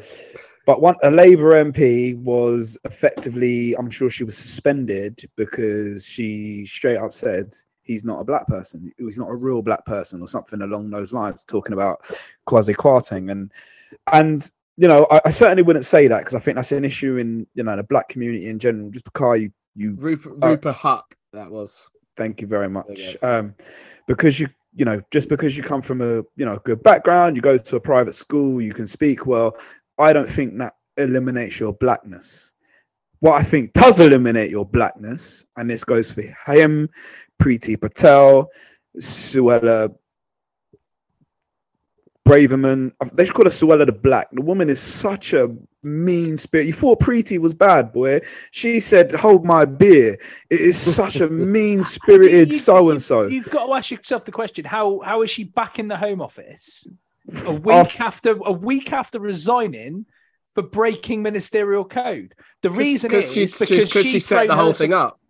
but 0.66 0.80
one 0.80 0.96
a 1.02 1.10
Labour 1.10 1.52
MP 1.64 2.16
was 2.18 2.78
effectively, 2.84 3.74
I'm 3.74 3.90
sure 3.90 4.10
she 4.10 4.24
was 4.24 4.36
suspended 4.36 5.28
because 5.36 6.06
she 6.06 6.64
straight 6.66 6.96
up 6.96 7.12
said 7.12 7.54
he's 7.82 8.04
not 8.04 8.20
a 8.20 8.24
black 8.24 8.46
person. 8.46 8.92
He's 8.98 9.18
not 9.18 9.30
a 9.30 9.36
real 9.36 9.62
black 9.62 9.84
person 9.86 10.20
or 10.20 10.28
something 10.28 10.62
along 10.62 10.90
those 10.90 11.12
lines, 11.12 11.44
talking 11.44 11.74
about 11.74 12.04
Kwasi 12.48 12.74
Kwarteng 12.74 13.30
and 13.30 13.52
and 14.12 14.50
you 14.76 14.88
know 14.88 15.06
I, 15.10 15.20
I 15.26 15.30
certainly 15.30 15.62
wouldn't 15.62 15.84
say 15.84 16.08
that 16.08 16.18
because 16.20 16.34
I 16.34 16.40
think 16.40 16.56
that's 16.56 16.72
an 16.72 16.84
issue 16.84 17.18
in 17.18 17.46
you 17.54 17.62
know 17.62 17.76
the 17.76 17.82
black 17.82 18.08
community 18.08 18.48
in 18.48 18.58
general. 18.58 18.90
Just 18.90 19.04
because 19.04 19.40
you 19.40 19.52
you 19.76 19.92
Rupert, 19.92 20.42
Uh, 20.42 20.48
Rupert 20.48 20.76
Huq, 20.76 21.02
that 21.32 21.50
was. 21.50 21.88
Thank 22.16 22.40
you 22.40 22.46
very 22.46 22.66
you 22.66 22.70
much. 22.70 23.16
Um, 23.22 23.54
because 24.06 24.38
you, 24.38 24.48
you 24.74 24.84
know, 24.84 25.00
just 25.10 25.28
because 25.28 25.56
you 25.56 25.62
come 25.62 25.80
from 25.80 26.00
a, 26.00 26.16
you 26.36 26.44
know, 26.44 26.58
good 26.64 26.82
background, 26.82 27.36
you 27.36 27.42
go 27.42 27.56
to 27.56 27.76
a 27.76 27.80
private 27.80 28.14
school, 28.14 28.60
you 28.60 28.72
can 28.72 28.86
speak 28.86 29.26
well. 29.26 29.56
I 29.98 30.12
don't 30.12 30.28
think 30.28 30.58
that 30.58 30.74
eliminates 30.96 31.60
your 31.60 31.72
blackness. 31.74 32.52
What 33.20 33.40
I 33.40 33.42
think 33.42 33.72
does 33.72 34.00
eliminate 34.00 34.50
your 34.50 34.66
blackness, 34.66 35.46
and 35.56 35.70
this 35.70 35.84
goes 35.84 36.12
for 36.12 36.22
him, 36.22 36.88
Priti 37.40 37.80
Patel, 37.80 38.50
Suella 39.00 39.94
Braverman. 42.26 42.92
They 43.14 43.24
should 43.24 43.34
call 43.34 43.46
her 43.46 43.50
Suella 43.50 43.86
the 43.86 43.92
Black. 43.92 44.28
The 44.32 44.42
woman 44.42 44.68
is 44.68 44.80
such 44.80 45.32
a 45.32 45.54
mean 45.84 46.36
spirit. 46.36 46.66
You 46.66 46.72
thought 46.72 47.00
Priti 47.00 47.38
was 47.38 47.54
bad, 47.54 47.92
boy. 47.92 48.20
She 48.50 48.80
said, 48.80 49.12
"Hold 49.12 49.44
my 49.44 49.64
beer." 49.64 50.18
It 50.50 50.60
is 50.60 50.78
such 50.78 51.20
a 51.20 51.28
mean 51.54 51.82
spirited 51.82 52.52
so 52.52 52.90
and 52.90 53.00
so. 53.00 53.26
You've 53.26 53.50
got 53.50 53.66
to 53.66 53.72
ask 53.74 53.90
yourself 53.90 54.24
the 54.24 54.32
question: 54.32 54.64
How 54.64 55.00
how 55.00 55.22
is 55.22 55.30
she 55.30 55.44
back 55.44 55.78
in 55.78 55.88
the 55.88 55.96
Home 55.96 56.20
Office 56.20 56.86
a 57.44 57.52
week 57.60 57.74
Af- 57.74 58.00
after 58.00 58.36
a 58.44 58.52
week 58.52 58.92
after 58.92 59.18
resigning 59.18 60.06
for 60.54 60.62
breaking 60.62 61.22
ministerial 61.22 61.84
code? 61.84 62.34
The 62.62 62.70
reason 62.70 63.12
is 63.12 63.32
she's, 63.32 63.58
because 63.58 63.90
she, 63.90 64.02
she 64.02 64.20
set 64.20 64.48
the 64.48 64.56
whole 64.56 64.72
thing 64.72 64.92
up. 64.92 65.20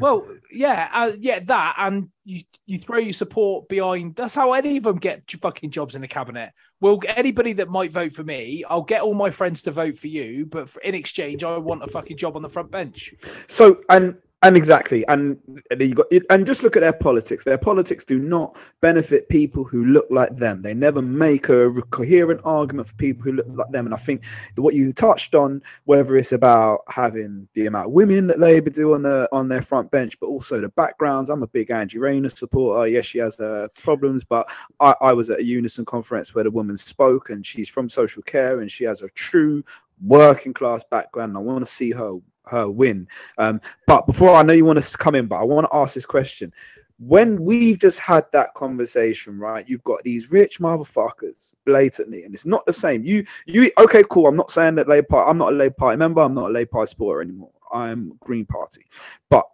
Well, 0.00 0.26
yeah, 0.52 0.88
uh, 0.92 1.12
yeah, 1.18 1.40
that, 1.40 1.74
and 1.78 2.08
you 2.24 2.42
you 2.66 2.78
throw 2.78 2.98
your 2.98 3.12
support 3.12 3.68
behind. 3.68 4.16
That's 4.16 4.34
how 4.34 4.52
any 4.52 4.76
of 4.76 4.84
them 4.84 4.96
get 4.96 5.30
fucking 5.30 5.70
jobs 5.70 5.94
in 5.94 6.00
the 6.00 6.08
cabinet. 6.08 6.52
Well, 6.80 7.00
anybody 7.08 7.52
that 7.54 7.68
might 7.68 7.92
vote 7.92 8.12
for 8.12 8.24
me, 8.24 8.64
I'll 8.68 8.82
get 8.82 9.02
all 9.02 9.14
my 9.14 9.30
friends 9.30 9.62
to 9.62 9.70
vote 9.70 9.96
for 9.96 10.08
you, 10.08 10.46
but 10.46 10.68
for, 10.68 10.80
in 10.82 10.94
exchange, 10.94 11.42
I 11.44 11.56
want 11.58 11.82
a 11.82 11.86
fucking 11.86 12.16
job 12.16 12.36
on 12.36 12.42
the 12.42 12.48
front 12.48 12.70
bench. 12.70 13.14
So 13.48 13.80
and 13.88 14.16
and 14.42 14.56
exactly, 14.56 15.06
and 15.08 15.38
you 15.78 15.94
got 15.94 16.06
and 16.30 16.46
just 16.46 16.62
look 16.62 16.74
at 16.74 16.80
their 16.80 16.94
politics. 16.94 17.44
Their 17.44 17.58
politics 17.58 18.04
do 18.04 18.18
not 18.18 18.56
benefit 18.80 19.28
people 19.28 19.64
who 19.64 19.84
look 19.84 20.06
like 20.08 20.34
them. 20.34 20.62
They 20.62 20.72
never 20.72 21.02
make 21.02 21.50
a 21.50 21.70
coherent 21.90 22.40
argument 22.42 22.88
for 22.88 22.94
people 22.94 23.22
who 23.22 23.32
look 23.32 23.46
like 23.50 23.70
them. 23.70 23.84
And 23.84 23.94
I 23.94 23.98
think 23.98 24.24
what 24.56 24.72
you 24.72 24.94
touched 24.94 25.34
on, 25.34 25.62
whether 25.84 26.16
it's 26.16 26.32
about 26.32 26.80
having 26.88 27.48
the 27.52 27.66
amount 27.66 27.88
of 27.88 27.92
women 27.92 28.28
that 28.28 28.40
Labour 28.40 28.70
do 28.70 28.94
on 28.94 29.02
the 29.02 29.28
on 29.30 29.48
their 29.48 29.60
front 29.60 29.90
bench, 29.90 30.18
but 30.18 30.28
also 30.28 30.58
the 30.58 30.70
backgrounds. 30.70 31.28
I'm 31.28 31.42
a 31.42 31.46
big 31.46 31.70
Angie 31.70 31.98
Rayner 31.98 32.30
supporter. 32.30 32.88
Yes, 32.88 33.04
she 33.04 33.18
has 33.18 33.36
her 33.38 33.68
problems, 33.76 34.24
but 34.24 34.50
I, 34.80 34.94
I 35.02 35.12
was 35.12 35.28
at 35.28 35.40
a 35.40 35.44
Unison 35.44 35.84
conference 35.84 36.34
where 36.34 36.44
the 36.44 36.50
woman 36.50 36.78
spoke, 36.78 37.28
and 37.28 37.44
she's 37.44 37.68
from 37.68 37.90
social 37.90 38.22
care, 38.22 38.60
and 38.60 38.70
she 38.70 38.84
has 38.84 39.02
a 39.02 39.10
true 39.10 39.62
working 40.02 40.54
class 40.54 40.82
background. 40.90 41.30
And 41.30 41.36
I 41.36 41.42
want 41.42 41.62
to 41.62 41.70
see 41.70 41.90
her 41.90 42.14
her 42.50 42.68
win. 42.70 43.08
Um, 43.38 43.60
but 43.86 44.06
before 44.06 44.34
I 44.34 44.42
know 44.42 44.52
you 44.52 44.64
want 44.64 44.80
to 44.80 44.98
come 44.98 45.14
in, 45.14 45.26
but 45.26 45.40
I 45.40 45.44
want 45.44 45.66
to 45.70 45.76
ask 45.76 45.94
this 45.94 46.06
question. 46.06 46.52
When 46.98 47.42
we've 47.42 47.78
just 47.78 47.98
had 47.98 48.26
that 48.32 48.52
conversation, 48.52 49.38
right? 49.38 49.66
You've 49.66 49.84
got 49.84 50.02
these 50.02 50.30
rich 50.30 50.60
motherfuckers 50.60 51.54
blatantly, 51.64 52.24
and 52.24 52.34
it's 52.34 52.44
not 52.44 52.66
the 52.66 52.74
same. 52.74 53.04
You, 53.04 53.24
you, 53.46 53.70
okay, 53.78 54.04
cool. 54.10 54.26
I'm 54.26 54.36
not 54.36 54.50
saying 54.50 54.74
that 54.74 54.88
Labour 54.88 55.06
Party. 55.06 55.30
I'm 55.30 55.38
not 55.38 55.52
a 55.54 55.56
Labour 55.56 55.76
Party 55.78 55.96
member. 55.96 56.20
I'm 56.20 56.34
not 56.34 56.50
a 56.50 56.52
Labour 56.52 56.68
Party 56.72 56.90
supporter 56.90 57.22
anymore. 57.22 57.52
I'm 57.72 58.12
Green 58.20 58.44
Party, 58.44 58.84
but 59.30 59.46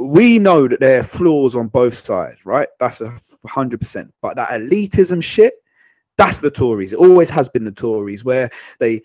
we 0.00 0.38
know 0.40 0.66
that 0.66 0.80
there 0.80 1.00
are 1.00 1.04
flaws 1.04 1.54
on 1.54 1.68
both 1.68 1.94
sides, 1.94 2.44
right? 2.44 2.68
That's 2.80 3.00
a 3.02 3.14
hundred 3.46 3.78
percent. 3.78 4.12
But 4.20 4.34
that 4.36 4.48
elitism 4.48 5.22
shit, 5.22 5.54
that's 6.16 6.40
the 6.40 6.50
Tories. 6.50 6.92
It 6.92 6.98
always 6.98 7.30
has 7.30 7.48
been 7.48 7.64
the 7.64 7.70
Tories, 7.70 8.24
where 8.24 8.50
they 8.80 9.02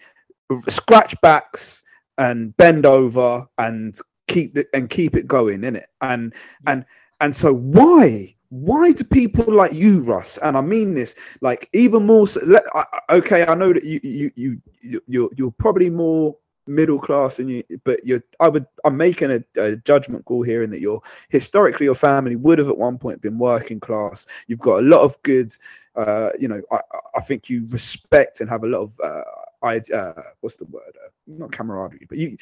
scratch 0.67 1.19
backs 1.21 1.82
and 2.17 2.55
bend 2.57 2.85
over 2.85 3.47
and 3.57 3.97
keep 4.27 4.57
it 4.57 4.67
and 4.73 4.89
keep 4.89 5.15
it 5.15 5.27
going 5.27 5.63
in 5.63 5.75
it 5.75 5.87
and 6.01 6.33
and 6.67 6.85
and 7.21 7.35
so 7.35 7.53
why 7.53 8.33
why 8.49 8.91
do 8.91 9.03
people 9.03 9.51
like 9.51 9.73
you 9.73 10.01
russ? 10.01 10.37
And 10.43 10.55
i 10.57 10.61
mean 10.61 10.93
this 10.93 11.15
like 11.41 11.69
even 11.73 12.05
more 12.05 12.27
so, 12.27 12.41
let, 12.45 12.63
I, 12.73 12.85
okay 13.11 13.45
i 13.45 13.55
know 13.55 13.73
that 13.73 13.83
you 13.83 13.99
you 14.03 14.31
you 14.35 14.61
you- 14.81 15.01
you're 15.07 15.29
you're 15.35 15.51
probably 15.51 15.89
more 15.89 16.35
middle 16.67 16.99
class 16.99 17.37
than 17.37 17.49
you 17.49 17.63
but 17.83 18.05
you're 18.05 18.21
i 18.39 18.47
would 18.47 18.65
i'm 18.85 18.95
making 18.95 19.31
a, 19.31 19.43
a 19.59 19.75
judgment 19.77 20.23
call 20.25 20.43
here 20.43 20.61
in 20.61 20.69
that 20.69 20.79
you're 20.79 21.01
historically 21.29 21.85
your 21.85 21.95
family 21.95 22.35
would 22.35 22.57
have 22.59 22.69
at 22.69 22.77
one 22.77 22.97
point 22.97 23.21
been 23.21 23.37
working 23.37 23.79
class. 23.79 24.25
You've 24.47 24.59
got 24.59 24.79
a 24.79 24.87
lot 24.87 25.01
of 25.01 25.21
good 25.23 25.51
uh 25.95 26.29
you 26.39 26.47
know 26.47 26.61
i 26.71 26.75
I- 26.75 26.99
i 27.17 27.21
think 27.21 27.49
you 27.49 27.65
respect 27.69 28.39
and 28.41 28.49
have 28.49 28.63
a 28.63 28.67
lot 28.67 28.81
of 28.81 28.99
uh 29.03 29.21
I 29.63 29.77
uh, 29.93 30.21
what's 30.41 30.55
the 30.57 30.65
word? 30.65 30.93
Uh, 31.03 31.09
not 31.25 31.51
camaraderie, 31.51 32.05
but 32.07 32.17
you, 32.17 32.37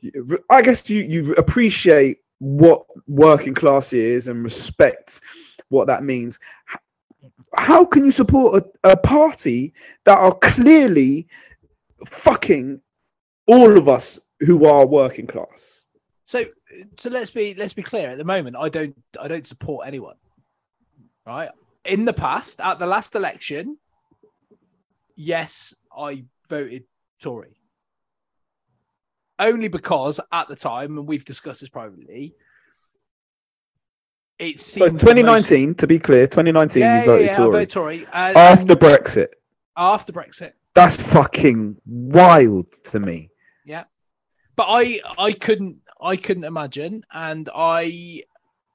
you. 0.00 0.38
I 0.50 0.60
guess 0.62 0.88
you 0.90 1.02
you 1.02 1.34
appreciate 1.34 2.18
what 2.38 2.84
working 3.06 3.54
class 3.54 3.92
is 3.92 4.26
and 4.26 4.42
respect 4.42 5.20
what 5.68 5.86
that 5.86 6.02
means. 6.02 6.38
How 7.56 7.84
can 7.84 8.04
you 8.04 8.10
support 8.10 8.64
a, 8.84 8.90
a 8.90 8.96
party 8.96 9.72
that 10.04 10.18
are 10.18 10.32
clearly 10.32 11.28
fucking 12.06 12.80
all 13.46 13.76
of 13.76 13.88
us 13.88 14.20
who 14.40 14.66
are 14.66 14.86
working 14.86 15.26
class? 15.26 15.86
So, 16.24 16.44
so 16.96 17.10
let's 17.10 17.30
be 17.30 17.54
let's 17.54 17.74
be 17.74 17.82
clear. 17.82 18.10
At 18.10 18.18
the 18.18 18.24
moment, 18.24 18.56
I 18.58 18.68
don't 18.68 18.96
I 19.20 19.28
don't 19.28 19.46
support 19.46 19.86
anyone. 19.86 20.16
Right. 21.26 21.50
In 21.84 22.04
the 22.04 22.12
past, 22.12 22.60
at 22.60 22.78
the 22.78 22.86
last 22.86 23.14
election, 23.14 23.76
yes, 25.14 25.74
I 25.96 26.24
voted 26.52 26.84
Tory. 27.22 27.56
Only 29.38 29.68
because 29.68 30.20
at 30.30 30.48
the 30.48 30.56
time, 30.56 30.98
and 30.98 31.08
we've 31.08 31.24
discussed 31.24 31.60
this 31.62 31.70
privately, 31.70 32.34
it 34.38 34.58
So 34.60 34.80
seemed 34.86 34.92
most- 34.94 35.00
2019, 35.02 35.74
to 35.76 35.86
be 35.86 35.98
clear, 35.98 36.26
2019 36.26 36.80
yeah, 36.82 37.00
you 37.00 37.06
voted 37.06 37.26
yeah, 37.26 37.30
yeah, 37.30 37.32
I 37.32 37.36
Tory 37.36 37.52
voted 37.52 37.70
Tory 37.70 38.06
after 38.12 38.76
Brexit. 38.76 39.28
after 39.76 40.12
Brexit. 40.12 40.52
That's 40.74 41.00
fucking 41.00 41.76
wild 41.86 42.70
to 42.84 43.00
me. 43.00 43.30
Yeah. 43.64 43.84
But 44.56 44.66
I 44.68 45.00
I 45.18 45.32
couldn't 45.32 45.80
I 46.00 46.16
couldn't 46.16 46.44
imagine, 46.44 47.02
and 47.12 47.48
I 47.54 48.22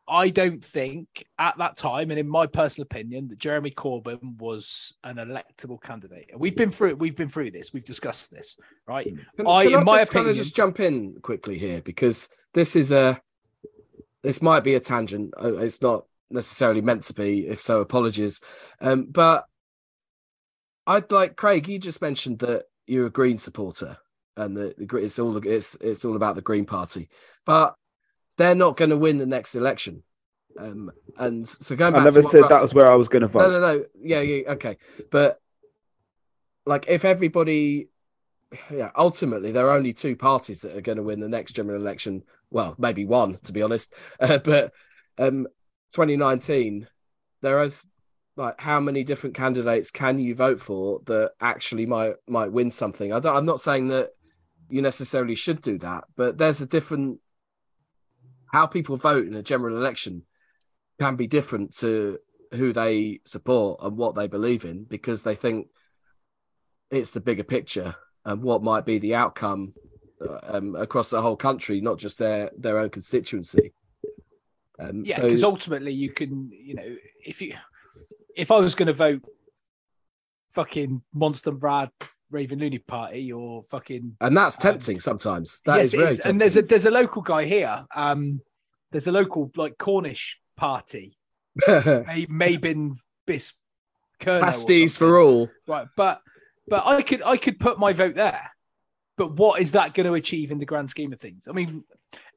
I 0.10 0.30
don't 0.30 0.64
think 0.64 1.26
at 1.38 1.58
that 1.58 1.76
time, 1.76 2.12
and 2.12 2.20
in 2.20 2.30
my 2.30 2.45
personal 2.45 2.84
opinion, 2.86 3.28
that 3.28 3.39
Jeremy 3.39 3.72
Corbyn 3.72 4.38
was 4.39 4.93
an 5.03 5.18
electable 5.18 5.82
candidate. 5.82 6.30
And 6.32 6.39
We've 6.39 6.55
been 6.55 6.72
through 6.72 6.95
we've 6.95 7.16
been 7.18 7.28
through 7.28 7.51
this, 7.51 7.74
we've 7.74 7.84
discussed 7.84 8.32
this, 8.32 8.58
right? 8.88 9.05
Can, 9.36 9.47
I- 9.47 9.66
can 9.66 9.80
in 9.80 9.84
my 9.86 9.99
just, 9.99 10.16
I 10.16 10.20
opinion- 10.20 10.36
just 10.36 10.55
jump 10.55 10.80
in 10.80 11.16
quickly 11.22 11.58
here 11.58 11.82
because 11.82 12.30
this 12.53 12.76
is 12.76 12.91
a 12.91 13.20
this 14.24 14.41
might 14.41 14.64
be 14.64 14.76
a 14.76 14.80
tangent. 14.80 15.34
Uh, 15.41 15.58
It's 15.58 15.82
not 15.82 16.05
necessarily 16.30 16.82
meant 16.82 17.03
to 17.03 17.14
be. 17.14 17.47
If 17.47 17.62
so, 17.62 17.82
apologies. 17.82 18.41
Um, 18.82 19.05
but 19.10 19.45
I'd 20.86 21.12
like 21.12 21.36
Craig. 21.36 21.68
You 21.68 21.80
just 21.80 22.01
mentioned 22.01 22.39
that 22.39 22.64
you're 22.86 23.08
a 23.08 23.12
Green 23.12 23.38
supporter, 23.38 23.97
and 24.36 24.55
that 24.58 24.78
the 24.78 24.97
it's 24.97 25.20
all 25.20 25.36
it's 25.45 25.76
it's 25.82 26.05
all 26.05 26.16
about 26.16 26.36
the 26.36 26.41
Green 26.41 26.66
Party. 26.66 27.10
But 27.45 27.76
they're 28.38 28.56
not 28.56 28.78
going 28.78 28.92
to 28.92 28.98
win 28.98 29.18
the 29.18 29.26
next 29.26 29.56
election. 29.56 30.04
Um, 30.58 30.92
and 31.18 31.48
so 31.48 31.76
going 31.76 31.94
back 31.94 32.02
I 32.02 32.06
never 32.06 32.22
said 32.22 32.44
that 32.44 32.50
Russ- 32.50 32.62
was 32.62 32.74
where 32.74 32.88
I 32.88 32.96
was 32.96 33.10
going 33.10 33.22
to 33.22 33.28
vote. 33.28 33.50
no, 33.50 33.60
no, 33.60 33.60
no. 33.60 33.86
Yeah, 34.02 34.22
yeah, 34.22 34.52
okay. 34.54 34.78
But 35.12 35.40
like, 36.66 36.86
if 36.88 37.06
everybody, 37.06 37.90
yeah, 38.72 38.92
ultimately 38.96 39.52
there 39.52 39.68
are 39.68 39.78
only 39.78 39.94
two 39.94 40.16
parties 40.16 40.62
that 40.62 40.76
are 40.76 40.82
going 40.82 40.98
to 40.98 41.04
win 41.04 41.20
the 41.20 41.30
next 41.30 41.54
general 41.54 41.80
election. 41.80 42.24
Well, 42.50 42.76
maybe 42.78 43.06
one, 43.06 43.38
to 43.44 43.54
be 43.54 43.62
honest. 43.62 43.94
Uh, 44.20 44.40
but 44.40 44.74
um, 45.20 45.48
2019, 45.94 46.88
there 47.42 47.62
is 47.64 47.86
like 48.36 48.60
how 48.60 48.80
many 48.80 49.04
different 49.04 49.36
candidates 49.36 49.90
can 49.92 50.20
you 50.20 50.36
vote 50.36 50.62
for 50.62 51.02
that 51.06 51.32
actually 51.42 51.86
might 51.86 52.16
might 52.28 52.52
win 52.52 52.72
something? 52.72 53.12
I 53.12 53.20
don't, 53.20 53.36
I'm 53.36 53.46
not 53.46 53.60
saying 53.60 53.90
that 53.90 54.12
you 54.70 54.82
necessarily 54.82 55.36
should 55.36 55.62
do 55.62 55.78
that, 55.80 56.06
but 56.16 56.38
there's 56.38 56.62
a 56.62 56.68
different 56.68 57.20
how 58.52 58.66
people 58.68 58.98
vote 58.98 59.28
in 59.28 59.36
a 59.36 59.43
general 59.43 59.78
election 59.78 60.24
can 61.00 61.16
be 61.16 61.28
different 61.28 61.76
to 61.78 62.18
who 62.54 62.74
they 62.74 63.20
support 63.26 63.80
and 63.82 63.98
what 63.98 64.16
they 64.16 64.28
believe 64.28 64.66
in 64.66 64.84
because 64.86 65.24
they 65.24 65.36
think 65.36 65.68
it's 66.89 67.12
the 67.12 67.20
bigger 67.20 67.43
picture 67.43 67.95
and 68.26 68.41
what 68.41 68.64
might 68.64 68.86
be 68.86 69.00
the 69.00 69.16
outcome 69.16 69.74
uh, 70.22 70.39
um, 70.43 70.76
across 70.76 71.10
the 71.10 71.22
whole 71.22 71.36
country, 71.36 71.82
not 71.82 71.98
just 72.00 72.18
their 72.18 72.50
their 72.58 72.80
own 72.80 72.89
constituency. 72.89 73.74
Um, 74.80 75.04
Yeah, 75.06 75.18
so- 75.18 75.24
because 75.24 75.43
ultimately 75.43 75.91
you 75.91 76.12
can, 76.12 76.50
you 76.52 76.76
know, 76.76 76.95
if 77.26 77.41
you 77.41 77.54
if 78.36 78.52
I 78.52 78.60
was 78.60 78.76
going 78.76 78.88
to 78.88 78.93
vote 78.93 79.22
fucking 80.52 81.02
Monster 81.14 81.52
Brad 81.52 81.91
Raving 82.32 82.59
Looney 82.59 82.80
Party 82.80 83.32
or 83.32 83.63
fucking 83.63 84.17
and 84.21 84.36
that's 84.36 84.57
tempting 84.57 84.99
sometimes. 84.99 85.61
That 85.65 85.82
is 85.82 85.93
yes, 85.93 85.93
it 85.93 85.97
very 85.97 86.11
is. 86.11 86.19
And 86.21 86.41
there's 86.41 86.57
a 86.57 86.61
there's 86.61 86.86
a 86.86 86.91
local 86.91 87.21
guy 87.21 87.45
here. 87.45 87.86
Um, 87.95 88.41
there's 88.91 89.07
a 89.07 89.11
local 89.11 89.51
like 89.55 89.78
Cornish 89.78 90.39
party, 90.55 91.17
May, 91.67 92.25
Mabin 92.30 92.97
Bis 93.25 93.53
pasties 94.19 94.97
for 94.97 95.19
all. 95.19 95.49
right? 95.67 95.88
But 95.95 96.21
but 96.67 96.86
I 96.86 97.01
could 97.01 97.23
I 97.23 97.38
could 97.38 97.59
put 97.59 97.80
my 97.80 97.93
vote 97.93 98.15
there. 98.15 98.51
But 99.17 99.36
what 99.38 99.61
is 99.61 99.71
that 99.71 99.93
going 99.95 100.05
to 100.05 100.13
achieve 100.13 100.51
in 100.51 100.59
the 100.59 100.65
grand 100.65 100.89
scheme 100.89 101.11
of 101.11 101.19
things? 101.19 101.47
I 101.47 101.51
mean, 101.51 101.84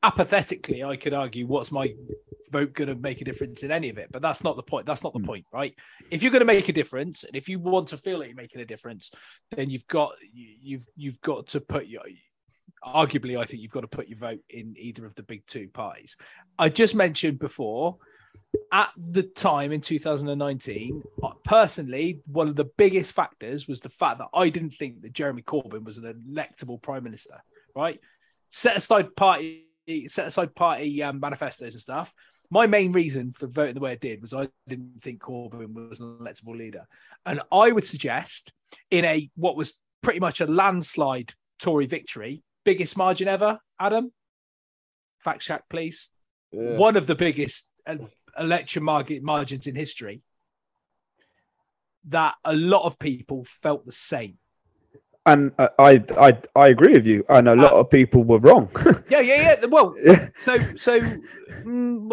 apathetically, 0.02 0.82
I 0.82 0.96
could 0.96 1.14
argue 1.14 1.46
what's 1.46 1.72
my 1.72 1.92
vote 2.50 2.72
going 2.72 2.88
to 2.88 2.96
make 2.96 3.20
a 3.20 3.24
difference 3.24 3.62
in 3.62 3.70
any 3.70 3.90
of 3.90 3.98
it, 3.98 4.08
but 4.10 4.22
that's 4.22 4.42
not 4.42 4.56
the 4.56 4.62
point. 4.62 4.86
That's 4.86 5.04
not 5.04 5.12
the 5.12 5.20
Hmm. 5.20 5.26
point, 5.26 5.46
right? 5.52 5.74
If 6.10 6.22
you're 6.22 6.32
going 6.32 6.40
to 6.40 6.46
make 6.46 6.68
a 6.68 6.72
difference, 6.72 7.24
and 7.24 7.36
if 7.36 7.48
you 7.48 7.58
want 7.58 7.88
to 7.88 7.96
feel 7.96 8.18
like 8.18 8.28
you're 8.28 8.36
making 8.36 8.60
a 8.60 8.64
difference, 8.64 9.10
then 9.50 9.70
you've 9.70 9.86
got 9.86 10.12
you- 10.32 10.56
you've 10.60 10.86
you've 10.96 11.20
got 11.20 11.46
to 11.48 11.60
put 11.60 11.86
your 11.86 12.02
arguably 12.82 13.38
i 13.38 13.44
think 13.44 13.60
you've 13.62 13.72
got 13.72 13.82
to 13.82 13.88
put 13.88 14.08
your 14.08 14.16
vote 14.16 14.40
in 14.48 14.74
either 14.78 15.04
of 15.04 15.14
the 15.14 15.22
big 15.22 15.44
two 15.46 15.68
parties 15.68 16.16
i 16.58 16.66
just 16.66 16.94
mentioned 16.94 17.38
before 17.38 17.98
at 18.72 18.90
the 18.96 19.22
time 19.22 19.70
in 19.70 19.82
2019 19.82 21.02
uh, 21.22 21.32
personally 21.44 22.22
one 22.28 22.48
of 22.48 22.56
the 22.56 22.70
biggest 22.78 23.14
factors 23.14 23.68
was 23.68 23.80
the 23.80 23.88
fact 23.90 24.18
that 24.18 24.28
i 24.32 24.48
didn't 24.48 24.70
think 24.70 25.02
that 25.02 25.12
jeremy 25.12 25.42
corbyn 25.42 25.84
was 25.84 25.98
an 25.98 26.24
electable 26.32 26.80
prime 26.80 27.04
minister 27.04 27.42
right 27.76 28.00
set 28.48 28.78
aside 28.78 29.14
party 29.14 29.66
set 30.06 30.26
aside 30.26 30.54
party 30.54 31.02
um, 31.02 31.20
manifestos 31.20 31.74
and 31.74 31.80
stuff 31.80 32.14
my 32.50 32.66
main 32.66 32.92
reason 32.92 33.30
for 33.30 33.46
voting 33.46 33.74
the 33.74 33.80
way 33.80 33.92
I 33.92 33.96
did 33.96 34.20
was 34.20 34.34
I 34.34 34.48
didn't 34.66 35.00
think 35.00 35.22
Corbyn 35.22 35.72
was 35.88 36.00
an 36.00 36.18
electable 36.20 36.56
leader, 36.56 36.86
and 37.24 37.40
I 37.52 37.70
would 37.70 37.86
suggest 37.86 38.52
in 38.90 39.04
a 39.04 39.30
what 39.36 39.56
was 39.56 39.74
pretty 40.02 40.20
much 40.20 40.40
a 40.40 40.46
landslide 40.46 41.32
Tory 41.60 41.86
victory, 41.86 42.42
biggest 42.64 42.96
margin 42.96 43.28
ever. 43.28 43.60
Adam, 43.78 44.12
fact 45.20 45.42
check, 45.42 45.62
please. 45.70 46.08
Yeah. 46.50 46.76
One 46.76 46.96
of 46.96 47.06
the 47.06 47.14
biggest 47.14 47.70
uh, 47.86 47.96
election 48.36 48.82
market 48.82 49.22
margins 49.22 49.66
in 49.66 49.76
history. 49.76 50.22
That 52.06 52.34
a 52.44 52.56
lot 52.56 52.84
of 52.84 52.98
people 52.98 53.44
felt 53.44 53.86
the 53.86 53.92
same. 53.92 54.38
And 55.32 55.52
uh, 55.58 55.68
I, 55.78 56.02
I, 56.18 56.38
I 56.56 56.68
agree 56.68 56.92
with 56.94 57.06
you. 57.06 57.24
And 57.28 57.48
a 57.48 57.54
lot 57.56 57.72
of 57.72 57.88
people 57.90 58.24
were 58.24 58.38
wrong. 58.38 58.68
Yeah, 59.10 59.20
yeah, 59.20 59.56
yeah. 59.60 59.66
Well, 59.66 59.94
so 60.34 60.58
so. 60.76 61.00
mm, 61.00 62.08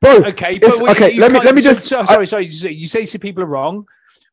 Bro, 0.00 0.16
Okay, 0.26 0.58
but 0.58 0.72
we, 0.82 0.88
okay, 0.90 1.16
let 1.18 1.30
me- 1.32 1.40
let 1.40 1.54
me 1.54 1.62
so- 1.62 1.70
just- 1.70 1.86
so- 1.88 2.00
I- 2.00 2.04
sorry, 2.24 2.26
sorry. 2.26 2.74
You 2.74 2.86
say, 2.86 3.04
some 3.04 3.20
people 3.20 3.44
are 3.44 3.46
wrong. 3.46 3.86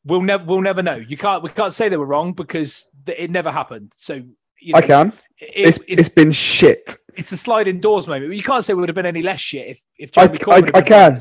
We'll 0.05 0.21
never, 0.21 0.43
we'll 0.45 0.61
never 0.61 0.81
know. 0.81 0.95
You 0.95 1.15
can't, 1.17 1.43
we 1.43 1.49
can't 1.49 1.73
say 1.73 1.89
they 1.89 1.97
were 1.97 2.05
wrong 2.07 2.33
because 2.33 2.89
it 3.07 3.29
never 3.29 3.51
happened. 3.51 3.91
So 3.95 4.15
you 4.61 4.73
know, 4.73 4.79
I 4.79 4.81
can. 4.81 5.07
It, 5.09 5.13
It's, 5.39 5.77
it's, 5.77 5.99
it's 5.99 6.09
been 6.09 6.31
shit. 6.31 6.97
it's 7.15 7.31
a 7.31 7.37
sliding 7.37 7.79
doors 7.79 8.07
moment. 8.07 8.33
You 8.33 8.43
can't 8.43 8.63
say 8.65 8.73
it 8.73 8.77
would 8.77 8.89
have 8.89 8.95
been 8.95 9.05
any 9.05 9.21
less 9.21 9.39
shit 9.41 9.67
if 9.67 9.85
if 9.97 10.17
I- 10.17 10.27
Jeremy 10.27 10.39
I- 10.39 10.43
Corbyn. 10.61 10.69
I 10.75 10.81
been 10.81 10.83
can. 10.85 11.19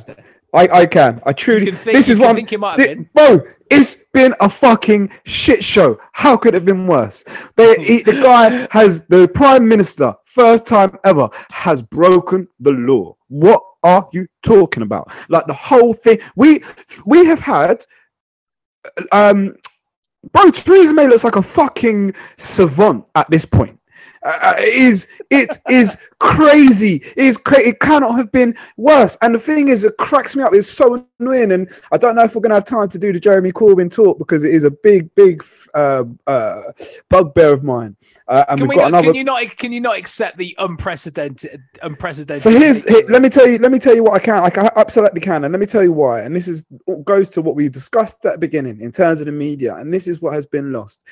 I, 0.55 0.69
I 0.69 0.87
can. 0.87 1.21
I 1.27 1.33
truly. 1.33 1.67
can 1.67 1.77
think, 1.77 1.97
this 1.97 2.09
is 2.09 2.19
what 2.19 2.35
think 2.35 2.53
it 2.53 2.61
might 2.61 2.79
have 2.79 2.89
been. 2.89 3.11
Bro, 3.15 3.43
it's 3.71 3.97
been 4.15 4.35
a 4.41 4.49
fucking 4.49 5.11
shit 5.25 5.63
show. 5.63 6.01
How 6.13 6.37
could 6.37 6.55
it 6.55 6.59
have 6.59 6.65
been 6.65 6.87
worse? 6.87 7.25
They, 7.57 7.77
he, 7.85 8.03
the 8.03 8.21
guy 8.23 8.67
has 8.71 9.03
the 9.05 9.29
prime 9.29 9.69
minister, 9.69 10.15
first 10.25 10.67
time 10.67 10.97
ever, 11.05 11.29
has 11.51 11.83
broken 11.83 12.49
the 12.61 12.73
law. 12.73 13.17
What 13.29 13.63
are 13.83 14.09
you 14.13 14.27
talking 14.43 14.83
about? 14.83 15.13
Like 15.29 15.47
the 15.47 15.55
whole 15.55 15.93
thing. 15.93 16.19
We 16.35 16.63
we 17.05 17.27
have 17.27 17.41
had, 17.41 17.85
um, 19.13 19.55
bro. 20.33 20.51
Theresa 20.51 20.95
May 20.95 21.07
looks 21.07 21.25
like 21.25 21.37
a 21.37 21.43
fucking 21.43 22.15
savant 22.39 23.07
at 23.15 23.29
this 23.31 23.45
point. 23.45 23.78
Uh, 24.23 24.55
it 24.59 24.75
is 24.75 25.09
it 25.31 25.59
is 25.69 25.97
crazy. 26.19 26.97
It 27.17 27.25
is 27.25 27.37
cra- 27.37 27.61
It 27.61 27.81
cannot 27.81 28.17
have 28.17 28.33
been 28.33 28.57
worse. 28.77 29.17
And 29.23 29.35
the 29.35 29.39
thing 29.39 29.69
is, 29.69 29.85
it 29.85 29.97
cracks 29.99 30.35
me 30.35 30.43
up. 30.43 30.55
It's 30.55 30.71
so 30.71 31.07
annoying. 31.21 31.53
And 31.53 31.71
I 31.93 31.97
don't 31.99 32.17
know 32.17 32.25
if 32.25 32.35
we're 32.35 32.41
gonna 32.41 32.55
have 32.55 32.65
time 32.65 32.89
to 32.89 32.99
do 32.99 33.13
the 33.13 33.21
Jeremy 33.21 33.53
Corbyn 33.53 33.91
talk 33.91 34.19
because 34.19 34.45
it 34.45 34.55
is 34.55 34.65
a 34.65 34.71
big, 34.71 35.15
big 35.15 35.45
uh, 35.75 36.05
uh, 36.27 36.63
bugbear 37.09 37.53
of 37.53 37.63
mine. 37.63 37.97
Uh, 38.27 38.45
and 38.49 38.59
Can, 38.59 38.69
we've 38.69 38.77
we 38.77 38.83
got 38.83 38.91
not, 38.91 39.01
another. 39.01 39.07
can 39.07 39.15
you 39.15 39.25
not? 39.25 39.57
Can 39.57 39.73
you 39.73 39.81
not 39.81 39.99
accept 39.99 40.37
the 40.37 40.55
unprecedented, 40.59 41.63
unprecedented? 41.83 42.43
So 42.43 42.51
here's 42.51 42.85
here, 42.85 43.05
let 43.09 43.23
me 43.23 43.29
tell 43.29 43.47
you 43.47 43.59
let 43.59 43.73
me 43.73 43.79
tell 43.79 43.95
you 43.95 44.03
what 44.03 44.15
I 44.15 44.19
can 44.19 44.43
Like 44.43 44.59
I 44.59 44.69
can 44.69 44.71
absolutely 44.77 45.21
can 45.21 45.45
and 45.45 45.53
let 45.53 45.61
me 45.61 45.67
tell 45.67 45.83
you 45.83 45.93
why 45.93 46.21
and 46.23 46.35
this 46.35 46.49
is 46.49 46.65
goes 47.05 47.31
to 47.31 47.43
what 47.43 47.55
we 47.55 47.69
discussed 47.69 48.25
at 48.25 48.33
the 48.33 48.39
beginning 48.39 48.81
in 48.81 48.93
terms 48.93 49.21
of 49.21 49.27
the 49.27 49.33
media 49.33 49.77
and 49.77 49.93
this 49.93 50.09
is 50.09 50.21
what 50.21 50.35
has 50.35 50.47
been 50.47 50.73
lost. 50.73 51.05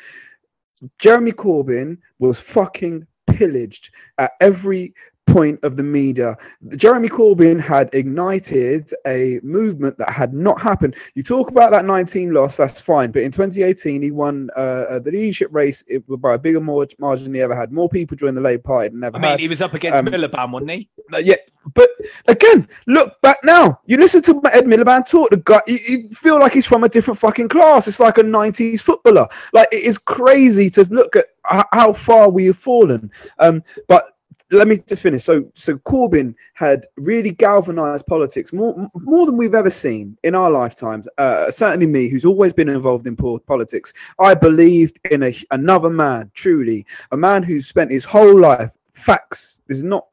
Jeremy 0.98 1.32
Corbyn 1.32 1.98
was 2.18 2.38
fucking 2.38 3.06
pillaged 3.26 3.90
at 4.18 4.32
every 4.40 4.94
point 5.26 5.58
of 5.64 5.76
the 5.76 5.82
media. 5.82 6.36
Jeremy 6.76 7.08
Corbyn 7.08 7.60
had 7.60 7.90
ignited 7.92 8.90
a 9.06 9.40
movement 9.42 9.98
that 9.98 10.08
had 10.08 10.32
not 10.32 10.60
happened. 10.60 10.96
You 11.14 11.22
talk 11.22 11.50
about 11.50 11.72
that 11.72 11.84
19 11.84 12.32
loss, 12.32 12.56
that's 12.56 12.80
fine, 12.80 13.10
but 13.10 13.22
in 13.22 13.32
2018 13.32 14.02
he 14.02 14.10
won 14.10 14.48
uh, 14.56 14.60
uh, 14.60 14.98
the 15.00 15.10
leadership 15.10 15.48
race 15.52 15.84
by 16.08 16.34
a 16.34 16.38
bigger 16.38 16.60
margin 16.60 16.96
than 17.00 17.34
he 17.34 17.40
ever 17.40 17.56
had. 17.56 17.72
More 17.72 17.88
people 17.88 18.16
joined 18.16 18.36
the 18.36 18.40
Labour 18.40 18.62
Party 18.62 18.88
than 18.90 19.02
ever 19.04 19.16
I 19.16 19.20
mean, 19.20 19.30
had. 19.32 19.40
he 19.40 19.48
was 19.48 19.60
up 19.60 19.74
against 19.74 19.98
um, 19.98 20.06
Miliband, 20.06 20.52
wasn't 20.52 20.70
he? 20.70 20.88
Yeah, 21.20 21.36
but 21.74 21.90
again, 22.28 22.68
look 22.86 23.20
back 23.22 23.38
now. 23.44 23.80
You 23.86 23.96
listen 23.96 24.22
to 24.22 24.40
Ed 24.52 24.64
Miliband 24.64 25.08
talk. 25.08 25.30
The 25.30 25.38
guy, 25.38 25.60
you, 25.66 25.78
you 25.88 26.08
feel 26.10 26.38
like 26.38 26.52
he's 26.52 26.66
from 26.66 26.84
a 26.84 26.88
different 26.88 27.18
fucking 27.18 27.48
class. 27.48 27.88
It's 27.88 28.00
like 28.00 28.18
a 28.18 28.22
'90s 28.22 28.80
footballer. 28.80 29.28
Like 29.52 29.68
it 29.72 29.82
is 29.82 29.98
crazy 29.98 30.70
to 30.70 30.86
look 30.90 31.16
at 31.16 31.26
how 31.44 31.92
far 31.92 32.30
we 32.30 32.46
have 32.46 32.56
fallen. 32.56 33.10
Um, 33.38 33.62
but 33.88 34.16
let 34.50 34.68
me 34.68 34.76
to 34.76 34.96
finish. 34.96 35.24
So, 35.24 35.50
so 35.54 35.76
Corbyn 35.78 36.34
had 36.54 36.86
really 36.96 37.32
galvanized 37.32 38.06
politics 38.06 38.52
more 38.52 38.88
more 38.94 39.26
than 39.26 39.36
we've 39.36 39.54
ever 39.54 39.70
seen 39.70 40.16
in 40.22 40.34
our 40.34 40.50
lifetimes. 40.50 41.08
Uh, 41.18 41.50
certainly 41.50 41.86
me, 41.86 42.08
who's 42.08 42.24
always 42.24 42.52
been 42.52 42.68
involved 42.68 43.06
in 43.06 43.16
po- 43.16 43.38
politics. 43.40 43.92
I 44.18 44.34
believed 44.34 45.00
in 45.10 45.24
a, 45.24 45.34
another 45.50 45.90
man, 45.90 46.30
truly, 46.34 46.86
a 47.10 47.16
man 47.16 47.42
who's 47.42 47.66
spent 47.66 47.90
his 47.90 48.04
whole 48.04 48.38
life 48.38 48.70
facts. 48.92 49.62
This 49.66 49.78
is 49.78 49.84
not 49.84 50.06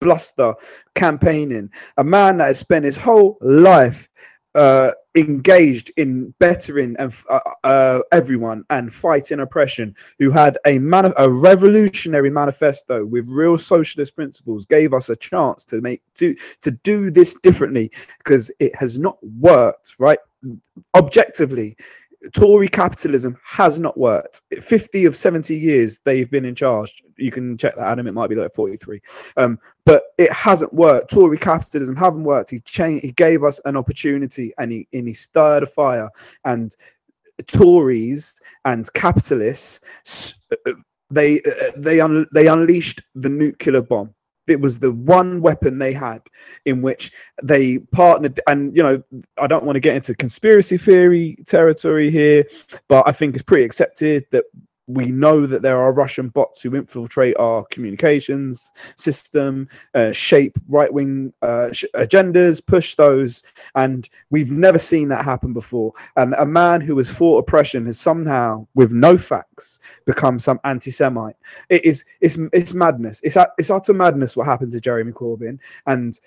bluster 0.00 0.54
campaigning. 0.94 1.70
A 1.96 2.04
man 2.04 2.38
that 2.38 2.46
has 2.46 2.58
spent 2.58 2.84
his 2.84 2.96
whole 2.96 3.38
life 3.40 4.08
uh, 4.54 4.92
engaged 5.14 5.92
in 5.96 6.34
bettering 6.38 6.96
and 6.98 7.14
uh, 7.28 7.40
uh, 7.64 8.00
everyone 8.12 8.64
and 8.70 8.92
fighting 8.92 9.40
oppression, 9.40 9.94
who 10.18 10.30
had 10.30 10.58
a 10.66 10.78
man 10.78 11.12
a 11.16 11.30
revolutionary 11.30 12.30
manifesto 12.30 13.04
with 13.04 13.28
real 13.28 13.58
socialist 13.58 14.16
principles, 14.16 14.66
gave 14.66 14.92
us 14.94 15.10
a 15.10 15.16
chance 15.16 15.64
to 15.64 15.80
make 15.80 16.02
to 16.14 16.34
to 16.60 16.70
do 16.70 17.10
this 17.10 17.34
differently 17.42 17.90
because 18.18 18.50
it 18.58 18.74
has 18.74 18.98
not 18.98 19.18
worked. 19.38 19.94
Right, 19.98 20.18
objectively, 20.94 21.76
Tory 22.32 22.68
capitalism 22.68 23.38
has 23.44 23.78
not 23.78 23.96
worked. 23.96 24.42
50 24.60 25.04
of 25.04 25.16
70 25.16 25.56
years 25.56 26.00
they've 26.04 26.30
been 26.30 26.44
in 26.44 26.54
charge. 26.54 27.02
You 27.16 27.30
can 27.30 27.56
check 27.56 27.76
that, 27.76 27.86
Adam. 27.86 28.06
It 28.06 28.12
might 28.12 28.28
be 28.28 28.34
like 28.34 28.54
43. 28.54 29.00
Um, 29.36 29.58
but 29.84 30.04
it 30.18 30.32
hasn't 30.32 30.72
worked. 30.74 31.10
Tory 31.10 31.38
capitalism 31.38 31.94
haven't 31.96 32.24
worked. 32.24 32.50
He 32.50 32.60
changed, 32.60 33.04
he 33.04 33.12
gave 33.12 33.44
us 33.44 33.60
an 33.64 33.76
opportunity 33.76 34.52
and 34.58 34.72
he 34.72 34.88
and 34.92 35.06
he 35.06 35.14
stirred 35.14 35.62
a 35.62 35.66
fire. 35.66 36.10
And 36.44 36.74
Tories 37.46 38.40
and 38.64 38.92
capitalists 38.94 39.80
uh, 40.50 40.72
they 41.10 41.40
uh, 41.42 41.70
they 41.76 42.00
un, 42.00 42.26
they 42.34 42.48
unleashed 42.48 43.02
the 43.14 43.28
nuclear 43.28 43.80
bomb 43.80 44.12
it 44.50 44.60
was 44.60 44.78
the 44.78 44.92
one 44.92 45.40
weapon 45.40 45.78
they 45.78 45.92
had 45.92 46.22
in 46.64 46.82
which 46.82 47.12
they 47.42 47.78
partnered 47.78 48.40
and 48.46 48.76
you 48.76 48.82
know 48.82 49.02
i 49.38 49.46
don't 49.46 49.64
want 49.64 49.76
to 49.76 49.80
get 49.80 49.96
into 49.96 50.14
conspiracy 50.14 50.76
theory 50.76 51.36
territory 51.46 52.10
here 52.10 52.44
but 52.88 53.06
i 53.06 53.12
think 53.12 53.34
it's 53.34 53.42
pretty 53.42 53.64
accepted 53.64 54.24
that 54.30 54.44
we 54.88 55.06
know 55.06 55.46
that 55.46 55.60
there 55.60 55.76
are 55.76 55.92
Russian 55.92 56.30
bots 56.30 56.62
who 56.62 56.74
infiltrate 56.74 57.36
our 57.38 57.64
communications 57.66 58.72
system, 58.96 59.68
uh, 59.94 60.12
shape 60.12 60.58
right 60.66 60.92
wing 60.92 61.32
uh, 61.42 61.70
sh- 61.72 61.84
agendas, 61.94 62.64
push 62.64 62.94
those. 62.94 63.42
And 63.74 64.08
we've 64.30 64.50
never 64.50 64.78
seen 64.78 65.08
that 65.08 65.24
happen 65.24 65.52
before. 65.52 65.92
And 66.16 66.34
a 66.38 66.46
man 66.46 66.80
who 66.80 66.96
has 66.96 67.10
fought 67.10 67.38
oppression 67.38 67.84
has 67.84 68.00
somehow, 68.00 68.66
with 68.74 68.90
no 68.90 69.18
facts, 69.18 69.80
become 70.06 70.38
some 70.38 70.58
anti 70.64 70.90
Semite. 70.90 71.36
It 71.68 71.84
is, 71.84 72.04
it's, 72.22 72.38
it's 72.54 72.72
madness. 72.72 73.20
It's, 73.22 73.36
it's 73.58 73.70
utter 73.70 73.92
madness 73.92 74.36
what 74.36 74.46
happened 74.46 74.72
to 74.72 74.80
Jeremy 74.80 75.12
Corbyn. 75.12 75.58
And 75.86 76.18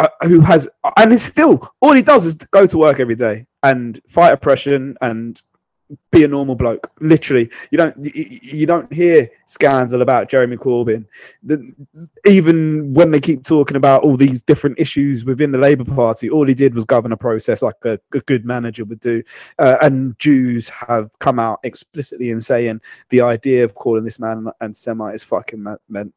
uh, 0.00 0.08
who 0.22 0.40
has, 0.40 0.68
and 0.96 1.12
is 1.12 1.22
still, 1.22 1.72
all 1.80 1.92
he 1.92 2.02
does 2.02 2.24
is 2.24 2.34
go 2.34 2.66
to 2.66 2.78
work 2.78 2.98
every 2.98 3.14
day 3.14 3.46
and 3.62 4.00
fight 4.08 4.32
oppression 4.32 4.96
and 5.00 5.40
be 6.10 6.24
a 6.24 6.28
normal 6.28 6.54
bloke. 6.54 6.90
Literally, 7.00 7.50
you 7.70 7.78
don't 7.78 7.96
you, 8.04 8.38
you 8.42 8.66
don't 8.66 8.92
hear 8.92 9.30
scandal 9.46 10.02
about 10.02 10.28
Jeremy 10.28 10.56
Corbyn. 10.56 11.04
The, 11.42 11.74
even 12.26 12.92
when 12.94 13.10
they 13.10 13.20
keep 13.20 13.44
talking 13.44 13.76
about 13.76 14.02
all 14.02 14.16
these 14.16 14.42
different 14.42 14.78
issues 14.78 15.24
within 15.24 15.52
the 15.52 15.58
Labour 15.58 15.84
Party, 15.84 16.30
all 16.30 16.46
he 16.46 16.54
did 16.54 16.74
was 16.74 16.84
govern 16.84 17.12
a 17.12 17.16
process 17.16 17.62
like 17.62 17.76
a, 17.84 17.98
a 18.14 18.20
good 18.20 18.44
manager 18.44 18.84
would 18.84 19.00
do. 19.00 19.22
Uh, 19.58 19.76
and 19.82 20.18
Jews 20.18 20.68
have 20.68 21.10
come 21.18 21.38
out 21.38 21.60
explicitly 21.64 22.30
in 22.30 22.40
saying 22.40 22.80
the 23.10 23.20
idea 23.20 23.64
of 23.64 23.74
calling 23.74 24.04
this 24.04 24.18
man 24.18 24.46
and 24.60 24.76
Semite 24.76 25.14
is 25.14 25.24
fucking 25.24 25.64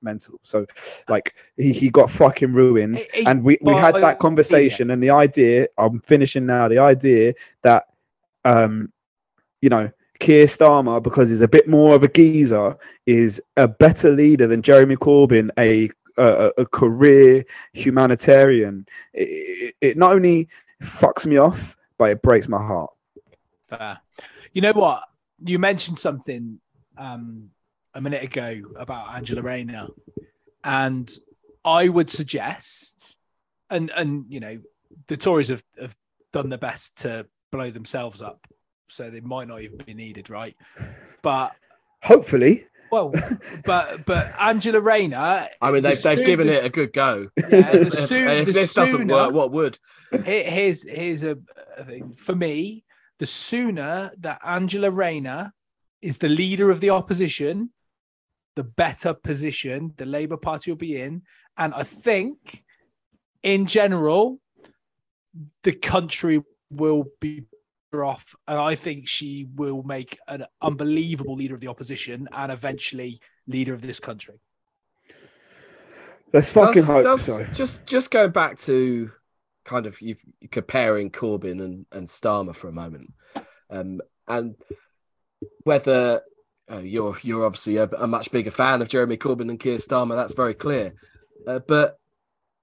mental. 0.01 0.39
So, 0.43 0.65
like, 1.09 1.35
he, 1.57 1.71
he 1.71 1.89
got 1.89 2.09
fucking 2.09 2.53
ruined. 2.53 3.05
and 3.25 3.43
we, 3.43 3.57
we 3.61 3.73
had 3.73 3.95
that 3.95 4.19
conversation, 4.19 4.91
and 4.91 5.01
the 5.01 5.09
idea. 5.09 5.67
I'm 5.77 5.99
finishing 6.01 6.45
now. 6.45 6.67
The 6.67 6.79
idea 6.79 7.33
that 7.63 7.87
um 8.45 8.91
you 9.65 9.69
know, 9.69 9.91
Keir 10.19 10.45
Starmer, 10.45 11.01
because 11.01 11.31
he's 11.31 11.41
a 11.41 11.47
bit 11.47 11.67
more 11.67 11.95
of 11.95 12.03
a 12.03 12.07
geezer, 12.07 12.77
is 13.07 13.41
a 13.57 13.67
better 13.67 14.11
leader 14.11 14.45
than 14.45 14.61
Jeremy 14.61 14.95
Corbyn, 14.95 15.49
a 15.57 15.89
a, 16.17 16.51
a 16.59 16.65
career 16.67 17.43
humanitarian. 17.73 18.85
It, 19.15 19.73
it, 19.81 19.97
not 19.97 20.15
only 20.15 20.47
fucks 20.83 21.25
me 21.25 21.37
off, 21.37 21.75
but 21.97 22.11
it 22.11 22.21
breaks 22.21 22.47
my 22.47 22.63
heart. 22.63 22.91
Fair. 23.63 23.99
You 24.53 24.61
know 24.61 24.71
what? 24.73 25.03
You 25.43 25.57
mentioned 25.57 25.97
something 25.97 26.59
um, 26.95 27.49
a 27.95 27.99
minute 27.99 28.23
ago 28.23 28.61
about 28.77 29.15
Angela 29.15 29.41
Rayner, 29.41 29.87
and 30.63 31.11
I 31.65 31.89
would 31.89 32.11
suggest, 32.11 33.17
and 33.71 33.89
and 33.97 34.25
you 34.29 34.39
know, 34.39 34.59
the 35.07 35.17
Tories 35.17 35.49
have, 35.49 35.63
have 35.81 35.95
done 36.31 36.49
their 36.49 36.59
best 36.59 36.99
to 36.99 37.25
blow 37.51 37.71
themselves 37.71 38.21
up 38.21 38.45
so 38.87 39.09
they 39.09 39.21
might 39.21 39.47
not 39.47 39.61
even 39.61 39.77
be 39.77 39.93
needed, 39.93 40.29
right? 40.29 40.55
But 41.21 41.55
hopefully, 42.03 42.65
well, 42.91 43.13
but 43.65 44.05
but 44.05 44.33
Angela 44.39 44.79
Rayner. 44.79 45.47
I 45.61 45.71
mean, 45.71 45.83
they've, 45.83 46.01
the 46.01 46.15
they've 46.15 46.25
given 46.25 46.49
it 46.49 46.63
a 46.63 46.69
good 46.69 46.93
go. 46.93 47.29
Yeah, 47.37 47.71
the 47.71 47.91
soon, 47.91 48.27
if, 48.29 48.47
if 48.47 48.53
this 48.53 48.71
sooner, 48.71 48.85
doesn't 48.85 49.07
work, 49.07 49.33
what 49.33 49.51
would? 49.51 49.77
Here's 50.23 50.87
here's 50.87 51.23
a, 51.23 51.37
a 51.77 51.83
thing 51.83 52.13
for 52.13 52.35
me. 52.35 52.83
The 53.19 53.25
sooner 53.25 54.11
that 54.19 54.41
Angela 54.45 54.91
Rayner 54.91 55.53
is 56.01 56.17
the 56.17 56.29
leader 56.29 56.69
of 56.69 56.81
the 56.81 56.89
opposition, 56.89 57.71
the 58.55 58.63
better 58.63 59.13
position 59.13 59.93
the 59.97 60.05
Labour 60.05 60.37
Party 60.37 60.71
will 60.71 60.77
be 60.77 61.01
in. 61.01 61.23
And 61.57 61.73
I 61.73 61.83
think, 61.83 62.63
in 63.41 63.65
general, 63.65 64.39
the 65.63 65.71
country 65.71 66.43
will 66.69 67.05
be 67.21 67.45
off, 68.03 68.35
and 68.47 68.57
I 68.57 68.75
think 68.75 69.07
she 69.07 69.47
will 69.55 69.83
make 69.83 70.17
an 70.27 70.45
unbelievable 70.61 71.35
leader 71.35 71.53
of 71.53 71.61
the 71.61 71.67
opposition 71.67 72.27
and 72.31 72.51
eventually 72.51 73.19
leader 73.47 73.73
of 73.73 73.81
this 73.81 73.99
country. 73.99 74.39
Let's 76.33 76.51
fucking 76.51 76.81
does, 76.81 76.87
hope 76.87 77.03
does, 77.03 77.25
so. 77.25 77.43
Just 77.53 77.85
just 77.85 78.11
going 78.11 78.31
back 78.31 78.59
to 78.59 79.11
kind 79.63 79.85
of 79.85 80.01
you 80.01 80.17
comparing 80.51 81.11
Corbyn 81.11 81.63
and, 81.63 81.85
and 81.91 82.07
Starmer 82.07 82.55
for 82.55 82.67
a 82.67 82.73
moment, 82.73 83.13
um, 83.69 84.01
and 84.27 84.55
whether 85.63 86.21
uh, 86.71 86.79
you're 86.79 87.17
you're 87.21 87.45
obviously 87.45 87.77
a, 87.77 87.83
a, 87.83 88.07
much 88.07 88.31
bigger 88.31 88.51
fan 88.51 88.81
of 88.81 88.89
Jeremy 88.89 89.17
Corbyn 89.17 89.49
and 89.49 89.59
Keir 89.59 89.77
Starmer, 89.77 90.15
that's 90.15 90.33
very 90.33 90.55
clear, 90.55 90.95
uh, 91.47 91.59
but 91.59 91.99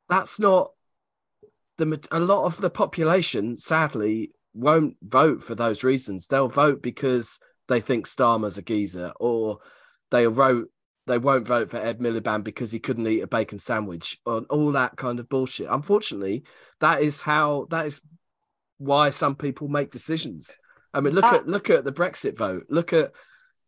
that's 0.09 0.39
not 0.39 0.73
the 1.79 2.07
a 2.11 2.21
lot 2.21 2.45
of 2.45 2.61
the 2.61 2.71
population 2.71 3.57
sadly 3.57 4.33
won't 4.55 4.97
vote 5.03 5.43
for 5.43 5.55
those 5.55 5.85
reasons. 5.85 6.27
They'll 6.27 6.49
vote 6.49 6.83
because 6.83 7.41
they 7.69 7.81
think 7.81 8.07
Starmer's 8.07 8.59
a 8.59 8.63
geezer, 8.63 9.13
or 9.19 9.59
they'll 10.11 10.31
vote 10.31 10.71
they 11.07 11.19
won't 11.19 11.49
vote 11.49 11.71
for 11.71 11.79
Ed 11.79 11.99
Miliband 11.99 12.45
because 12.45 12.71
he 12.71 12.79
couldn't 12.79 13.07
eat 13.09 13.23
a 13.23 13.27
bacon 13.27 13.59
sandwich, 13.59 14.19
or 14.25 14.43
all 14.51 14.73
that 14.73 14.97
kind 14.97 15.19
of 15.19 15.29
bullshit. 15.29 15.67
Unfortunately, 15.69 16.45
that 16.81 17.03
is 17.03 17.23
how 17.23 17.67
that 17.71 17.87
is 17.87 18.01
why 18.79 19.11
some 19.11 19.35
people 19.35 19.69
make 19.69 19.91
decisions. 19.91 20.59
I 20.95 21.01
mean, 21.01 21.15
look 21.15 21.25
uh, 21.25 21.37
at 21.37 21.49
look 21.49 21.71
at 21.71 21.85
the 21.85 21.93
Brexit 21.93 22.37
vote. 22.37 22.67
Look 22.69 22.93
at 22.93 23.13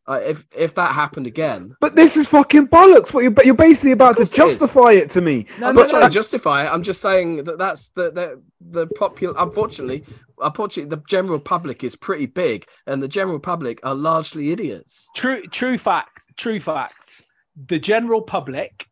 uh, 0.06 0.20
if 0.24 0.46
if 0.54 0.74
that 0.74 0.92
happened 0.92 1.26
again, 1.26 1.74
but 1.80 1.96
this 1.96 2.16
is 2.16 2.26
fucking 2.26 2.68
bollocks. 2.68 3.14
What 3.14 3.24
you're 3.24 3.34
you're 3.44 3.54
basically 3.54 3.92
about 3.92 4.16
to 4.18 4.26
justify 4.26 4.92
it, 4.92 5.04
it, 5.04 5.10
to 5.10 5.20
me. 5.20 5.46
No, 5.58 5.68
I'm 5.68 5.76
not 5.76 5.88
trying 5.88 6.08
to 6.08 6.12
justify 6.12 6.66
it. 6.66 6.72
I'm 6.72 6.82
just 6.82 7.00
saying 7.00 7.44
that 7.44 7.58
that's 7.58 7.90
the 7.90 8.10
the 8.10 8.42
the 8.60 8.86
popular. 8.88 9.34
Unfortunately, 9.38 10.04
unfortunately, 10.42 10.94
the 10.94 11.02
general 11.08 11.38
public 11.38 11.82
is 11.82 11.96
pretty 11.96 12.26
big, 12.26 12.66
and 12.86 13.02
the 13.02 13.08
general 13.08 13.40
public 13.40 13.80
are 13.82 13.94
largely 13.94 14.50
idiots. 14.52 15.08
True, 15.16 15.40
true 15.46 15.78
facts. 15.78 16.26
True 16.36 16.60
facts. 16.60 17.24
The 17.56 17.78
general 17.78 18.20
public, 18.20 18.88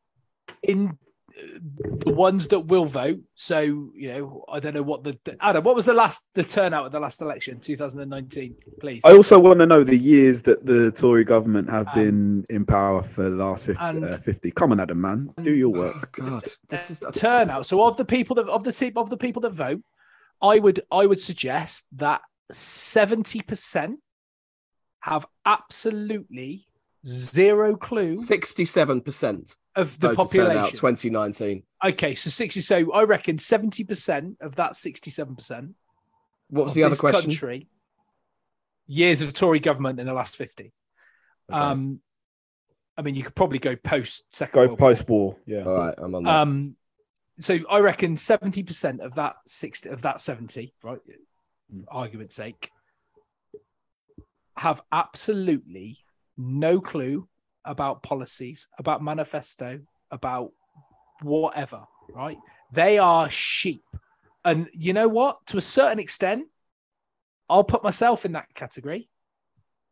in 0.63 0.97
the 1.43 2.13
ones 2.13 2.49
that 2.49 2.61
will 2.61 2.85
vote. 2.85 3.21
So 3.35 3.61
you 3.61 4.13
know, 4.13 4.45
I 4.49 4.61
don't 4.61 4.75
know 4.75 4.83
what 4.83 5.05
the 5.05 5.19
Adam. 5.41 5.65
What 5.65 5.75
was 5.75 5.87
the 5.87 5.95
last 5.95 6.29
the 6.35 6.45
turnout 6.45 6.87
of 6.87 6.93
the 6.93 7.01
last 7.01 7.21
election, 7.21 7.61
2019? 7.61 8.57
Please. 8.81 9.03
I 9.05 9.13
also 9.13 9.39
want 9.39 9.61
to 9.61 9.67
know 9.67 9.85
the 9.85 9.97
years 9.97 10.43
that 10.43 10.65
the 10.65 10.91
Tory 10.93 11.25
government 11.25 11.71
have 11.71 11.89
um, 11.89 11.95
been 11.95 12.45
in 12.51 12.67
power 12.67 13.03
for 13.03 13.25
the 13.25 13.37
last 13.37 13.67
50. 13.67 13.83
And, 13.83 14.05
uh, 14.05 14.19
50. 14.19 14.51
Come 14.53 14.73
on, 14.73 14.81
Adam, 14.81 15.01
man, 15.01 15.31
do 15.41 15.53
your 15.53 15.71
work. 15.71 16.19
Oh 16.21 16.25
God, 16.25 16.45
this 16.69 16.91
is 16.91 17.01
the 17.01 17.13
turnout. 17.13 17.67
So 17.67 17.87
of 17.87 17.97
the 17.97 18.05
people 18.05 18.37
that 18.37 18.47
of 18.47 18.65
the 18.65 18.73
team 18.73 18.93
of 18.97 19.11
the 19.11 19.17
people 19.17 19.43
that 19.43 19.53
vote, 19.53 19.83
I 20.41 20.59
would 20.59 20.81
I 20.91 21.07
would 21.07 21.21
suggest 21.21 21.87
that 21.93 22.23
70 22.51 23.43
percent 23.43 23.99
have 25.01 25.27
absolutely 25.45 26.65
zero 27.07 27.77
clue. 27.77 28.17
67% 28.17 29.57
of 29.77 29.99
the 29.99 30.15
population. 30.15 30.77
2019. 30.77 31.63
Okay, 31.85 32.15
so 32.15 32.31
60. 32.31 32.61
So 32.61 32.93
I 32.93 33.05
reckon 33.05 33.37
70% 33.37 34.41
of 34.41 34.57
that 34.57 34.73
67%. 34.73 35.75
What 36.49 36.65
was 36.65 36.75
the 36.75 36.85
other 36.85 36.97
question? 36.97 37.31
Country, 37.31 37.69
years 38.87 39.23
of 39.23 39.33
Tory 39.33 39.59
government 39.61 39.99
in 39.99 40.07
the 40.07 40.13
last 40.13 40.37
50. 40.37 40.73
Okay. 41.51 41.59
Um, 41.59 42.01
I 42.97 43.03
mean, 43.03 43.15
you 43.15 43.23
could 43.23 43.35
probably 43.35 43.59
go 43.59 43.75
post 43.75 44.35
second. 44.35 44.67
Go 44.67 44.77
post 44.77 45.09
war. 45.09 45.37
Yeah. 45.47 45.63
All 45.63 45.75
right, 45.75 45.95
I'm 45.97 46.15
on 46.15 46.25
that. 46.25 46.31
Um, 46.31 46.77
so 47.39 47.59
I 47.71 47.81
reckon 47.81 48.17
70% 48.17 49.01
of 49.01 49.15
that 49.15 49.37
60 49.47 49.89
of 49.89 50.03
that 50.03 50.21
70, 50.21 50.75
right? 50.83 50.99
Mm. 51.75 51.85
Argument's 51.89 52.37
sake, 52.37 52.71
have 54.57 54.83
absolutely 54.93 55.97
no 56.37 56.81
clue 56.81 57.29
about 57.65 58.03
policies, 58.03 58.69
about 58.79 59.03
manifesto, 59.03 59.81
about 60.11 60.51
whatever, 61.23 61.85
right? 62.15 62.39
They 62.73 62.99
are 62.99 63.31
sheep. 63.31 63.85
And 64.45 64.69
you 64.73 64.93
know 64.93 65.09
what? 65.09 65.47
To 65.49 65.57
a 65.57 65.63
certain 65.63 65.99
extent, 65.99 66.47
I'll 67.49 67.65
put 67.65 67.85
myself 67.85 68.25
in 68.25 68.33
that 68.33 68.53
category. 68.55 69.09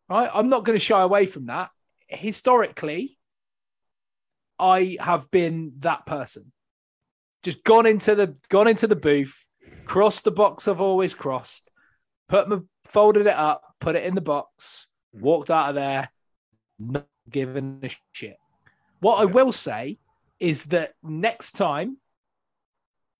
Right? 0.08 0.28
I'm 0.32 0.48
not 0.48 0.64
going 0.64 0.76
to 0.76 0.84
shy 0.84 1.00
away 1.00 1.26
from 1.26 1.46
that. 1.46 1.70
Historically, 2.08 3.18
I 4.58 4.96
have 5.00 5.30
been 5.30 5.74
that 5.78 6.04
person. 6.04 6.52
Just 7.42 7.62
gone 7.64 7.86
into 7.86 8.14
the 8.14 8.36
gone 8.48 8.68
into 8.68 8.86
the 8.86 8.96
booth, 8.96 9.48
crossed 9.86 10.24
the 10.24 10.30
box 10.30 10.68
I've 10.68 10.80
always 10.80 11.14
crossed, 11.14 11.70
put 12.28 12.48
my 12.48 12.58
folded 12.84 13.26
it 13.26 13.32
up, 13.32 13.62
put 13.80 13.96
it 13.96 14.04
in 14.04 14.14
the 14.14 14.20
box, 14.20 14.88
hmm. 15.14 15.22
walked 15.22 15.50
out 15.50 15.70
of 15.70 15.74
there, 15.76 16.10
not 16.80 17.06
giving 17.28 17.80
a 17.82 17.90
shit. 18.12 18.36
What 19.00 19.20
I 19.20 19.24
will 19.26 19.52
say 19.52 19.98
is 20.38 20.66
that 20.66 20.94
next 21.02 21.52
time, 21.52 21.98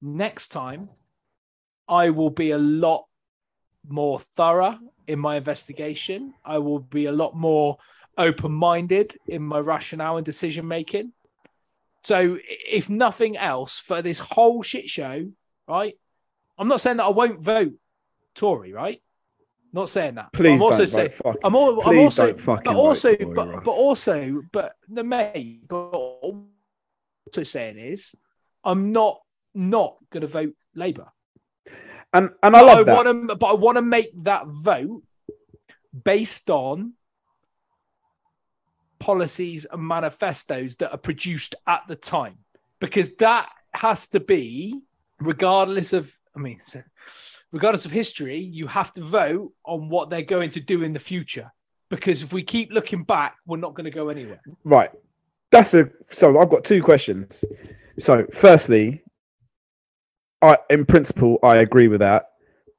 next 0.01 0.49
time, 0.49 0.89
I 1.89 2.11
will 2.11 2.31
be 2.31 2.51
a 2.53 2.59
lot 2.59 3.07
more 3.87 4.19
thorough 4.19 4.79
in 5.07 5.19
my 5.19 5.37
investigation. 5.37 6.35
I 6.45 6.59
will 6.59 6.79
be 6.79 7.07
a 7.07 7.13
lot 7.13 7.37
more 7.37 7.79
open 8.17 8.53
minded 8.53 9.17
in 9.27 9.43
my 9.43 9.59
rationale 9.59 10.17
and 10.17 10.25
decision 10.25 10.67
making. 10.67 11.13
So, 12.03 12.39
if 12.49 12.89
nothing 12.89 13.37
else, 13.37 13.79
for 13.79 14.01
this 14.01 14.19
whole 14.19 14.63
shit 14.63 14.89
show, 14.89 15.31
right? 15.69 15.95
I'm 16.59 16.69
not 16.69 16.81
saying 16.81 16.99
that 16.99 17.05
I 17.05 17.11
won't 17.11 17.41
vote 17.41 17.75
Tory, 18.35 18.73
right? 18.73 19.03
Not 19.73 19.89
saying 19.89 20.17
that. 20.17 20.33
Please 20.33 20.55
I'm 20.55 20.63
also 20.63 20.79
don't 20.79 20.87
saying 20.89 21.11
vote 21.23 21.37
I'm, 21.45 21.55
all, 21.55 21.89
I'm 21.89 21.99
also, 21.99 22.27
don't 22.27 22.41
fucking 22.41 22.65
but 22.65 22.75
also, 22.77 23.17
but, 23.17 23.49
Ross. 23.49 23.63
but 23.65 23.71
also, 23.71 24.43
but 24.53 24.75
the 24.89 25.05
mate, 25.05 25.69
but 25.69 25.77
also 25.77 27.43
saying 27.43 27.79
is, 27.79 28.17
I'm 28.65 28.93
not 28.93 29.21
not 29.55 29.97
going 30.11 30.23
to 30.23 30.27
vote 30.27 30.55
Labour. 30.75 31.09
and 32.13 32.31
and 32.43 32.57
I 32.57 32.61
But 32.61 32.67
love 32.67 32.79
I 32.79 32.83
that. 32.83 32.97
want 33.05 33.29
to, 33.29 33.37
but 33.37 33.47
I 33.47 33.55
want 33.55 33.77
to 33.77 33.83
make 33.83 34.17
that 34.25 34.45
vote 34.47 35.03
based 36.05 36.51
on 36.51 36.95
policies 38.99 39.67
and 39.71 39.83
manifestos 39.87 40.77
that 40.77 40.93
are 40.93 40.99
produced 40.99 41.55
at 41.67 41.83
the 41.89 41.97
time, 41.97 42.39
because 42.81 43.15
that 43.17 43.49
has 43.73 44.09
to 44.09 44.21
be, 44.21 44.81
regardless 45.21 45.93
of, 45.93 46.13
I 46.37 46.41
mean, 46.41 46.59
so, 46.59 46.83
regardless 47.53 47.85
of 47.85 47.93
history, 47.93 48.39
you 48.39 48.67
have 48.67 48.93
to 48.95 49.01
vote 49.01 49.53
on 49.65 49.89
what 49.89 50.11
they're 50.11 50.23
going 50.23 50.51
to 50.51 50.61
do 50.61 50.83
in 50.83 50.93
the 50.93 50.99
future. 50.99 51.51
Because 51.89 52.23
if 52.23 52.33
we 52.33 52.43
keep 52.43 52.73
looking 52.73 53.03
back, 53.03 53.37
we're 53.47 53.57
not 53.57 53.75
going 53.75 53.85
to 53.85 53.91
go 53.91 54.09
anywhere. 54.09 54.41
Right. 54.65 54.91
That's 55.51 55.75
a 55.75 55.91
so 56.11 56.39
I've 56.39 56.51
got 56.51 56.63
two 56.63 56.83
questions. 56.83 57.45
So 57.99 58.25
firstly, 58.33 59.03
I 60.43 60.59
in 60.71 60.87
principle 60.87 61.39
I 61.43 61.57
agree 61.57 61.89
with 61.89 62.01
that, 62.01 62.27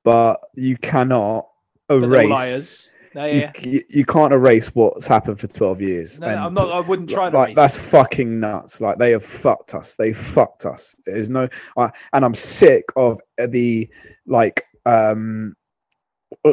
but 0.06 0.40
you 0.56 0.78
cannot 0.78 1.48
erase 1.90 2.30
liars. 2.30 2.96
No, 3.14 3.26
you, 3.26 3.40
yeah. 3.40 3.52
you, 3.62 3.82
you 3.90 4.06
can't 4.06 4.32
erase 4.32 4.68
what's 4.68 5.06
happened 5.06 5.40
for 5.40 5.48
12 5.48 5.82
years. 5.82 6.20
No, 6.20 6.28
and 6.28 6.40
I'm 6.40 6.54
not. 6.54 6.72
I 6.72 6.80
wouldn't 6.80 7.10
try 7.10 7.30
to. 7.30 7.38
like 7.38 7.56
that's 7.56 7.76
it. 7.76 7.82
fucking 7.82 8.40
nuts. 8.40 8.80
Like 8.80 8.98
they 8.98 9.12
have 9.12 9.26
fucked 9.26 9.76
us. 9.76 9.96
They 9.96 10.14
fucked 10.14 10.66
us. 10.66 10.96
There's 11.06 11.30
no, 11.30 11.50
I 11.78 11.92
and 12.14 12.24
I'm 12.24 12.36
sick 12.36 12.86
of 12.96 13.20
the 13.38 13.90
like 14.26 14.64
um 14.86 15.56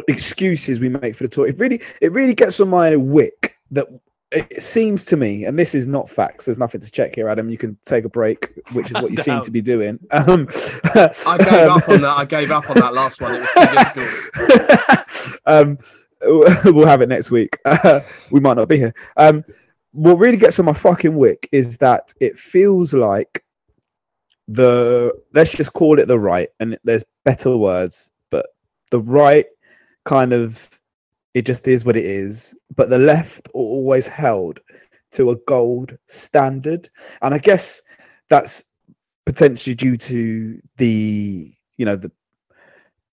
excuses 0.07 0.79
we 0.79 0.89
make 0.89 1.15
for 1.15 1.23
the 1.23 1.29
tour. 1.29 1.47
It 1.47 1.57
really, 1.59 1.81
it 2.01 2.11
really 2.11 2.33
gets 2.33 2.59
on 2.59 2.69
my 2.69 2.95
wick 2.95 3.55
that 3.71 3.87
it 4.31 4.61
seems 4.61 5.05
to 5.05 5.17
me, 5.17 5.45
and 5.45 5.57
this 5.57 5.73
is 5.73 5.87
not 5.87 6.09
facts. 6.09 6.45
There's 6.45 6.57
nothing 6.57 6.81
to 6.81 6.91
check 6.91 7.15
here, 7.15 7.27
Adam. 7.29 7.49
You 7.49 7.57
can 7.57 7.77
take 7.85 8.05
a 8.05 8.09
break, 8.09 8.51
which 8.75 8.91
is 8.91 8.93
what 8.93 9.11
you 9.11 9.17
Stand 9.17 9.37
seem 9.37 9.41
to 9.43 9.51
be 9.51 9.61
doing. 9.61 9.99
Um, 10.11 10.47
I 11.25 11.37
gave 11.39 11.69
up 11.69 11.89
on 11.89 12.01
that. 12.01 12.15
I 12.17 12.25
gave 12.25 12.51
up 12.51 12.69
on 12.69 12.79
that 12.79 12.93
last 12.93 13.21
one. 13.21 13.35
It 13.35 13.41
was 13.41 13.49
too 13.53 14.03
difficult. 14.03 15.39
um, 15.45 15.77
we'll 16.65 16.87
have 16.87 17.01
it 17.01 17.09
next 17.09 17.31
week. 17.31 17.57
we 18.31 18.39
might 18.39 18.57
not 18.57 18.67
be 18.67 18.77
here. 18.77 18.93
Um, 19.17 19.43
what 19.91 20.19
really 20.19 20.37
gets 20.37 20.59
on 20.59 20.65
my 20.65 20.73
fucking 20.73 21.15
wick 21.15 21.47
is 21.51 21.77
that 21.77 22.13
it 22.19 22.37
feels 22.37 22.93
like 22.93 23.43
the 24.47 25.13
let's 25.33 25.51
just 25.51 25.73
call 25.73 25.99
it 25.99 26.07
the 26.07 26.19
right, 26.19 26.49
and 26.59 26.77
there's 26.83 27.05
better 27.23 27.55
words, 27.55 28.11
but 28.29 28.47
the 28.91 28.99
right 28.99 29.45
kind 30.05 30.33
of 30.33 30.69
it 31.33 31.45
just 31.45 31.67
is 31.67 31.85
what 31.85 31.95
it 31.95 32.05
is. 32.05 32.55
But 32.75 32.89
the 32.89 32.97
left 32.97 33.47
are 33.49 33.51
always 33.59 34.07
held 34.07 34.59
to 35.11 35.31
a 35.31 35.35
gold 35.47 35.97
standard, 36.07 36.89
and 37.21 37.33
I 37.33 37.37
guess 37.37 37.81
that's 38.29 38.63
potentially 39.25 39.75
due 39.75 39.95
to 39.95 40.59
the 40.77 41.53
you 41.77 41.85
know 41.85 41.95
the 41.95 42.11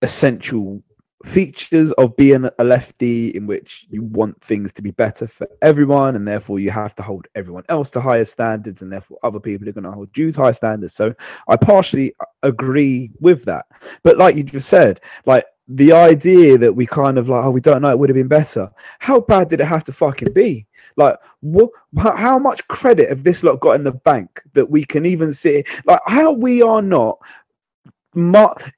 essential 0.03 0.83
features 1.27 1.91
of 1.93 2.17
being 2.17 2.49
a 2.59 2.65
lefty 2.65 3.31
in 3.31 3.49
which 3.49 3.87
you 3.91 4.03
want 4.05 4.41
things 4.41 4.73
to 4.73 4.81
be 4.81 4.93
better 4.93 5.27
for 5.27 5.49
everyone 5.61 6.15
and 6.15 6.27
therefore 6.27 6.61
you 6.61 6.71
have 6.71 6.95
to 6.95 7.03
hold 7.03 7.27
everyone 7.35 7.65
else 7.69 7.91
to 7.91 8.01
higher 8.01 8.25
standards 8.25 8.81
and 8.81 8.93
therefore 8.93 9.19
other 9.25 9.41
people 9.41 9.69
are 9.69 9.73
going 9.73 9.83
to 9.83 9.91
hold 9.91 10.17
you 10.17 10.31
to 10.31 10.41
higher 10.41 10.53
standards. 10.53 10.95
So 10.95 11.13
i 11.49 11.57
partially 11.57 12.15
agree 12.45 13.11
with 13.19 13.45
that. 13.45 13.67
But 14.05 14.19
like 14.19 14.37
you 14.37 14.45
just 14.45 14.69
said 14.69 15.01
like 15.27 15.45
the 15.69 15.93
idea 15.93 16.57
that 16.59 16.73
we 16.73 16.87
kind 16.87 17.19
of 17.19 17.29
like 17.29 17.45
oh 17.45 17.51
we 17.51 17.61
don't 17.61 17.83
know 17.83 17.91
it 17.91 17.99
would 17.99 18.09
have 18.09 18.15
been 18.15 18.29
better 18.29 18.71
how 19.01 19.19
bad 19.19 19.49
did 19.49 19.61
it 19.61 19.65
have 19.67 19.83
to 19.85 19.93
fucking 19.93 20.33
be? 20.33 20.65
Like 20.97 21.19
what 21.41 21.71
how 21.99 22.39
much 22.39 22.67
credit 22.69 23.09
have 23.09 23.25
this 23.25 23.43
lot 23.43 23.59
got 23.59 23.73
in 23.73 23.83
the 23.83 23.93
bank 23.93 24.41
that 24.53 24.71
we 24.71 24.85
can 24.85 25.05
even 25.05 25.33
see 25.33 25.65
like 25.87 26.01
how 26.07 26.31
we 26.31 26.63
are 26.63 26.83
not 26.83 27.19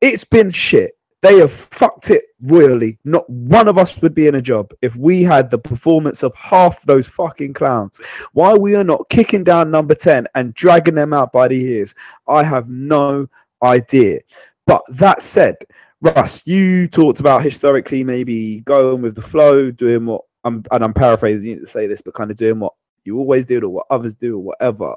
it's 0.01 0.24
been 0.24 0.51
shit 0.51 0.97
they 1.21 1.39
have 1.39 1.53
fucked 1.53 2.11
it 2.11 2.25
royally. 2.43 2.99
Not 3.05 3.29
one 3.29 3.69
of 3.69 3.79
us 3.79 4.01
would 4.01 4.14
be 4.14 4.29
in 4.29 4.37
a 4.37 4.43
job 4.43 4.73
if 4.83 4.95
we 4.95 5.23
had 5.23 5.51
the 5.51 5.59
performance 5.59 6.23
of 6.23 6.35
half 6.35 6.83
those 6.83 7.09
fucking 7.09 7.55
clowns. 7.55 8.01
Why 8.33 8.55
we 8.55 8.77
are 8.77 8.85
not 8.85 9.09
kicking 9.09 9.43
down 9.45 9.71
number 9.71 9.95
10 9.95 10.27
and 10.35 10.55
dragging 10.55 10.95
them 10.95 11.12
out 11.12 11.33
by 11.33 11.49
the 11.49 11.61
ears, 11.61 11.95
I 12.29 12.45
have 12.45 12.69
no 12.69 13.27
idea. 13.62 14.21
But 14.66 14.83
that 14.91 15.23
said, 15.23 15.57
Russ, 16.01 16.47
you 16.47 16.87
talked 16.87 17.19
about 17.19 17.43
historically 17.43 18.05
maybe 18.05 18.61
going 18.61 19.03
with 19.03 19.16
the 19.16 19.23
flow, 19.23 19.71
doing 19.73 20.07
what 20.07 20.23
I'm 20.45 20.62
and 20.71 20.85
I'm 20.85 20.95
paraphrasing 20.95 21.51
you 21.51 21.61
to 21.61 21.66
say 21.66 21.89
this, 21.89 22.01
but 22.01 22.14
kind 22.14 22.31
of 22.31 22.37
doing 22.37 22.61
what 22.61 22.75
you 23.05 23.19
always 23.19 23.45
did 23.45 23.64
or 23.64 23.71
what 23.71 23.87
others 23.91 24.14
do 24.14 24.37
or 24.37 24.43
whatever. 24.43 24.97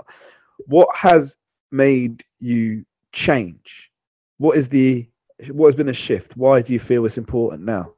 What 0.68 0.96
has 0.96 1.38
made 1.72 2.24
you 2.40 2.86
change? 3.12 3.92
What 4.38 4.58
is 4.58 4.68
the 4.68 5.08
what 5.50 5.68
has 5.68 5.76
been 5.76 5.88
the 5.88 5.94
shift? 5.94 6.38
Why 6.38 6.62
do 6.62 6.74
you 6.74 6.80
feel 6.80 7.06
it's 7.06 7.18
important 7.18 7.64
now? 7.64 7.94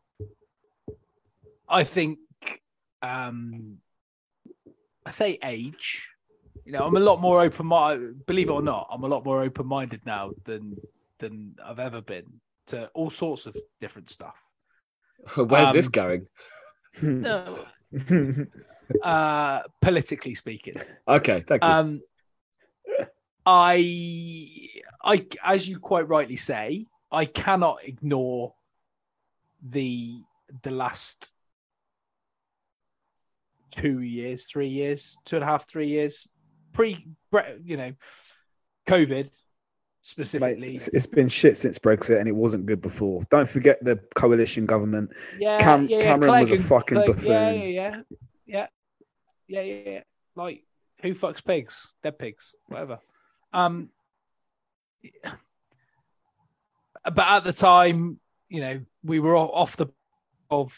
I 1.67 1.83
think 1.83 2.19
um 3.01 3.77
I 5.05 5.11
say 5.11 5.37
age. 5.43 6.09
You 6.65 6.71
know, 6.71 6.85
I'm 6.85 6.95
a 6.95 6.99
lot 6.99 7.19
more 7.19 7.41
open 7.41 7.65
minded 7.65 8.25
believe 8.25 8.47
it 8.47 8.53
or 8.53 8.61
not, 8.61 8.87
I'm 8.91 9.03
a 9.03 9.07
lot 9.07 9.25
more 9.25 9.41
open 9.43 9.67
minded 9.67 10.05
now 10.05 10.31
than 10.45 10.77
than 11.19 11.55
I've 11.63 11.79
ever 11.79 12.01
been 12.01 12.25
to 12.67 12.87
all 12.93 13.09
sorts 13.09 13.45
of 13.45 13.55
different 13.81 14.09
stuff. 14.09 14.41
Where's 15.35 15.73
this 15.73 15.87
Um, 15.87 15.91
going? 15.91 16.27
No, 17.01 17.65
uh 19.03 19.61
politically 19.81 20.35
speaking. 20.35 20.75
Okay, 21.07 21.43
thank 21.47 21.63
you. 21.63 21.69
Um 21.69 22.01
I 23.45 24.69
I 25.03 25.27
as 25.43 25.67
you 25.67 25.79
quite 25.79 26.07
rightly 26.07 26.37
say, 26.37 26.85
I 27.13 27.25
cannot 27.25 27.77
ignore 27.83 28.55
the 29.61 30.21
the 30.63 30.71
last 30.71 31.33
two 33.71 34.01
years, 34.01 34.45
three 34.45 34.67
years, 34.67 35.17
two 35.25 35.37
and 35.37 35.43
a 35.43 35.47
half, 35.47 35.69
three 35.69 35.87
years, 35.87 36.27
pre, 36.73 37.05
you 37.63 37.77
know, 37.77 37.93
COVID 38.87 39.09
Mate, 39.09 39.41
specifically. 40.01 40.75
it's, 40.75 40.87
it's 40.89 41.05
been 41.05 41.27
shit 41.27 41.55
since 41.57 41.79
Brexit, 41.79 42.19
and 42.19 42.27
it 42.27 42.35
wasn't 42.35 42.65
good 42.65 42.81
before. 42.81 43.23
Don't 43.29 43.47
forget 43.47 43.83
the 43.83 43.99
coalition 44.15 44.65
government. 44.65 45.11
yeah, 45.39 45.59
Cam- 45.59 45.87
yeah, 45.87 45.97
yeah, 45.97 46.03
Cameron 46.03 46.41
was 46.41 46.51
a 46.51 46.57
fucking 46.57 46.97
Yeah, 46.97 47.05
buffoon. 47.05 47.31
yeah, 47.31 47.51
yeah, 47.51 48.01
yeah, 48.45 48.67
yeah, 49.47 49.61
yeah, 49.61 49.89
yeah. 49.91 50.01
Like 50.35 50.63
who 51.01 51.09
fucks 51.13 51.43
pigs? 51.45 51.93
Dead 52.01 52.17
pigs, 52.19 52.55
whatever. 52.67 52.99
Um, 53.53 53.89
but 57.03 57.27
at 57.27 57.43
the 57.43 57.53
time, 57.53 58.19
you 58.49 58.61
know, 58.61 58.81
we 59.03 59.19
were 59.19 59.35
off 59.35 59.77
the 59.77 59.87
of. 60.49 60.77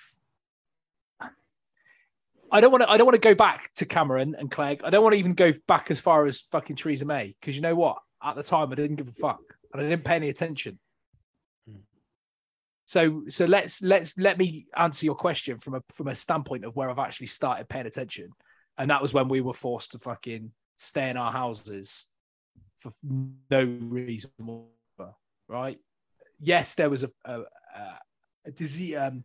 I 2.51 2.61
don't 2.61 2.71
want 2.71 2.83
to. 2.83 2.89
I 2.89 2.97
don't 2.97 3.05
want 3.05 3.21
to 3.21 3.27
go 3.27 3.35
back 3.35 3.71
to 3.75 3.85
Cameron 3.85 4.35
and 4.37 4.49
Clegg. 4.49 4.81
I 4.83 4.89
don't 4.89 5.03
want 5.03 5.13
to 5.13 5.19
even 5.19 5.33
go 5.33 5.51
back 5.67 5.91
as 5.91 5.99
far 5.99 6.25
as 6.25 6.41
fucking 6.41 6.75
Theresa 6.75 7.05
May 7.05 7.35
because 7.39 7.55
you 7.55 7.61
know 7.61 7.75
what? 7.75 7.97
At 8.23 8.35
the 8.35 8.43
time, 8.43 8.71
I 8.71 8.75
didn't 8.75 8.95
give 8.95 9.07
a 9.07 9.11
fuck 9.11 9.41
and 9.73 9.81
I 9.81 9.89
didn't 9.89 10.05
pay 10.05 10.15
any 10.15 10.29
attention. 10.29 10.79
Hmm. 11.67 11.79
So, 12.85 13.23
so 13.27 13.45
let's 13.45 13.83
let's 13.83 14.17
let 14.17 14.37
me 14.37 14.67
answer 14.75 15.05
your 15.05 15.15
question 15.15 15.57
from 15.57 15.75
a 15.75 15.81
from 15.91 16.07
a 16.07 16.15
standpoint 16.15 16.65
of 16.65 16.75
where 16.75 16.89
I've 16.89 16.99
actually 16.99 17.27
started 17.27 17.67
paying 17.67 17.87
attention, 17.87 18.29
and 18.77 18.89
that 18.89 19.01
was 19.01 19.13
when 19.13 19.27
we 19.27 19.41
were 19.41 19.53
forced 19.53 19.91
to 19.91 19.99
fucking 19.99 20.51
stay 20.77 21.09
in 21.09 21.17
our 21.17 21.31
houses 21.31 22.07
for 22.77 22.91
no 23.49 23.63
reason 23.63 24.29
whatsoever, 24.37 25.15
right? 25.47 25.79
Yes, 26.39 26.75
there 26.75 26.89
was 26.89 27.03
a, 27.03 27.09
a, 27.25 27.43
a 28.45 28.51
disease, 28.51 28.97
um, 28.97 29.23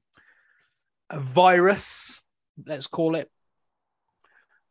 a 1.11 1.21
virus, 1.21 2.23
let's 2.67 2.87
call 2.87 3.15
it, 3.15 3.31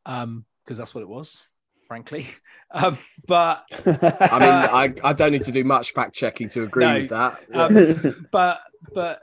um, 0.06 0.46
because 0.64 0.78
that's 0.78 0.94
what 0.96 1.02
it 1.02 1.10
was, 1.10 1.46
frankly. 1.88 2.26
Um, 2.72 3.00
but 3.26 3.64
I 3.88 4.38
mean, 4.38 4.52
I, 4.52 4.94
I 5.04 5.14
don't 5.14 5.32
need 5.32 5.42
to 5.46 5.52
do 5.52 5.64
much 5.64 5.92
fact 5.94 6.14
checking 6.14 6.50
to 6.50 6.62
agree 6.62 6.86
No, 6.86 6.98
with 6.98 7.10
that. 7.10 7.40
um, 7.52 8.28
but 8.32 8.60
but 8.94 9.22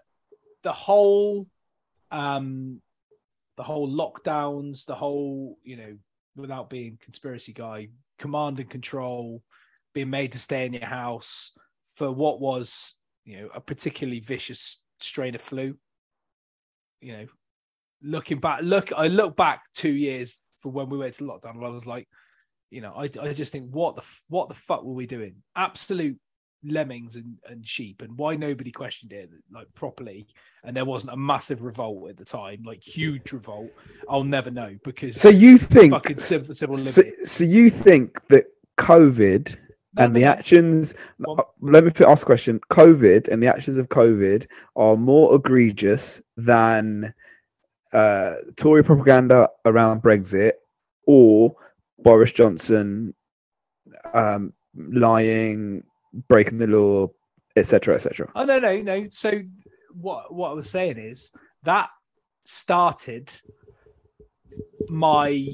the 0.64 0.72
whole 0.72 1.46
um 2.10 2.82
the 3.56 3.62
whole 3.62 3.88
lockdowns 3.88 4.84
the 4.84 4.96
whole 4.96 5.58
you 5.62 5.76
know 5.76 5.96
without 6.34 6.68
being 6.68 6.98
conspiracy 7.00 7.52
guy 7.52 7.88
command 8.18 8.58
and 8.58 8.68
control 8.68 9.44
being 9.94 10.10
made 10.10 10.32
to 10.32 10.38
stay 10.38 10.66
in 10.66 10.72
your 10.72 10.86
house 10.86 11.52
for 11.94 12.10
what 12.10 12.40
was 12.40 12.94
you 13.26 13.40
know 13.40 13.48
a 13.54 13.60
particularly 13.60 14.20
vicious 14.20 14.82
strain 15.00 15.34
of 15.34 15.42
flu. 15.42 15.76
You 17.02 17.12
know 17.12 17.26
looking 18.02 18.38
back 18.38 18.60
look 18.62 18.92
i 18.92 19.08
look 19.08 19.36
back 19.36 19.62
two 19.72 19.90
years 19.90 20.42
for 20.58 20.70
when 20.70 20.88
we 20.90 20.98
went 20.98 21.14
to 21.14 21.24
lockdown 21.24 21.54
and 21.54 21.64
i 21.64 21.68
was 21.68 21.86
like 21.86 22.06
you 22.70 22.82
know 22.82 22.92
i, 22.94 23.08
I 23.20 23.32
just 23.32 23.52
think 23.52 23.70
what 23.70 23.96
the 23.96 24.06
what 24.28 24.48
the 24.48 24.54
fuck 24.54 24.84
were 24.84 24.92
we 24.92 25.06
doing? 25.06 25.36
Absolute 25.54 26.18
lemmings 26.64 27.16
and, 27.16 27.36
and 27.48 27.66
sheep 27.66 28.02
and 28.02 28.16
why 28.18 28.34
nobody 28.34 28.70
questioned 28.70 29.12
it 29.12 29.30
like 29.52 29.66
properly. 29.74 30.26
And 30.64 30.76
there 30.76 30.84
wasn't 30.84 31.12
a 31.12 31.16
massive 31.16 31.62
revolt 31.62 32.10
at 32.10 32.16
the 32.16 32.24
time 32.24 32.62
like 32.64 32.82
huge 32.82 33.32
revolt. 33.32 33.70
I'll 34.08 34.24
never 34.24 34.50
know 34.50 34.76
because 34.84 35.20
so 35.20 35.28
you 35.28 35.58
think 35.58 35.92
fucking 35.92 36.18
civil, 36.18 36.54
civil 36.54 36.76
so, 36.76 37.02
so 37.24 37.44
you 37.44 37.70
think 37.70 38.26
that 38.28 38.46
COVID 38.78 39.56
and 39.96 40.14
the 40.14 40.24
actions 40.24 40.94
uh, 41.26 41.42
let 41.60 41.84
me 41.84 41.92
ask 42.06 42.22
a 42.22 42.26
question. 42.26 42.60
Covid 42.70 43.28
and 43.28 43.42
the 43.42 43.48
actions 43.48 43.78
of 43.78 43.88
covid 43.88 44.46
are 44.76 44.96
more 44.96 45.34
egregious 45.34 46.20
than 46.36 47.12
uh 47.92 48.34
tory 48.56 48.82
propaganda 48.82 49.48
around 49.64 50.02
brexit 50.02 50.52
or 51.06 51.54
boris 51.98 52.32
johnson 52.32 53.14
um 54.12 54.52
lying 54.74 55.84
breaking 56.28 56.58
the 56.58 56.66
law 56.66 57.08
etc 57.54 57.94
etc 57.94 58.30
oh 58.34 58.44
no 58.44 58.58
no 58.58 58.80
no. 58.82 59.06
So 59.08 59.40
what 59.92 60.34
what 60.34 60.50
i 60.50 60.54
was 60.54 60.68
saying 60.68 60.98
is 60.98 61.32
that 61.62 61.88
started 62.42 63.30
my 64.88 65.46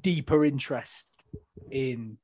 deeper 0.00 0.44
interest 0.44 1.24
in 1.70 2.18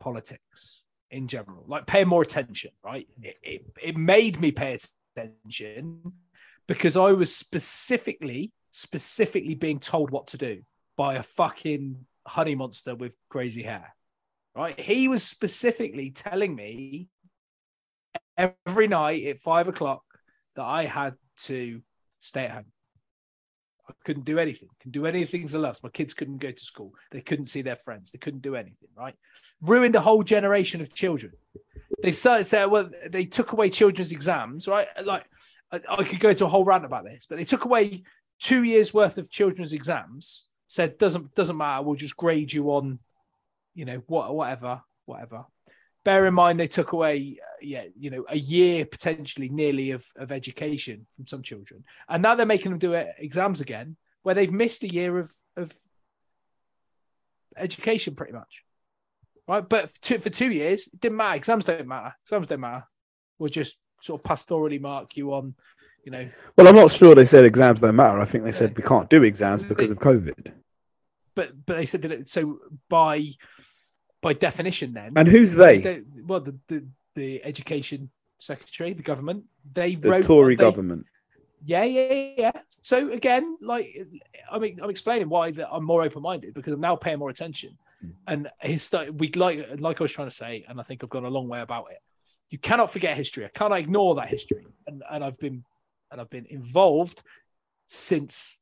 politics 0.00 0.82
in 1.10 1.26
general 1.28 1.64
like 1.66 1.86
paying 1.86 2.08
more 2.08 2.22
attention 2.22 2.70
right? 2.84 3.06
It, 3.22 3.36
it, 3.42 3.62
it 3.82 3.96
made 3.96 4.40
me 4.40 4.52
pay 4.52 4.78
attention 5.16 6.12
because 6.66 6.96
i 6.96 7.12
was 7.12 7.34
specifically 7.34 8.52
specifically 8.70 9.54
being 9.54 9.78
told 9.78 10.10
what 10.10 10.28
to 10.28 10.38
do 10.38 10.62
by 10.96 11.14
a 11.14 11.22
fucking 11.22 12.06
honey 12.26 12.54
monster 12.54 12.94
with 12.94 13.16
crazy 13.28 13.62
hair 13.62 13.94
right? 14.56 14.78
He 14.80 15.06
was 15.08 15.22
specifically 15.22 16.10
telling 16.10 16.54
me 16.54 17.08
every 18.36 18.88
night 18.88 19.24
at 19.24 19.38
five 19.38 19.68
o'clock 19.68 20.02
that 20.56 20.64
i 20.64 20.84
had 20.84 21.14
to 21.36 21.80
stay 22.20 22.44
at 22.44 22.50
home 22.50 22.72
I 23.90 24.04
couldn't 24.04 24.24
do 24.24 24.38
anything. 24.38 24.68
Couldn't 24.80 24.92
do 24.92 25.06
anything 25.06 25.46
to 25.48 25.58
love. 25.58 25.78
My 25.82 25.88
kids 25.90 26.14
couldn't 26.14 26.38
go 26.38 26.50
to 26.50 26.64
school. 26.64 26.94
They 27.10 27.20
couldn't 27.20 27.46
see 27.46 27.62
their 27.62 27.76
friends. 27.76 28.12
They 28.12 28.18
couldn't 28.18 28.42
do 28.42 28.56
anything. 28.56 28.88
Right? 28.96 29.14
Ruined 29.60 29.96
a 29.96 30.00
whole 30.00 30.22
generation 30.22 30.80
of 30.80 30.94
children. 30.94 31.32
They 32.02 32.12
started 32.12 32.46
saying, 32.46 32.70
well, 32.70 32.90
they 33.10 33.24
took 33.26 33.52
away 33.52 33.70
children's 33.70 34.12
exams. 34.12 34.66
Right? 34.68 34.88
Like 35.04 35.26
I, 35.72 35.80
I 35.88 36.04
could 36.04 36.20
go 36.20 36.30
into 36.30 36.46
a 36.46 36.48
whole 36.48 36.64
rant 36.64 36.84
about 36.84 37.04
this, 37.04 37.26
but 37.28 37.38
they 37.38 37.44
took 37.44 37.64
away 37.64 38.02
two 38.40 38.62
years 38.62 38.94
worth 38.94 39.18
of 39.18 39.30
children's 39.30 39.72
exams. 39.72 40.48
Said 40.66 40.98
doesn't 40.98 41.34
doesn't 41.34 41.56
matter. 41.56 41.82
We'll 41.82 41.96
just 41.96 42.16
grade 42.16 42.52
you 42.52 42.68
on, 42.68 43.00
you 43.74 43.84
know, 43.84 44.02
what 44.06 44.34
whatever 44.34 44.82
whatever. 45.04 45.44
Bear 46.04 46.26
in 46.26 46.34
mind 46.34 46.58
they 46.58 46.68
took 46.68 46.92
away, 46.92 47.38
uh, 47.42 47.56
yeah, 47.60 47.84
you 47.98 48.10
know, 48.10 48.24
a 48.28 48.38
year 48.38 48.86
potentially 48.86 49.48
nearly 49.48 49.90
of, 49.90 50.04
of 50.16 50.32
education 50.32 51.06
from 51.14 51.26
some 51.26 51.42
children, 51.42 51.84
and 52.08 52.22
now 52.22 52.34
they're 52.34 52.46
making 52.46 52.70
them 52.70 52.78
do 52.78 52.94
uh, 52.94 53.06
exams 53.18 53.60
again, 53.60 53.96
where 54.22 54.34
they've 54.34 54.52
missed 54.52 54.82
a 54.82 54.88
year 54.88 55.18
of 55.18 55.30
of 55.56 55.72
education 57.56 58.14
pretty 58.14 58.32
much, 58.32 58.64
right? 59.46 59.68
But 59.68 59.90
for 59.90 60.00
two, 60.00 60.18
for 60.18 60.30
two 60.30 60.50
years, 60.50 60.86
it 60.86 61.00
didn't 61.00 61.18
matter. 61.18 61.36
Exams 61.36 61.66
don't 61.66 61.86
matter. 61.86 62.14
Exams 62.22 62.46
don't 62.46 62.60
matter. 62.60 62.86
We'll 63.38 63.50
just 63.50 63.76
sort 64.02 64.20
of 64.20 64.24
pastorally 64.24 64.80
mark 64.80 65.16
you 65.16 65.34
on, 65.34 65.54
you 66.04 66.12
know, 66.12 66.28
well 66.56 66.66
i'm 66.66 66.74
not 66.74 66.90
sure 66.90 67.14
they 67.14 67.26
said 67.26 67.44
exams 67.44 67.80
don't 67.80 67.94
matter 67.94 68.18
i 68.18 68.24
think 68.24 68.42
they 68.42 68.52
said 68.52 68.74
we 68.76 68.82
can't 68.82 69.10
do 69.10 69.22
exams 69.22 69.62
because 69.62 69.90
of 69.90 69.98
covid 69.98 70.52
but 71.34 71.52
but 71.66 71.76
they 71.76 71.84
said 71.84 72.02
that 72.02 72.12
it, 72.12 72.28
so 72.28 72.58
by 72.88 73.26
by 74.22 74.32
definition 74.32 74.92
then 74.92 75.12
and 75.16 75.28
who's 75.28 75.54
they? 75.54 75.78
they- 75.78 76.02
well 76.26 76.40
the, 76.40 76.56
the 76.68 76.84
the 77.14 77.44
education 77.44 78.10
secretary 78.38 78.92
the 78.92 79.02
government 79.02 79.44
they 79.72 79.92
wrote 79.96 80.00
the 80.02 80.10
wrote 80.10 80.24
tory 80.24 80.56
they- 80.56 80.60
government. 80.62 81.04
Yeah 81.64 81.84
yeah 81.84 82.32
yeah 82.38 82.52
so 82.80 83.10
again 83.10 83.56
like 83.60 83.86
i 84.50 84.58
mean 84.58 84.78
i'm 84.82 84.88
explaining 84.90 85.28
why 85.28 85.50
that 85.50 85.68
i'm 85.70 85.84
more 85.84 86.02
open-minded 86.02 86.54
because 86.54 86.72
i'm 86.72 86.80
now 86.80 86.96
paying 86.96 87.18
more 87.18 87.28
attention. 87.30 87.76
Hmm. 88.00 88.08
and 88.26 88.50
his 88.60 88.90
we 89.14 89.30
like 89.32 89.58
like 89.80 90.00
i 90.00 90.04
was 90.04 90.12
trying 90.12 90.28
to 90.28 90.34
say 90.34 90.64
and 90.68 90.80
i 90.80 90.82
think 90.82 91.02
i've 91.04 91.10
gone 91.10 91.26
a 91.26 91.30
long 91.30 91.48
way 91.48 91.60
about 91.60 91.86
it 91.90 91.98
you 92.48 92.58
cannot 92.58 92.90
forget 92.92 93.16
history. 93.16 93.44
I 93.44 93.48
can't 93.48 93.74
ignore 93.74 94.14
that 94.14 94.28
history. 94.28 94.64
And, 94.86 95.02
and 95.10 95.22
i've 95.22 95.38
been 95.38 95.64
and 96.10 96.20
i've 96.20 96.30
been 96.30 96.46
involved 96.46 97.22
since 97.86 98.58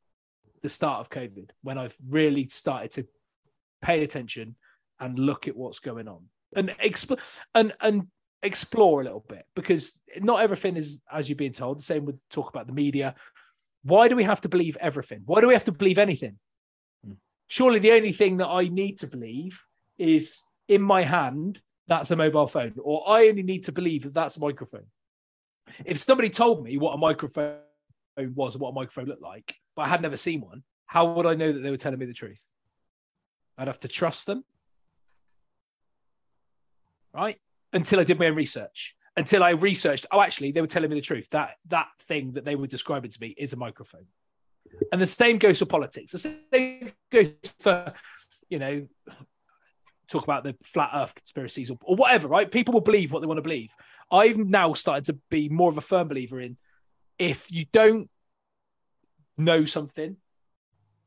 the 0.63 0.69
start 0.69 1.01
of 1.01 1.11
covid 1.11 1.51
when 1.63 1.79
i've 1.79 1.97
really 2.09 2.49
started 2.49 2.91
to 2.93 3.07
pay 3.81 4.03
attention 4.03 4.57
and 5.01 5.19
look 5.19 5.49
at 5.49 5.57
what's 5.57 5.79
going 5.79 6.09
on 6.09 6.25
and 6.55 6.71
exp- 6.79 7.19
and 7.55 7.73
and 7.81 8.07
explore 8.43 9.01
a 9.01 9.05
little 9.05 9.25
bit 9.29 9.45
because 9.55 10.01
not 10.21 10.41
everything 10.41 10.77
is 10.77 11.03
as 11.13 11.29
you're 11.29 11.37
being 11.37 11.53
told 11.53 11.79
the 11.79 11.83
same 11.83 12.05
would 12.05 12.19
talk 12.31 12.49
about 12.49 12.67
the 12.67 12.73
media. 12.73 13.15
Why 13.83 14.09
do 14.09 14.17
we 14.17 14.25
have 14.25 14.41
to 14.43 14.49
believe 14.49 14.77
everything? 14.81 15.23
Why 15.25 15.41
do 15.41 15.49
we 15.49 15.55
have 15.55 15.65
to 15.65 15.73
believe 15.73 15.99
anything? 15.99 16.39
Hmm. 17.05 17.15
surely 17.47 17.79
the 17.79 17.93
only 17.93 18.13
thing 18.13 18.39
that 18.39 18.49
i 18.49 18.69
need 18.69 18.99
to 18.99 19.07
believe 19.07 19.65
is 19.99 20.43
in 20.69 20.83
my 20.83 21.03
hand 21.03 21.61
that's 21.87 22.11
a 22.11 22.17
mobile 22.17 22.47
phone 22.47 22.75
or 22.83 23.03
i 23.09 23.29
only 23.29 23.43
need 23.43 23.65
to 23.65 23.73
believe 23.73 24.03
that 24.05 24.15
that's 24.15 24.37
a 24.37 24.41
microphone. 24.41 24.87
If 25.85 25.99
somebody 25.99 26.31
told 26.31 26.65
me 26.65 26.79
what 26.79 26.95
a 26.95 26.99
microphone 26.99 27.59
was 28.17 28.55
and 28.55 28.63
what 28.63 28.71
a 28.71 28.73
microphone 28.73 29.07
looked 29.07 29.23
like 29.23 29.55
but 29.77 29.83
i 29.83 29.89
had 29.89 30.03
never 30.03 30.17
seen 30.17 30.41
one 30.41 30.63
how 30.87 31.13
would 31.13 31.27
i 31.27 31.35
know 31.35 31.53
that 31.53 31.61
they 31.61 31.71
were 31.71 31.77
telling 31.77 31.99
me 31.99 32.07
the 32.07 32.15
truth? 32.15 32.45
I'd 33.57 33.69
have 33.69 33.81
to 33.81 33.89
trust 33.89 34.27
them 34.27 34.45
right? 37.19 37.37
Until 37.73 38.01
I 38.01 38.05
did 38.05 38.19
my 38.19 38.27
own 38.27 38.35
research. 38.35 38.95
Until 39.17 39.43
I 39.43 39.51
researched, 39.51 40.07
oh, 40.13 40.21
actually, 40.21 40.53
they 40.53 40.61
were 40.61 40.69
telling 40.69 40.91
me 40.91 40.97
the 40.97 41.03
truth. 41.03 41.29
That 41.31 41.57
that 41.67 41.89
thing 42.01 42.33
that 42.33 42.45
they 42.45 42.55
were 42.55 42.69
describing 42.69 43.11
to 43.11 43.21
me 43.21 43.35
is 43.37 43.53
a 43.53 43.57
microphone. 43.57 44.07
And 44.93 45.01
the 45.01 45.07
same 45.07 45.39
goes 45.39 45.59
for 45.59 45.67
politics. 45.67 46.13
The 46.13 46.19
same 46.53 46.93
goes 47.11 47.35
for, 47.59 47.93
you 48.49 48.59
know, 48.59 48.87
talk 50.09 50.25
about 50.25 50.45
the 50.45 50.57
flat 50.63 50.91
earth 50.95 51.15
conspiracies 51.15 51.71
or, 51.71 51.79
or 51.83 51.97
whatever, 51.97 52.29
right? 52.29 52.51
People 52.51 52.75
will 52.75 52.81
believe 52.81 53.13
what 53.13 53.21
they 53.21 53.27
want 53.27 53.39
to 53.39 53.43
believe. 53.43 53.75
I've 54.11 54.37
now 54.37 54.73
started 54.75 55.05
to 55.07 55.19
be 55.31 55.49
more 55.49 55.71
of 55.71 55.79
a 55.79 55.83
firm 55.83 56.09
believer 56.09 56.41
in 56.41 56.57
if 57.19 57.51
you 57.51 57.65
don't 57.73 58.09
know 59.37 59.65
something, 59.65 60.17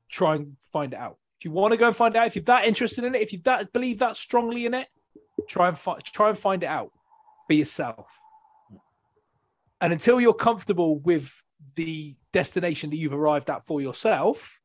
try 0.09 0.36
and 0.36 0.57
find 0.72 0.93
it 0.93 0.99
out. 0.99 1.18
If 1.39 1.45
you 1.45 1.51
want 1.51 1.72
to 1.72 1.78
go 1.78 1.88
and 1.88 1.95
find 1.95 2.16
out, 2.16 2.28
if 2.28 2.36
you're 2.36 2.43
that 2.45 2.66
interested 2.66 3.03
in 3.03 3.16
it, 3.16 3.22
if 3.22 3.34
you 3.34 3.39
that 3.45 3.74
believe 3.74 3.99
that 3.99 4.18
strongly 4.18 4.66
in 4.66 4.74
it, 4.74 4.88
try 5.48 5.68
and 5.68 5.78
fi- 5.78 6.00
try 6.00 6.30
and 6.30 6.38
find 6.38 6.64
it 6.64 6.68
out. 6.68 6.92
Be 7.48 7.58
yourself. 7.58 8.20
And 9.80 9.92
until 9.92 10.22
you're 10.22 10.34
comfortable 10.34 11.00
with 11.00 11.44
the 11.76 12.16
destination 12.32 12.89
that 12.92 12.98
you've 12.98 13.14
arrived 13.14 13.50
at 13.50 13.64
for 13.64 13.82
yourself, 13.82 14.62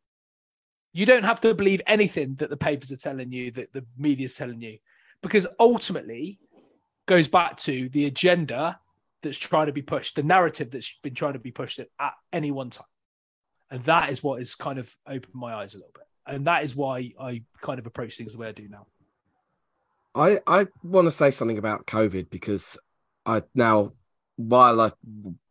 you 0.93 1.07
don't 1.07 1.25
have 1.25 1.41
to 1.43 1.55
believe 1.55 1.83
anything 1.87 2.37
that 2.37 2.51
the 2.51 2.57
papers 2.57 2.93
are 2.93 2.97
telling 2.97 3.33
you, 3.33 3.51
that 3.53 3.73
the 3.73 3.85
media's 3.99 4.35
telling 4.35 4.61
you, 4.61 4.79
because 5.23 5.47
ultimately 5.59 6.39
goes 7.07 7.29
back 7.29 7.57
to 7.57 7.89
the 7.91 8.07
agenda 8.07 8.79
that's 9.23 9.39
trying 9.39 9.67
to 9.67 9.73
be 9.73 9.83
pushed, 9.83 10.17
the 10.17 10.23
narrative 10.23 10.71
that's 10.71 10.99
been 11.03 11.15
trying 11.15 11.33
to 11.35 11.39
be 11.39 11.51
pushed 11.51 11.79
at 11.79 12.15
any 12.33 12.51
one 12.51 12.71
time. 12.71 12.87
And 13.71 13.81
that 13.83 14.11
is 14.11 14.23
what 14.23 14.39
has 14.39 14.55
kind 14.55 14.79
of 14.79 14.95
opened 15.07 15.35
my 15.35 15.55
eyes 15.55 15.75
a 15.75 15.79
little 15.79 15.93
bit. 15.95 16.05
And 16.27 16.47
that 16.47 16.65
is 16.65 16.75
why 16.77 17.13
I 17.21 17.43
kind 17.61 17.79
of 17.79 17.87
approach 17.87 18.17
things 18.17 18.33
the 18.33 18.39
way 18.39 18.49
I 18.49 18.53
do 18.53 18.69
now. 18.69 18.87
I 20.17 20.41
I 20.47 20.67
want 20.83 21.07
to 21.07 21.11
say 21.11 21.31
something 21.31 21.59
about 21.59 21.87
COVID 21.87 22.31
because 22.31 22.79
I 23.27 23.43
now 23.55 23.93
while 24.37 24.81
I 24.81 24.93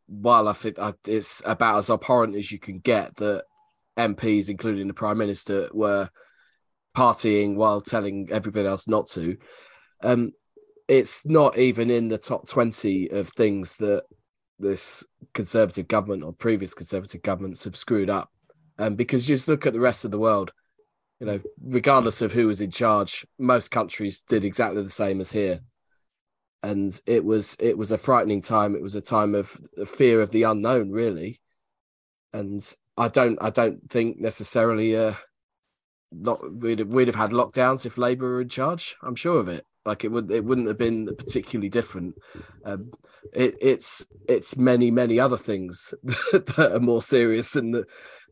while 0.07 0.47
I 0.47 0.53
think 0.53 0.79
I, 0.79 0.93
it's 1.05 1.41
about 1.45 1.77
as 1.77 1.89
abhorrent 1.89 2.35
as 2.35 2.51
you 2.51 2.59
can 2.59 2.79
get 2.79 3.15
that 3.17 3.43
MPs, 3.97 4.49
including 4.49 4.87
the 4.87 4.93
Prime 4.93 5.17
Minister, 5.17 5.69
were 5.71 6.09
partying 6.97 7.55
while 7.55 7.79
telling 7.79 8.29
everybody 8.31 8.67
else 8.67 8.87
not 8.87 9.07
to. 9.09 9.37
Um, 10.01 10.31
it's 10.87 11.25
not 11.25 11.57
even 11.57 11.91
in 11.91 12.07
the 12.09 12.17
top 12.17 12.47
twenty 12.47 13.09
of 13.09 13.29
things 13.29 13.75
that 13.77 14.03
this 14.57 15.03
conservative 15.33 15.87
government 15.87 16.23
or 16.23 16.33
previous 16.33 16.73
conservative 16.73 17.21
governments 17.21 17.65
have 17.65 17.75
screwed 17.75 18.09
up. 18.09 18.31
And 18.77 18.97
because 18.97 19.25
just 19.25 19.47
look 19.47 19.65
at 19.65 19.73
the 19.73 19.79
rest 19.79 20.05
of 20.05 20.11
the 20.11 20.19
world, 20.19 20.51
you 21.19 21.27
know, 21.27 21.39
regardless 21.61 22.21
of 22.21 22.33
who 22.33 22.47
was 22.47 22.61
in 22.61 22.71
charge, 22.71 23.25
most 23.39 23.71
countries 23.71 24.21
did 24.21 24.43
exactly 24.43 24.83
the 24.83 24.89
same 24.89 25.21
as 25.21 25.31
here. 25.31 25.61
And 26.61 26.99
it 27.05 27.23
was 27.23 27.55
it 27.59 27.77
was 27.77 27.91
a 27.91 27.97
frightening 27.97 28.41
time. 28.41 28.75
It 28.75 28.81
was 28.81 28.95
a 28.95 29.01
time 29.01 29.35
of 29.35 29.57
fear 29.85 30.21
of 30.21 30.31
the 30.31 30.43
unknown, 30.43 30.91
really. 30.91 31.39
And 32.33 32.61
I 32.97 33.07
don't 33.07 33.37
I 33.41 33.49
don't 33.49 33.89
think 33.89 34.19
necessarily 34.19 34.95
uh 34.95 35.13
not 36.11 36.39
we'd 36.53 36.79
have, 36.79 36.87
we'd 36.87 37.07
have 37.07 37.15
had 37.15 37.31
lockdowns 37.31 37.85
if 37.85 37.97
Labour 37.97 38.27
were 38.27 38.41
in 38.41 38.49
charge. 38.49 38.95
I'm 39.03 39.15
sure 39.15 39.39
of 39.39 39.47
it. 39.47 39.65
Like 39.85 40.03
it 40.03 40.11
would 40.11 40.31
it 40.31 40.43
wouldn't 40.43 40.67
have 40.67 40.77
been 40.77 41.05
particularly 41.15 41.69
different. 41.69 42.15
Um, 42.65 42.91
it, 43.31 43.55
it's 43.61 44.07
it's 44.27 44.57
many 44.57 44.89
many 44.89 45.19
other 45.19 45.37
things 45.37 45.93
that 46.03 46.71
are 46.73 46.79
more 46.79 47.03
serious 47.03 47.55
and 47.55 47.85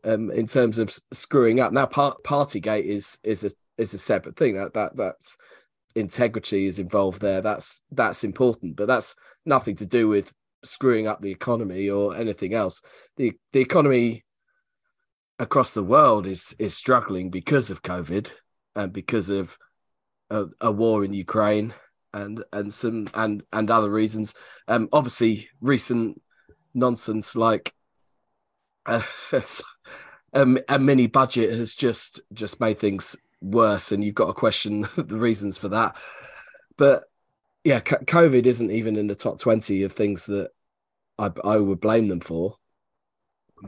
um, 0.04 0.30
in 0.30 0.46
terms 0.46 0.78
of 0.78 0.94
screwing 1.12 1.60
up. 1.60 1.72
Now, 1.72 1.86
part, 1.86 2.22
Partygate 2.24 2.84
is 2.84 3.18
is 3.22 3.44
a 3.44 3.50
is 3.78 3.94
a 3.94 3.98
separate 3.98 4.36
thing. 4.36 4.56
That 4.56 4.74
that 4.74 4.96
that's 4.96 5.36
integrity 5.94 6.66
is 6.66 6.78
involved 6.78 7.20
there. 7.20 7.40
That's 7.40 7.82
that's 7.90 8.24
important, 8.24 8.76
but 8.76 8.86
that's 8.86 9.14
nothing 9.44 9.76
to 9.76 9.86
do 9.86 10.08
with 10.08 10.32
screwing 10.64 11.06
up 11.06 11.20
the 11.20 11.30
economy 11.30 11.88
or 11.88 12.16
anything 12.16 12.54
else. 12.54 12.82
the 13.16 13.32
The 13.52 13.60
economy 13.60 14.24
across 15.38 15.74
the 15.74 15.82
world 15.82 16.26
is 16.26 16.54
is 16.58 16.76
struggling 16.76 17.30
because 17.30 17.70
of 17.70 17.82
COVID 17.82 18.32
and 18.76 18.92
because 18.92 19.30
of 19.30 19.58
a, 20.30 20.46
a 20.60 20.72
war 20.72 21.04
in 21.04 21.12
Ukraine 21.12 21.74
and 22.12 22.44
and 22.52 22.72
some 22.72 23.08
and 23.14 23.42
and 23.52 23.70
other 23.70 23.90
reasons. 23.90 24.34
Um, 24.68 24.88
obviously, 24.92 25.48
recent 25.60 26.20
nonsense 26.74 27.36
like 27.36 27.72
uh, 28.86 29.02
a, 30.34 30.56
a 30.68 30.78
mini 30.78 31.06
budget 31.06 31.50
has 31.50 31.74
just 31.74 32.20
just 32.32 32.60
made 32.60 32.78
things 32.78 33.16
worse, 33.40 33.92
and 33.92 34.04
you've 34.04 34.14
got 34.14 34.26
to 34.26 34.32
question 34.32 34.82
the 34.96 35.18
reasons 35.18 35.58
for 35.58 35.68
that. 35.70 35.96
But 36.76 37.04
yeah, 37.62 37.80
COVID 37.80 38.46
isn't 38.46 38.70
even 38.70 38.96
in 38.96 39.06
the 39.06 39.14
top 39.14 39.38
twenty 39.38 39.84
of 39.84 39.92
things 39.92 40.26
that 40.26 40.50
I 41.18 41.30
I 41.44 41.56
would 41.56 41.80
blame 41.80 42.08
them 42.08 42.20
for. 42.20 42.56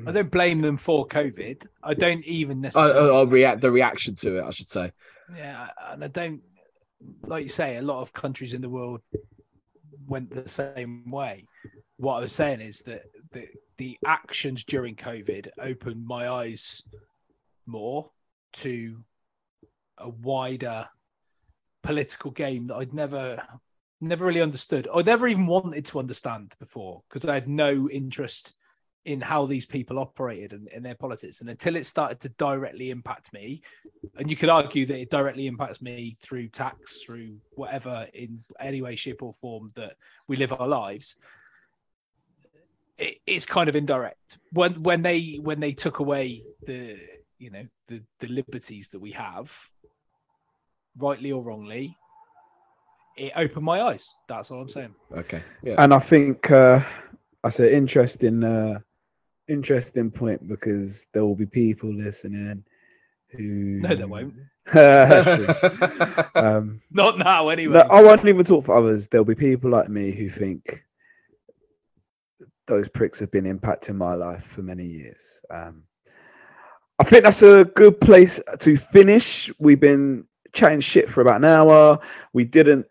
I 0.07 0.12
don't 0.12 0.31
blame 0.31 0.61
them 0.61 0.77
for 0.77 1.07
COVID. 1.07 1.67
I 1.83 1.95
don't 1.95 2.25
even 2.27 2.61
necessarily. 2.61 3.11
I, 3.11 3.21
I 3.21 3.23
react 3.23 3.61
the 3.62 3.71
reaction 3.71 4.14
to 4.17 4.39
it, 4.39 4.45
I 4.45 4.51
should 4.51 4.69
say. 4.69 4.93
Yeah, 5.35 5.69
and 5.89 6.05
I 6.05 6.09
don't 6.09 6.43
like 7.23 7.45
you 7.45 7.49
say. 7.49 7.77
A 7.77 7.83
lot 7.83 8.03
of 8.03 8.12
countries 8.12 8.53
in 8.53 8.61
the 8.61 8.69
world 8.69 9.01
went 10.07 10.31
the 10.31 10.49
same 10.49 11.11
way. 11.11 11.47
What 11.97 12.17
I 12.17 12.21
was 12.21 12.35
saying 12.35 12.61
is 12.61 12.81
that 12.83 13.03
the 13.31 13.47
the 13.79 13.99
actions 14.05 14.64
during 14.64 14.97
COVID 14.97 15.49
opened 15.59 16.07
my 16.07 16.29
eyes 16.29 16.83
more 17.66 18.11
to 18.55 19.05
a 19.99 20.09
wider 20.09 20.89
political 21.83 22.31
game 22.31 22.66
that 22.66 22.77
I'd 22.77 22.95
never 22.95 23.43
never 24.01 24.27
really 24.27 24.43
understood. 24.43 24.89
I'd 24.95 25.07
never 25.07 25.27
even 25.27 25.47
wanted 25.47 25.87
to 25.87 25.99
understand 25.99 26.55
before 26.59 27.03
because 27.09 27.29
I 27.29 27.35
had 27.35 27.49
no 27.49 27.89
interest 27.89 28.55
in 29.07 29.20
how 29.20 29.47
these 29.47 29.64
people 29.64 30.01
operated 30.01 30.53
and 30.53 30.68
in 30.68 30.83
their 30.83 30.97
politics. 30.97 31.41
And 31.41 31.49
until 31.49 31.77
it 31.77 31.87
started 31.87 32.18
to 32.20 32.29
directly 32.31 32.91
impact 32.91 33.33
me, 33.33 33.62
and 34.16 34.29
you 34.29 34.37
could 34.37 34.49
argue 34.49 34.85
that 34.87 35.01
it 35.01 35.11
directly 35.11 35.47
impacts 35.47 35.81
me 35.81 36.16
through 36.20 36.49
tax, 36.49 37.03
through 37.03 37.37
whatever 37.53 38.07
in 38.12 38.43
any 38.59 38.83
way, 38.83 38.97
shape, 38.97 39.22
or 39.22 39.33
form 39.33 39.70
that 39.77 39.95
we 40.27 40.37
live 40.37 40.53
our 40.53 40.66
lives, 40.66 41.16
it, 42.99 43.18
it's 43.26 43.47
kind 43.47 43.68
of 43.68 43.76
indirect. 43.76 44.38
When 44.53 44.82
when 44.82 45.03
they 45.03 45.38
when 45.42 45.61
they 45.61 45.72
took 45.72 45.99
away 45.99 46.42
the 46.66 46.99
you 47.38 47.51
know 47.51 47.66
the 47.88 48.03
the 48.20 48.28
liberties 48.28 48.88
that 48.90 49.01
we 49.01 49.12
have, 49.12 49.55
rightly 50.97 51.32
or 51.32 51.42
wrongly, 51.42 51.97
it 53.16 53.32
opened 53.36 53.64
my 53.64 53.80
eyes. 53.82 54.14
That's 54.28 54.51
all 54.51 54.61
I'm 54.61 54.68
saying. 54.68 54.94
Okay. 55.16 55.42
Yeah. 55.62 55.76
And 55.78 55.92
I 55.92 55.99
think 55.99 56.51
uh, 56.51 56.80
I 57.44 57.51
said 57.51 57.72
interesting. 57.72 58.42
Uh, 58.44 58.80
interesting 59.49 60.11
point 60.11 60.47
because 60.49 61.07
there 61.12 61.24
will 61.24 61.36
be 61.36 61.47
people 61.47 61.92
listening 61.92 62.64
who 63.28 63.80
no, 63.80 63.94
there 63.94 64.09
won't. 64.09 64.34
um, 66.34 66.80
Not 66.90 67.18
now, 67.18 67.49
anyway. 67.49 67.74
No, 67.74 67.80
I 67.82 68.03
won't 68.03 68.24
even 68.24 68.44
talk 68.44 68.64
for 68.64 68.76
others. 68.76 69.07
There'll 69.09 69.24
be 69.24 69.34
people 69.34 69.70
like 69.70 69.88
me 69.88 70.11
who 70.11 70.28
think 70.28 70.84
those 72.67 72.89
pricks 72.89 73.19
have 73.21 73.31
been 73.31 73.45
impacting 73.45 73.97
my 73.97 74.14
life 74.14 74.45
for 74.45 74.62
many 74.62 74.85
years. 74.85 75.41
Um, 75.51 75.85
I 76.99 77.05
think 77.05 77.25
that's 77.25 77.43
a 77.43 77.64
good 77.64 78.01
place 78.01 78.41
to 78.59 78.77
finish. 78.77 79.51
We've 79.59 79.81
been 79.81 80.27
chatting 80.53 80.81
shit 80.81 81.11
for 81.11 81.21
about 81.21 81.37
an 81.37 81.45
hour. 81.45 81.99
We 82.33 82.45
didn't 82.45 82.87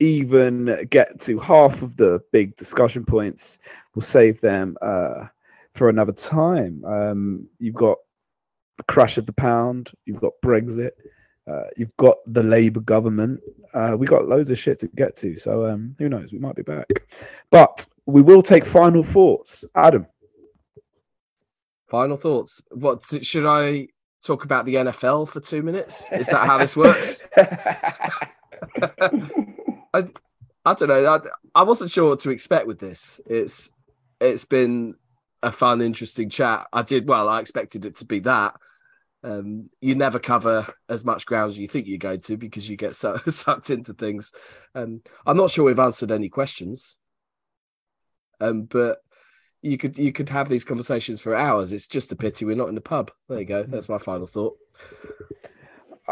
even 0.00 0.86
get 0.90 1.20
to 1.20 1.38
half 1.38 1.82
of 1.82 1.96
the 1.96 2.20
big 2.32 2.56
discussion 2.56 3.04
points. 3.04 3.60
We'll 3.94 4.02
save 4.02 4.40
them 4.40 4.76
uh, 4.82 5.26
for 5.74 5.88
another 5.88 6.12
time. 6.12 6.84
Um, 6.84 7.48
you've 7.58 7.74
got 7.74 7.98
the 8.76 8.84
crash 8.84 9.18
of 9.18 9.26
the 9.26 9.32
pound, 9.32 9.92
you've 10.04 10.20
got 10.20 10.32
Brexit, 10.42 10.90
uh, 11.46 11.64
you've 11.76 11.96
got 11.96 12.16
the 12.26 12.42
Labour 12.42 12.80
government. 12.80 13.40
Uh, 13.72 13.96
we 13.98 14.06
got 14.06 14.28
loads 14.28 14.50
of 14.50 14.58
shit 14.58 14.80
to 14.80 14.88
get 14.88 15.14
to, 15.16 15.36
so 15.36 15.64
um, 15.66 15.94
who 15.98 16.08
knows? 16.08 16.32
We 16.32 16.38
might 16.38 16.56
be 16.56 16.62
back, 16.62 16.88
but 17.50 17.86
we 18.06 18.22
will 18.22 18.42
take 18.42 18.64
final 18.64 19.02
thoughts. 19.02 19.64
Adam, 19.74 20.06
final 21.88 22.16
thoughts. 22.16 22.62
What 22.70 23.02
should 23.24 23.46
I 23.46 23.88
talk 24.24 24.44
about 24.44 24.64
the 24.64 24.76
NFL 24.76 25.28
for 25.28 25.40
two 25.40 25.62
minutes? 25.62 26.06
Is 26.12 26.28
that 26.28 26.46
how 26.46 26.58
this 26.58 26.76
works? 26.76 27.22
I, 29.94 30.08
I 30.64 30.74
don't 30.74 30.88
know. 30.88 31.06
I, 31.06 31.20
I 31.54 31.62
wasn't 31.62 31.90
sure 31.90 32.08
what 32.08 32.20
to 32.20 32.30
expect 32.30 32.66
with 32.66 32.78
this. 32.78 33.20
It's 33.26 33.70
it's 34.20 34.44
been 34.44 34.96
a 35.42 35.52
fun, 35.52 35.82
interesting 35.82 36.30
chat. 36.30 36.66
I 36.72 36.82
did 36.82 37.08
well. 37.08 37.28
I 37.28 37.40
expected 37.40 37.84
it 37.84 37.96
to 37.96 38.04
be 38.04 38.20
that. 38.20 38.54
Um, 39.22 39.66
you 39.80 39.94
never 39.94 40.18
cover 40.18 40.66
as 40.88 41.04
much 41.04 41.24
ground 41.26 41.50
as 41.50 41.58
you 41.58 41.68
think 41.68 41.86
you're 41.86 41.98
going 41.98 42.20
to 42.20 42.36
because 42.36 42.68
you 42.68 42.76
get 42.76 42.94
so, 42.94 43.16
sucked 43.28 43.70
into 43.70 43.94
things. 43.94 44.32
Um, 44.74 45.02
I'm 45.24 45.36
not 45.36 45.50
sure 45.50 45.64
we've 45.64 45.78
answered 45.78 46.10
any 46.10 46.28
questions, 46.28 46.96
um, 48.44 48.62
but 48.64 48.98
you 49.62 49.78
could 49.78 49.98
you 49.98 50.12
could 50.12 50.28
have 50.28 50.48
these 50.48 50.64
conversations 50.64 51.20
for 51.20 51.34
hours. 51.34 51.72
It's 51.72 51.88
just 51.88 52.12
a 52.12 52.16
pity 52.16 52.44
we're 52.44 52.56
not 52.56 52.68
in 52.68 52.74
the 52.74 52.80
pub. 52.80 53.10
There 53.28 53.38
you 53.38 53.46
go. 53.46 53.62
That's 53.62 53.88
my 53.88 53.98
final 53.98 54.26
thought. 54.26 54.58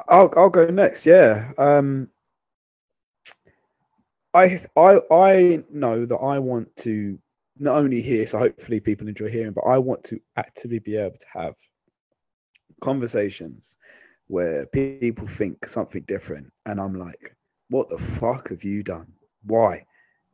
I'll 0.09 0.33
I'll 0.37 0.51
go 0.51 0.67
next. 0.67 1.05
Yeah. 1.05 1.53
Um, 1.59 2.09
I 4.33 4.65
I 4.77 5.01
I 5.11 5.65
know 5.71 6.07
that 6.07 6.17
I 6.17 6.39
want 6.39 6.75
to 6.77 7.19
not 7.59 7.77
only 7.77 8.01
hear, 8.01 8.27
so 8.27 8.39
hopefully 8.39 8.81
people 8.81 9.07
enjoy 9.07 9.29
hearing, 9.29 9.53
but 9.53 9.63
I 9.63 9.77
want 9.79 10.03
to 10.05 10.19
actively 10.37 10.79
be 10.79 10.97
able 10.97 11.17
to 11.17 11.27
have 11.35 11.55
conversations 12.81 13.77
where 14.29 14.65
people 14.67 15.27
think 15.29 15.67
something 15.67 16.03
different, 16.05 16.51
and 16.65 16.81
I'm 16.81 16.95
like, 16.95 17.37
"What 17.69 17.91
the 17.91 17.99
fuck 17.99 18.49
have 18.49 18.65
you 18.65 18.83
done? 18.83 19.13
Why? 19.45 19.85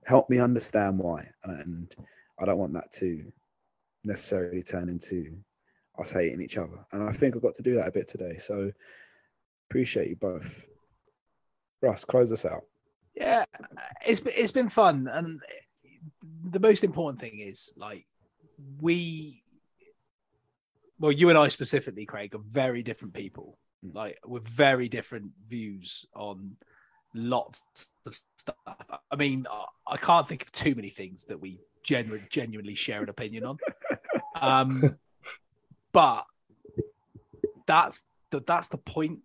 Help 0.09 0.28
me 0.30 0.38
understand 0.38 0.98
why." 0.98 1.28
And 1.44 1.94
I 2.40 2.44
don't 2.44 2.59
want 2.59 2.72
that 2.72 2.90
to 2.92 3.30
necessarily 4.04 4.62
turn 4.62 4.88
into 4.88 5.36
us 5.98 6.12
hating 6.12 6.40
each 6.40 6.56
other. 6.56 6.84
And 6.92 7.02
I 7.02 7.12
think 7.12 7.34
I've 7.34 7.42
got 7.42 7.54
to 7.56 7.62
do 7.62 7.74
that 7.74 7.88
a 7.88 7.92
bit 7.92 8.09
today. 8.09 8.36
So 8.38 8.72
appreciate 9.68 10.09
you 10.09 10.16
both. 10.16 10.64
Russ, 11.82 12.04
close 12.04 12.32
us 12.32 12.44
out. 12.44 12.64
Yeah, 13.14 13.44
it's 14.06 14.22
it's 14.26 14.52
been 14.52 14.68
fun, 14.68 15.09
and 15.12 15.40
the 16.50 16.61
most 16.61 16.84
important 16.84 17.20
thing 17.20 17.40
is 17.40 17.74
like 17.76 18.06
we 18.80 19.42
well 20.98 21.12
you 21.12 21.28
and 21.28 21.38
i 21.38 21.48
specifically 21.48 22.04
craig 22.04 22.34
are 22.34 22.40
very 22.46 22.82
different 22.82 23.14
people 23.14 23.59
hmm. 23.82 23.90
like 23.94 24.18
with 24.26 24.46
very 24.48 24.88
different 24.88 25.30
views 25.46 26.06
on 26.14 26.56
lots 27.18 27.92
of 28.06 28.18
stuff 28.36 28.56
i 29.10 29.16
mean 29.16 29.46
i 29.86 29.96
can't 29.96 30.26
think 30.26 30.42
of 30.42 30.52
too 30.52 30.74
many 30.74 30.88
things 30.88 31.24
that 31.24 31.38
we 31.38 31.58
genu- 31.82 32.20
genuinely 32.30 32.74
share 32.74 33.02
an 33.02 33.08
opinion 33.08 33.44
on 33.44 33.58
um 34.40 34.98
but 35.92 36.24
that's 37.66 38.06
the 38.30 38.40
that's 38.40 38.68
the 38.68 38.78
point 38.78 39.18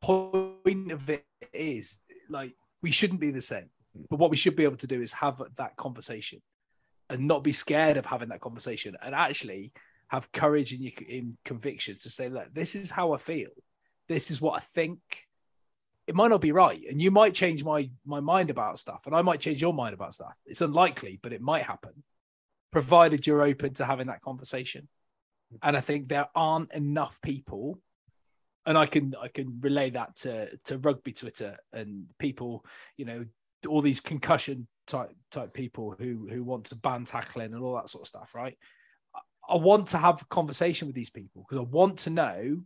point 0.00 0.92
of 0.92 1.08
it 1.10 1.24
is 1.52 2.00
like 2.28 2.54
we 2.82 2.90
shouldn't 2.90 3.20
be 3.20 3.30
the 3.30 3.40
same 3.40 3.68
but 4.10 4.18
what 4.18 4.30
we 4.30 4.36
should 4.36 4.56
be 4.56 4.64
able 4.64 4.76
to 4.76 4.86
do 4.86 5.00
is 5.00 5.12
have 5.12 5.40
that 5.56 5.76
conversation 5.76 6.40
and 7.10 7.26
not 7.26 7.42
be 7.42 7.52
scared 7.52 7.96
of 7.96 8.06
having 8.06 8.28
that 8.28 8.40
conversation 8.40 8.96
and 9.02 9.14
actually 9.14 9.72
have 10.08 10.30
courage 10.32 10.72
in 10.72 10.82
your 10.82 10.92
in 11.06 11.36
convictions 11.44 12.02
to 12.02 12.10
say, 12.10 12.28
look, 12.28 12.52
this 12.52 12.74
is 12.74 12.90
how 12.90 13.12
I 13.12 13.18
feel. 13.18 13.50
This 14.08 14.30
is 14.30 14.40
what 14.40 14.56
I 14.56 14.60
think. 14.60 15.00
It 16.08 16.14
might 16.14 16.30
not 16.30 16.40
be 16.40 16.52
right. 16.52 16.80
And 16.90 17.00
you 17.00 17.10
might 17.10 17.34
change 17.34 17.62
my 17.62 17.90
my 18.06 18.20
mind 18.20 18.48
about 18.50 18.78
stuff, 18.78 19.04
and 19.06 19.14
I 19.14 19.22
might 19.22 19.40
change 19.40 19.60
your 19.60 19.74
mind 19.74 19.94
about 19.94 20.14
stuff. 20.14 20.34
It's 20.46 20.62
unlikely, 20.62 21.20
but 21.22 21.34
it 21.34 21.42
might 21.42 21.64
happen. 21.64 22.02
provided 22.70 23.26
you're 23.26 23.42
open 23.42 23.74
to 23.74 23.84
having 23.84 24.08
that 24.08 24.22
conversation. 24.22 24.88
And 25.62 25.76
I 25.76 25.80
think 25.80 26.08
there 26.08 26.28
aren't 26.34 26.72
enough 26.72 27.20
people, 27.22 27.78
and 28.66 28.76
I 28.76 28.86
can 28.86 29.14
I 29.20 29.28
can 29.28 29.60
relay 29.60 29.90
that 29.90 30.16
to 30.16 30.56
to 30.64 30.78
rugby 30.78 31.12
Twitter 31.12 31.56
and 31.72 32.06
people, 32.18 32.64
you 32.96 33.04
know, 33.04 33.24
all 33.68 33.82
these 33.82 34.00
concussion 34.00 34.66
type 34.86 35.10
type 35.30 35.52
people 35.52 35.94
who 35.98 36.26
who 36.30 36.42
want 36.42 36.66
to 36.66 36.76
ban 36.76 37.04
tackling 37.04 37.52
and 37.54 37.62
all 37.62 37.76
that 37.76 37.88
sort 37.88 38.02
of 38.02 38.08
stuff, 38.08 38.34
right? 38.34 38.56
I 39.48 39.56
want 39.56 39.88
to 39.88 39.98
have 39.98 40.20
a 40.22 40.26
conversation 40.26 40.88
with 40.88 40.94
these 40.94 41.10
people 41.10 41.44
because 41.48 41.64
I 41.64 41.68
want 41.68 42.00
to 42.00 42.10
know 42.10 42.62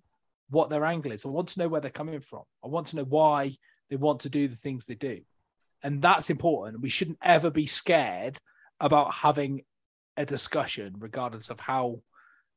what 0.53 0.69
their 0.69 0.85
angle 0.85 1.13
is. 1.13 1.25
I 1.25 1.29
want 1.29 1.49
to 1.49 1.61
know 1.61 1.69
where 1.69 1.81
they're 1.81 1.91
coming 1.91 2.21
from. 2.21 2.43
I 2.63 2.69
want 2.69 2.89
to 2.89 2.97
know 2.97 3.05
why 3.05 3.57
they 3.89 3.97
want 3.97 4.21
to 4.21 4.29
do 4.29 4.49
the 4.49 4.57
things 4.57 4.85
they 4.85 4.95
do. 4.95 5.21
And 5.83 6.03
that's 6.03 6.29
important. 6.29 6.83
We 6.83 6.91
shouldn't 6.91 7.19
ever 7.23 7.51
be 7.51 7.67
scared 7.67 8.39
about 8.79 9.15
having 9.15 9.63
a 10.19 10.27
discussion, 10.27 10.95
regardless 10.99 11.49
of 11.49 11.59
how 11.59 12.03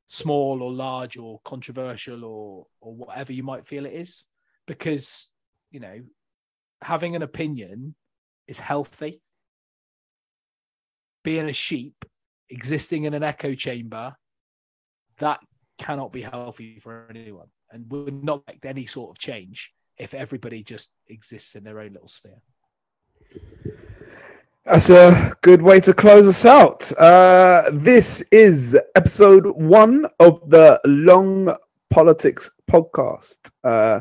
small 0.07 0.61
or 0.61 0.71
large 0.71 1.17
or 1.17 1.39
controversial 1.45 2.25
or 2.25 2.67
or 2.81 2.93
whatever 2.93 3.31
you 3.31 3.43
might 3.43 3.65
feel 3.65 3.85
it 3.85 3.93
is, 3.93 4.25
because 4.67 5.31
you 5.71 5.79
know 5.79 6.01
having 6.81 7.15
an 7.15 7.21
opinion 7.21 7.95
is 8.47 8.59
healthy. 8.59 9.21
Being 11.23 11.49
a 11.49 11.53
sheep, 11.53 12.05
existing 12.49 13.05
in 13.05 13.13
an 13.13 13.23
echo 13.23 13.55
chamber, 13.55 14.13
that 15.17 15.39
cannot 15.77 16.11
be 16.11 16.21
healthy 16.21 16.79
for 16.79 17.07
anyone, 17.09 17.47
and 17.75 17.91
would 17.91 18.23
not 18.23 18.41
make 18.47 18.63
any 18.65 18.85
sort 18.85 19.11
of 19.11 19.19
change 19.19 19.73
if 19.97 20.13
everybody 20.13 20.63
just 20.63 20.93
exists 21.09 21.55
in 21.55 21.63
their 21.65 21.81
own 21.81 21.91
little 21.91 22.07
sphere. 22.07 22.41
That's 24.63 24.89
a 24.89 25.35
good 25.41 25.61
way 25.61 25.81
to 25.81 25.93
close 25.93 26.27
us 26.27 26.45
out. 26.45 26.91
Uh, 26.97 27.69
this 27.71 28.23
is 28.31 28.77
episode 28.95 29.45
one 29.45 30.07
of 30.21 30.49
the 30.49 30.79
Long 30.85 31.55
Politics 31.89 32.49
podcast. 32.71 33.51
Uh, 33.63 33.99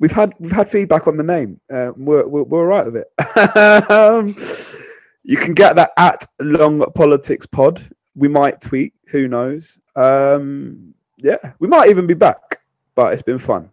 we've 0.00 0.10
had 0.10 0.34
we've 0.40 0.50
had 0.50 0.68
feedback 0.68 1.06
on 1.06 1.16
the 1.16 1.24
name. 1.24 1.60
Uh, 1.72 1.92
we're, 1.96 2.26
we're 2.26 2.42
we're 2.42 2.84
with 2.90 2.96
it. 2.96 3.90
um, 3.90 4.36
you 5.22 5.36
can 5.36 5.54
get 5.54 5.76
that 5.76 5.92
at 5.96 6.26
Long 6.40 6.84
Politics 6.94 7.46
Pod. 7.46 7.80
We 8.16 8.28
might 8.28 8.60
tweet. 8.60 8.92
Who 9.10 9.28
knows? 9.28 9.78
Um, 9.94 10.95
yeah, 11.16 11.52
we 11.58 11.68
might 11.68 11.90
even 11.90 12.06
be 12.06 12.14
back. 12.14 12.60
But 12.94 13.12
it's 13.12 13.22
been 13.22 13.38
fun. 13.38 13.70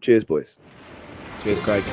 Cheers, 0.00 0.24
boys. 0.24 0.58
Cheers, 1.40 1.60
Craig. 1.60 1.84